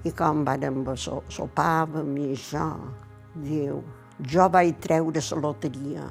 I 0.07 0.11
com 0.15 0.45
vàrem 0.47 0.79
so, 0.95 1.21
sopàvem 1.29 2.15
i 2.17 2.29
això, 2.33 2.67
diu, 3.35 3.81
jo 4.31 4.47
vaig 4.49 4.79
treure 4.79 5.19
la 5.19 5.41
loteria. 5.43 6.05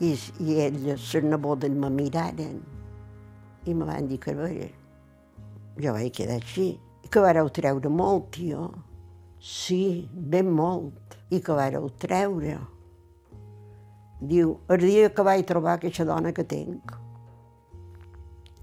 I, 0.00 0.14
i 0.40 0.60
elles, 0.64 1.12
les 1.14 1.24
nebodes, 1.24 1.70
me 1.70 1.90
miraren 1.92 2.62
i 3.66 3.74
me 3.74 3.86
van 3.86 4.08
dir 4.08 4.18
que 4.18 4.34
bé, 4.34 4.70
jo 5.78 5.92
vaig 5.94 6.10
quedar 6.16 6.40
així. 6.40 6.72
I 7.02 7.10
que 7.12 7.22
vareu 7.22 7.50
treure 7.54 7.90
molt, 7.90 8.30
tio. 8.34 8.66
Sí, 9.38 10.08
ben 10.12 10.50
molt. 10.50 11.16
I 11.30 11.40
que 11.42 11.54
vareu 11.54 11.88
treure. 12.02 12.58
Diu, 14.22 14.56
el 14.70 14.82
dia 14.82 15.08
que 15.14 15.24
vaig 15.26 15.46
trobar 15.46 15.76
aquesta 15.78 16.06
dona 16.06 16.32
que 16.34 16.44
tinc, 16.46 16.92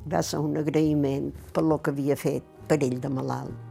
va 0.10 0.22
ser 0.24 0.40
un 0.44 0.56
agraïment 0.60 1.34
per 1.54 1.66
lo 1.66 1.80
que 1.84 1.92
havia 1.92 2.16
fet 2.20 2.46
per 2.68 2.80
ell 2.84 3.00
de 3.04 3.12
malalt. 3.12 3.68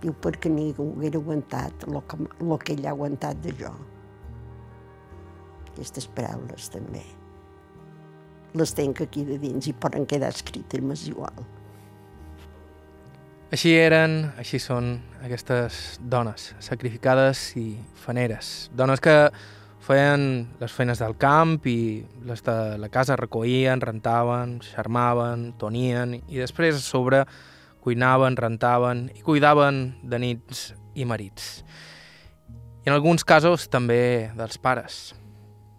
Diu, 0.00 0.12
perquè 0.24 0.52
ningú 0.52 0.90
haguera 0.94 1.20
aguantat 1.20 1.88
el 1.88 2.00
que, 2.08 2.18
lo 2.44 2.58
que 2.60 2.76
ell 2.76 2.86
ha 2.86 2.92
aguantat 2.94 3.40
de 3.44 3.52
jo. 3.60 3.72
Aquestes 5.80 6.04
paraules 6.12 6.68
també. 6.68 7.00
Les 8.52 8.74
tenc 8.76 9.00
aquí 9.00 9.22
de 9.24 9.38
dins 9.40 9.64
i 9.70 9.72
poden 9.72 10.04
quedar 10.04 10.28
escrites, 10.34 10.82
m'és 10.84 11.06
igual. 11.08 11.38
Així 13.50 13.72
eren, 13.80 14.34
així 14.36 14.60
són 14.60 14.92
aquestes 15.24 15.96
dones, 16.12 16.50
sacrificades 16.60 17.48
i 17.56 17.64
faneres. 18.04 18.68
Dones 18.76 19.00
que 19.00 19.14
feien 19.80 20.26
les 20.60 20.76
feines 20.76 21.00
del 21.00 21.16
camp 21.16 21.56
i 21.64 22.04
les 22.28 22.44
de 22.44 22.76
la 22.78 22.90
casa 22.92 23.16
recollien, 23.16 23.80
rentaven, 23.80 24.58
xarmaven, 24.68 25.54
tonien 25.58 26.18
i 26.20 26.42
després 26.42 26.76
a 26.76 26.84
sobre 26.84 27.24
cuinaven, 27.80 28.36
rentaven 28.36 29.08
i 29.16 29.24
cuidaven 29.24 29.80
de 30.04 30.20
nits 30.20 30.68
i 30.92 31.08
marits. 31.08 31.64
I 32.84 32.92
en 32.92 32.98
alguns 32.98 33.24
casos 33.24 33.70
també 33.72 34.30
dels 34.36 34.60
pares. 34.60 35.16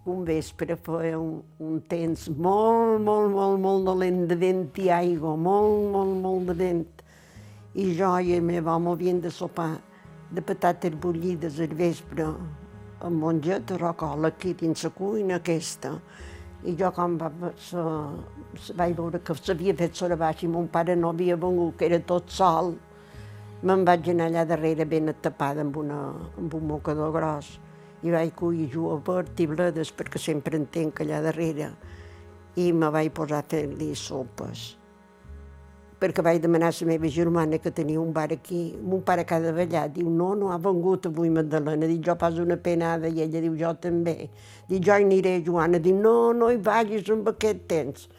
Un 0.09 0.23
vespre 0.25 0.73
feia 0.81 1.17
un, 1.21 1.43
un 1.61 1.75
temps 1.85 2.23
molt, 2.33 3.03
molt, 3.05 3.27
molt, 3.35 3.59
molt 3.61 3.83
dolent 3.85 4.23
de 4.31 4.33
vent 4.33 4.63
i 4.81 4.87
aigua, 4.89 5.35
molt, 5.37 5.91
molt, 5.93 6.15
molt 6.23 6.49
de 6.49 6.55
vent. 6.57 7.03
I 7.77 7.85
jo 7.99 8.09
i 8.17 8.33
el 8.33 8.41
meu 8.41 8.65
home 8.65 8.95
havien 8.95 9.21
de 9.21 9.29
sopar 9.29 9.75
de 10.33 10.41
patates 10.41 10.97
bullides 11.05 11.61
al 11.61 11.77
vespre, 11.77 12.25
amb 13.05 13.21
mongeta 13.27 13.77
rocola 13.77 14.33
aquí 14.33 14.55
dins 14.57 14.87
la 14.87 14.93
cuina 14.97 15.37
aquesta. 15.37 15.93
I 16.65 16.73
jo 16.81 16.89
quan 16.97 17.21
va, 17.21 17.29
se, 17.69 17.87
se 18.57 18.73
vaig 18.73 18.97
veure 18.97 19.21
que 19.21 19.37
s'havia 19.37 19.77
fet 19.77 20.01
sobre 20.01 20.17
baix 20.17 20.41
i 20.41 20.49
mon 20.49 20.65
pare 20.65 20.97
no 20.97 21.13
havia 21.13 21.37
vengut, 21.37 21.77
que 21.77 21.91
era 21.93 22.01
tot 22.01 22.33
sol, 22.41 22.73
me'n 23.61 23.85
vaig 23.85 24.15
anar 24.15 24.33
allà 24.33 24.49
darrere 24.49 24.89
ben 24.89 25.13
tapada 25.21 25.61
amb, 25.61 25.77
una, 25.77 26.07
amb 26.41 26.57
un 26.57 26.71
mocador 26.73 27.13
gros 27.13 27.59
i 28.01 28.11
vaig 28.13 28.35
collir 28.35 28.67
julivert 28.73 29.39
i 29.39 29.47
bledes 29.47 29.93
perquè 29.95 30.21
sempre 30.21 30.57
en 30.57 30.67
tenc 30.73 31.01
allà 31.03 31.21
darrere 31.21 31.71
i 32.59 32.71
me 32.73 32.91
vaig 32.91 33.11
posar 33.15 33.41
a 33.43 33.49
fer-li 33.55 33.93
sopes 33.95 34.71
perquè 36.01 36.23
vaig 36.25 36.39
demanar 36.41 36.71
a 36.71 36.73
la 36.79 36.87
meva 36.89 37.09
germana 37.13 37.59
que 37.61 37.69
tenia 37.69 37.99
un 38.01 38.11
bar 38.11 38.31
aquí, 38.33 38.75
mon 38.81 39.03
pare 39.05 39.23
cada 39.23 39.51
ballar, 39.53 39.87
diu, 39.93 40.09
no, 40.09 40.33
no 40.33 40.49
ha 40.49 40.57
vengut 40.57 41.05
avui 41.05 41.29
Magdalena, 41.29 41.85
dic, 41.85 42.01
jo 42.07 42.15
pas 42.17 42.39
una 42.41 42.57
penada, 42.57 43.07
i 43.07 43.21
ella 43.21 43.41
diu, 43.43 43.53
jo 43.59 43.69
també. 43.77 44.31
Dic, 44.65 44.81
jo 44.81 44.95
hi 44.97 45.05
aniré, 45.05 45.35
Joana, 45.45 45.77
diu, 45.77 45.99
no, 46.01 46.33
no 46.33 46.49
hi 46.49 46.57
vagis 46.57 47.05
amb 47.13 47.29
aquest 47.29 47.67
temps. 47.69 48.09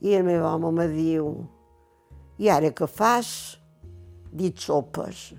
I 0.00 0.16
el 0.16 0.24
meu 0.24 0.46
home 0.48 0.72
me 0.72 0.88
diu, 0.88 1.28
i 2.40 2.48
ara 2.48 2.72
què 2.72 2.88
fas? 2.88 3.58
Dic, 4.32 4.56
sopes. 4.64 5.34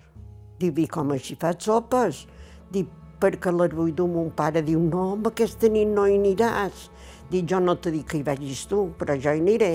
Dic, 0.61 0.77
i 0.77 0.85
com 0.93 1.15
així 1.17 1.39
fas 1.41 1.57
sopes? 1.65 2.27
Dic, 2.69 2.85
perquè 3.19 3.51
vull 3.51 3.93
dur 3.93 4.07
mon 4.07 4.31
pare. 4.31 4.61
Diu, 4.63 4.79
no, 4.79 5.13
amb 5.13 5.27
aquesta 5.27 5.69
nit 5.69 5.87
no 5.87 6.07
hi 6.07 6.17
aniràs. 6.17 6.89
Dic, 7.29 7.45
jo 7.45 7.59
no 7.59 7.75
t'he 7.75 7.91
dit 7.91 8.07
que 8.07 8.17
hi 8.17 8.23
vagis 8.23 8.65
tu, 8.67 8.89
però 8.97 9.15
jo 9.15 9.31
hi 9.31 9.41
aniré. 9.41 9.73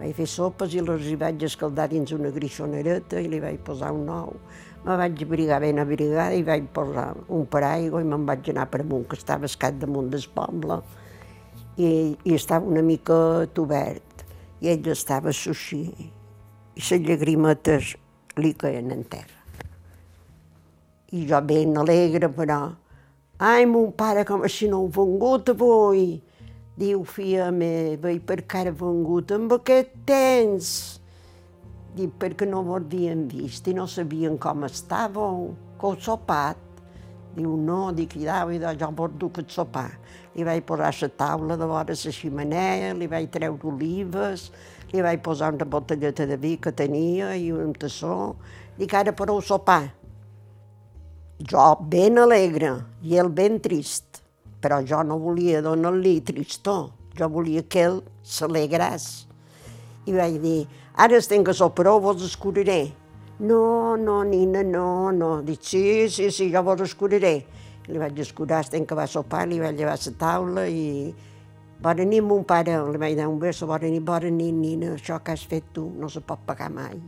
Vaig 0.00 0.14
fer 0.16 0.26
sopes 0.26 0.74
i 0.74 0.80
les 0.80 1.10
hi 1.10 1.16
vaig 1.20 1.42
escaldar 1.44 1.86
dins 1.90 2.12
una 2.16 2.30
grixonereta 2.32 3.20
i 3.20 3.28
li 3.28 3.40
vaig 3.40 3.58
posar 3.66 3.92
un 3.92 4.06
nou. 4.08 4.32
Me 4.84 4.96
vaig 4.96 5.22
abrigar 5.26 5.60
ben 5.60 5.78
abrigada 5.78 6.32
i 6.32 6.42
vaig 6.42 6.70
posar 6.72 7.10
un 7.28 7.44
paraigua 7.52 8.00
i 8.00 8.08
me'n 8.08 8.24
vaig 8.26 8.48
anar 8.48 8.64
per 8.72 8.80
amunt, 8.80 9.04
que 9.10 9.18
estava 9.20 9.44
escat 9.44 9.76
damunt 9.82 10.08
del 10.10 10.24
poble. 10.34 10.80
I, 11.76 12.16
i 12.24 12.34
estava 12.34 12.66
una 12.66 12.82
mica 12.82 13.18
obert. 13.60 14.24
I 14.60 14.72
ell 14.72 14.88
estava 14.92 15.34
així. 15.34 15.82
I 16.00 16.80
les 16.80 17.04
llagrimetes 17.04 17.94
li 18.40 18.54
caien 18.56 18.90
en 18.96 19.04
terra. 19.04 19.39
I 21.12 21.26
jo 21.26 21.40
ben 21.42 21.76
alegre, 21.76 22.28
però... 22.30 22.70
Ai, 23.40 23.64
mon 23.66 23.90
pare, 23.96 24.22
com 24.28 24.44
si 24.46 24.68
no 24.70 24.84
heu 24.84 24.90
vengut 24.94 25.48
avui! 25.50 26.20
Diu, 26.78 27.02
filla 27.02 27.50
meva, 27.50 28.12
i 28.14 28.20
per 28.22 28.44
què 28.46 28.62
ha 28.68 28.72
vengut 28.72 29.32
amb 29.34 29.56
aquest 29.56 29.90
temps? 30.06 30.68
Diu, 31.96 32.12
perquè 32.20 32.46
no 32.46 32.62
ho 32.62 32.76
havien 32.78 33.26
vist 33.28 33.66
i 33.66 33.74
no 33.74 33.88
sabien 33.90 34.38
com 34.38 34.62
estàveu, 34.68 35.50
que 35.80 35.88
heu 35.88 35.98
sopat. 35.98 36.62
Diu, 37.34 37.56
no, 37.58 37.82
dic, 37.96 38.14
idao, 38.20 38.54
idao, 38.54 38.78
jo 38.78 38.94
vos 38.94 39.18
duc 39.18 39.42
el 39.42 39.50
sopar. 39.50 39.90
Li 40.36 40.46
vaig 40.46 40.62
posar 40.66 40.94
la 41.02 41.08
taula 41.18 41.58
de 41.58 41.66
vora 41.66 41.96
la 42.04 42.12
ximenea, 42.20 42.94
li 42.94 43.10
vaig 43.10 43.32
treure 43.34 43.66
olives, 43.66 44.52
li 44.92 45.02
vaig 45.02 45.24
posar 45.26 45.54
una 45.54 45.66
botelleta 45.66 46.26
de 46.26 46.38
vi 46.38 46.56
que 46.56 46.70
tenia 46.70 47.34
i 47.34 47.50
un 47.50 47.74
tassó. 47.74 48.36
Dic, 48.78 48.94
ara 48.94 49.12
podeu 49.12 49.42
sopar. 49.42 49.99
Jo 51.40 51.72
ben 51.88 52.20
alegre 52.20 52.74
i 53.02 53.16
el 53.16 53.30
ben 53.32 53.60
trist 53.64 54.10
però 54.60 54.80
jo 54.84 55.00
no 55.02 55.18
volia 55.18 55.62
donar-li 55.64 56.20
tristor, 56.20 56.90
jo 57.16 57.28
volia 57.32 57.64
que 57.64 57.84
ell 57.88 58.00
s'alegrés. 58.22 59.26
I 60.06 60.16
vaig 60.16 60.36
dir, 60.42 60.60
ara 60.94 61.18
estem 61.18 61.44
que 61.44 61.54
soparó, 61.56 61.98
vos 62.00 62.22
escuraré. 62.24 62.92
No, 63.40 63.96
no, 63.96 64.22
nina, 64.24 64.62
no, 64.62 65.10
no. 65.12 65.40
Dic, 65.42 65.64
sí, 65.64 66.08
sí, 66.12 66.30
sí, 66.30 66.50
jo 66.52 66.62
vos 66.62 66.84
escuraré. 66.84 67.34
Li 67.88 67.98
vaig 67.98 68.20
escurar, 68.20 68.60
estem 68.66 68.84
que 68.86 68.94
va 68.94 69.08
sopar, 69.08 69.46
li 69.48 69.60
vaig 69.60 69.76
llevar 69.80 69.98
la 69.98 70.16
taula 70.20 70.68
i... 70.68 71.12
Bona 71.80 72.04
nit, 72.04 72.20
mon 72.20 72.44
pare, 72.44 72.74
li 72.92 73.00
vaig 73.00 73.16
dar 73.16 73.30
un 73.32 73.38
beso, 73.40 73.64
bona 73.66 73.88
nit, 73.88 74.04
bona 74.04 74.28
nit, 74.28 74.52
nina, 74.52 74.92
això 74.98 75.16
que 75.24 75.32
has 75.32 75.46
fet 75.48 75.72
tu 75.72 75.88
no 75.96 76.12
se 76.12 76.20
pot 76.20 76.44
pagar 76.44 76.68
mai. 76.68 77.00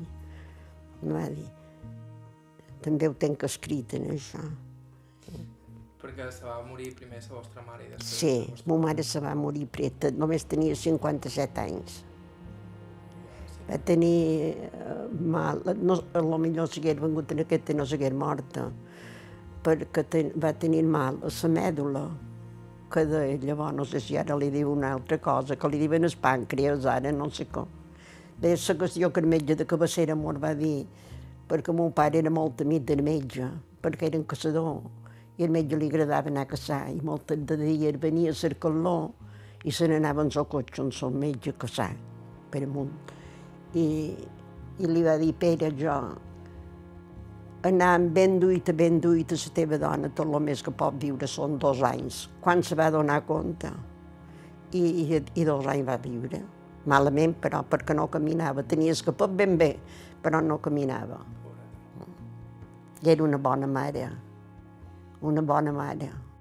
No 1.03 1.19
va 1.19 1.29
dir. 1.29 1.62
També 2.83 3.09
ho 3.09 3.15
tenc 3.15 3.45
escrit 3.49 3.95
en 3.99 4.11
això. 4.17 4.43
Perquè 6.03 6.25
se 6.35 6.43
va 6.43 6.57
morir 6.67 6.89
primer 6.99 7.21
la 7.23 7.37
vostra 7.37 7.63
mare 7.63 7.85
i 7.85 7.93
després... 7.93 8.09
Sí, 8.19 8.65
ma 8.67 8.79
mare 8.83 9.05
se 9.07 9.21
va 9.23 9.37
morir 9.39 9.69
preta, 9.71 10.11
només 10.11 10.43
tenia 10.51 10.75
57 10.75 11.63
anys. 11.63 12.01
Va 13.69 13.79
tenir 13.87 14.57
uh, 14.67 15.05
mal, 15.15 15.63
no, 15.79 16.01
a 16.11 16.23
lo 16.27 16.41
millor 16.43 16.67
si 16.67 16.83
hagués 16.83 16.99
vengut 16.99 17.31
en 17.31 17.45
aquesta 17.45 17.77
no 17.79 17.87
s'hagués 17.87 18.17
morta, 18.19 18.67
perquè 19.63 20.05
ten, 20.11 20.33
va 20.43 20.51
tenir 20.65 20.83
mal 20.83 21.21
a 21.23 21.31
la 21.31 21.53
mèdula, 21.55 22.03
que 22.93 23.07
de 23.07 23.23
llavors 23.47 23.79
no 23.79 23.87
sé 23.87 24.03
si 24.03 24.19
ara 24.19 24.35
li 24.37 24.51
diu 24.51 24.73
una 24.75 24.91
altra 24.97 25.21
cosa, 25.23 25.55
que 25.55 25.71
li 25.71 25.79
diuen 25.81 26.11
el 26.11 26.19
pàncreas 26.27 26.91
ara, 26.91 27.15
no 27.15 27.31
sé 27.31 27.47
com. 27.47 27.71
Bé, 28.43 28.57
la 28.59 28.75
qüestió 28.75 29.13
que 29.15 29.23
el 29.23 29.31
metge 29.31 29.55
de 29.55 29.71
cabecera 29.71 30.19
m'ho 30.19 30.35
va 30.43 30.51
dir, 30.59 30.89
perquè 31.53 31.73
mon 31.77 31.93
pare 31.93 32.17
era 32.23 32.31
molt 32.33 32.63
amic 32.65 32.87
del 32.89 33.03
metge, 33.05 33.45
perquè 33.85 34.07
era 34.09 34.17
un 34.17 34.25
caçador, 34.25 34.79
i 35.37 35.45
al 35.45 35.53
metge 35.53 35.77
li 35.77 35.91
agradava 35.93 36.33
anar 36.33 36.47
a 36.47 36.49
caçar, 36.55 36.87
i 36.89 36.97
moltes 37.05 37.45
de 37.45 37.59
dies 37.61 37.99
venia 38.01 38.33
a 38.33 38.39
cercar-lo 38.41 38.97
i 39.69 39.73
se 39.77 39.85
n'anaven 39.91 40.33
al 40.33 40.47
cotxe 40.49 40.81
amb 40.81 40.97
el 40.97 41.19
metge 41.27 41.53
a 41.53 41.59
caçar, 41.61 41.91
per 42.49 42.63
amunt. 42.65 42.95
I, 43.77 43.85
I 44.81 44.89
li 44.89 45.03
va 45.05 45.19
dir, 45.21 45.35
Pere, 45.37 45.69
jo 45.77 45.93
anant 47.69 48.09
ben 48.17 48.39
duit, 48.41 48.73
ben 48.75 48.97
duit 49.01 49.33
a 49.33 49.37
la 49.37 49.53
teva 49.55 49.79
dona, 49.79 50.09
tot 50.09 50.27
el 50.27 50.41
més 50.43 50.65
que 50.65 50.73
pot 50.73 50.97
viure 51.05 51.29
són 51.29 51.59
dos 51.61 51.85
anys. 51.85 52.25
Quan 52.41 52.65
se 52.65 52.75
va 52.75 52.89
donar 52.91 53.21
compte? 53.29 53.71
I, 54.73 54.81
i, 55.05 55.21
i 55.37 55.45
dos 55.45 55.69
anys 55.69 55.87
va 55.87 56.01
viure. 56.01 56.41
Malament, 56.89 57.37
però, 57.45 57.61
perquè 57.63 57.95
no 57.95 58.09
caminava. 58.11 58.65
Tenies 58.65 59.05
que 59.05 59.13
pot 59.13 59.37
ben 59.37 59.55
bé, 59.61 59.77
però 60.25 60.41
no 60.43 60.59
caminava. 60.65 61.21
I 63.05 63.11
era 63.11 63.25
una 63.25 63.37
bona 63.37 63.67
mare, 63.67 64.11
una 65.21 65.43
bona 65.43 65.73
mare. 65.73 66.32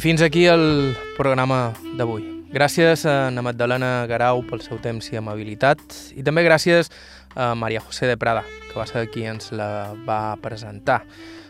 Fins 0.00 0.22
aquí 0.22 0.46
el 0.48 0.96
programa 1.12 1.74
d'avui. 1.98 2.22
Gràcies 2.54 3.02
a 3.04 3.26
Ana 3.26 3.42
Magdalena 3.44 4.06
Garau 4.08 4.40
pel 4.48 4.62
seu 4.64 4.78
temps 4.80 5.10
i 5.12 5.18
amabilitat 5.20 5.76
i 6.16 6.24
també 6.24 6.40
gràcies 6.46 6.88
a 7.36 7.52
Maria 7.52 7.82
José 7.84 8.08
de 8.08 8.16
Prada, 8.16 8.40
que 8.70 8.78
va 8.80 8.86
ser 8.88 9.04
qui 9.12 9.26
ens 9.28 9.52
la 9.52 9.92
va 10.08 10.40
presentar. 10.40 11.02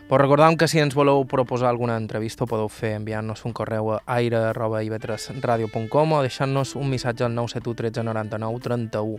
Però 0.09 0.19
recordam 0.19 0.59
que 0.59 0.67
si 0.67 0.83
ens 0.83 0.91
voleu 0.99 1.23
proposar 1.31 1.71
alguna 1.71 1.95
entrevista 1.95 2.43
ho 2.43 2.51
podeu 2.51 2.67
fer 2.67 2.97
enviant-nos 2.99 3.45
un 3.47 3.55
correu 3.55 3.93
a 3.95 4.03
aire.ivetresradio.com 4.19 6.17
o 6.17 6.21
deixant-nos 6.27 6.75
un 6.75 6.91
missatge 6.91 7.23
al 7.23 7.31
971 7.31 8.03
13 8.03 8.03
99 8.03 8.59
31 8.67 9.15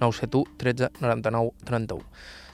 971 0.00 0.56
13 0.56 0.88
99 1.04 1.52
31. 1.68 2.00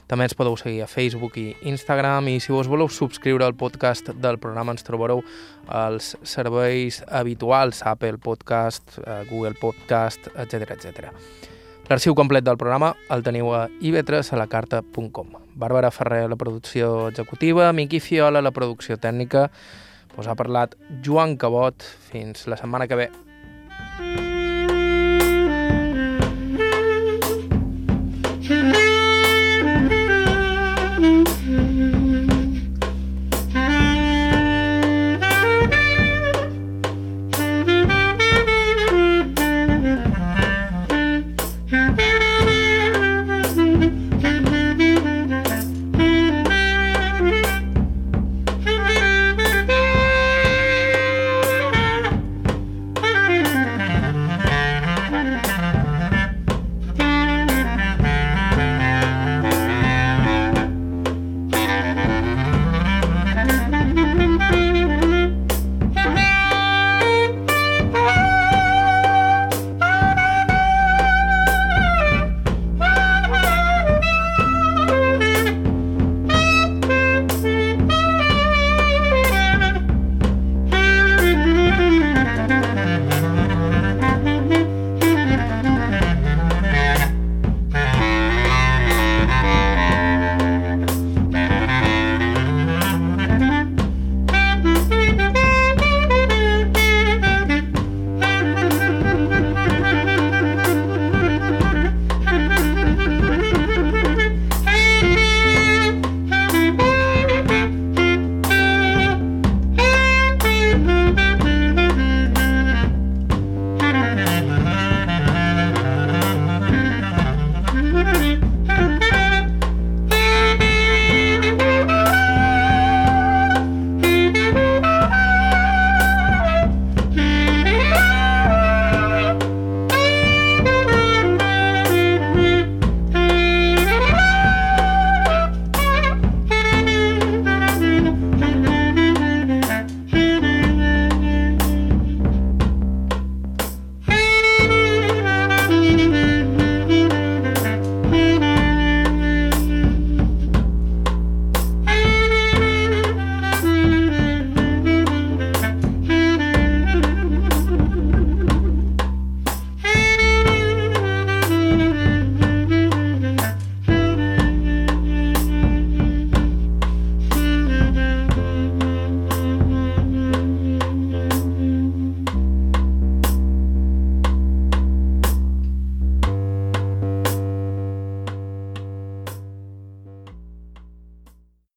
També 0.07 0.23
ens 0.27 0.35
podeu 0.39 0.55
seguir 0.55 0.81
a 0.83 0.87
Facebook 0.87 1.35
i 1.39 1.49
Instagram 1.67 2.29
i 2.31 2.37
si 2.39 2.53
vos 2.55 2.69
voleu 2.71 2.87
subscriure 2.87 3.43
al 3.43 3.57
podcast 3.59 4.13
del 4.15 4.39
programa 4.39 4.71
ens 4.75 4.87
trobareu 4.87 5.23
als 5.67 6.15
serveis 6.23 7.01
habituals, 7.07 7.83
Apple 7.83 8.17
Podcast, 8.23 8.97
eh, 9.03 9.23
Google 9.29 9.57
Podcast, 9.59 10.31
etc 10.35 10.71
etc. 10.77 11.11
L'arxiu 11.87 12.15
complet 12.15 12.43
del 12.43 12.59
programa 12.59 12.93
el 13.11 13.23
teniu 13.23 13.51
a 13.55 13.67
ivetresalacarta.com. 13.79 15.35
Bàrbara 15.55 15.91
Ferrer 15.91 16.25
la 16.29 16.39
producció 16.39 17.07
executiva, 17.11 17.71
Miqui 17.73 17.99
Fiola 17.99 18.43
la 18.43 18.51
producció 18.51 18.99
tècnica, 18.99 19.47
us 20.17 20.27
ha 20.27 20.35
parlat 20.35 20.75
Joan 21.03 21.37
Cabot. 21.37 21.83
Fins 22.11 22.47
la 22.47 22.57
setmana 22.59 22.87
que 22.87 23.03
ve. 23.05 24.26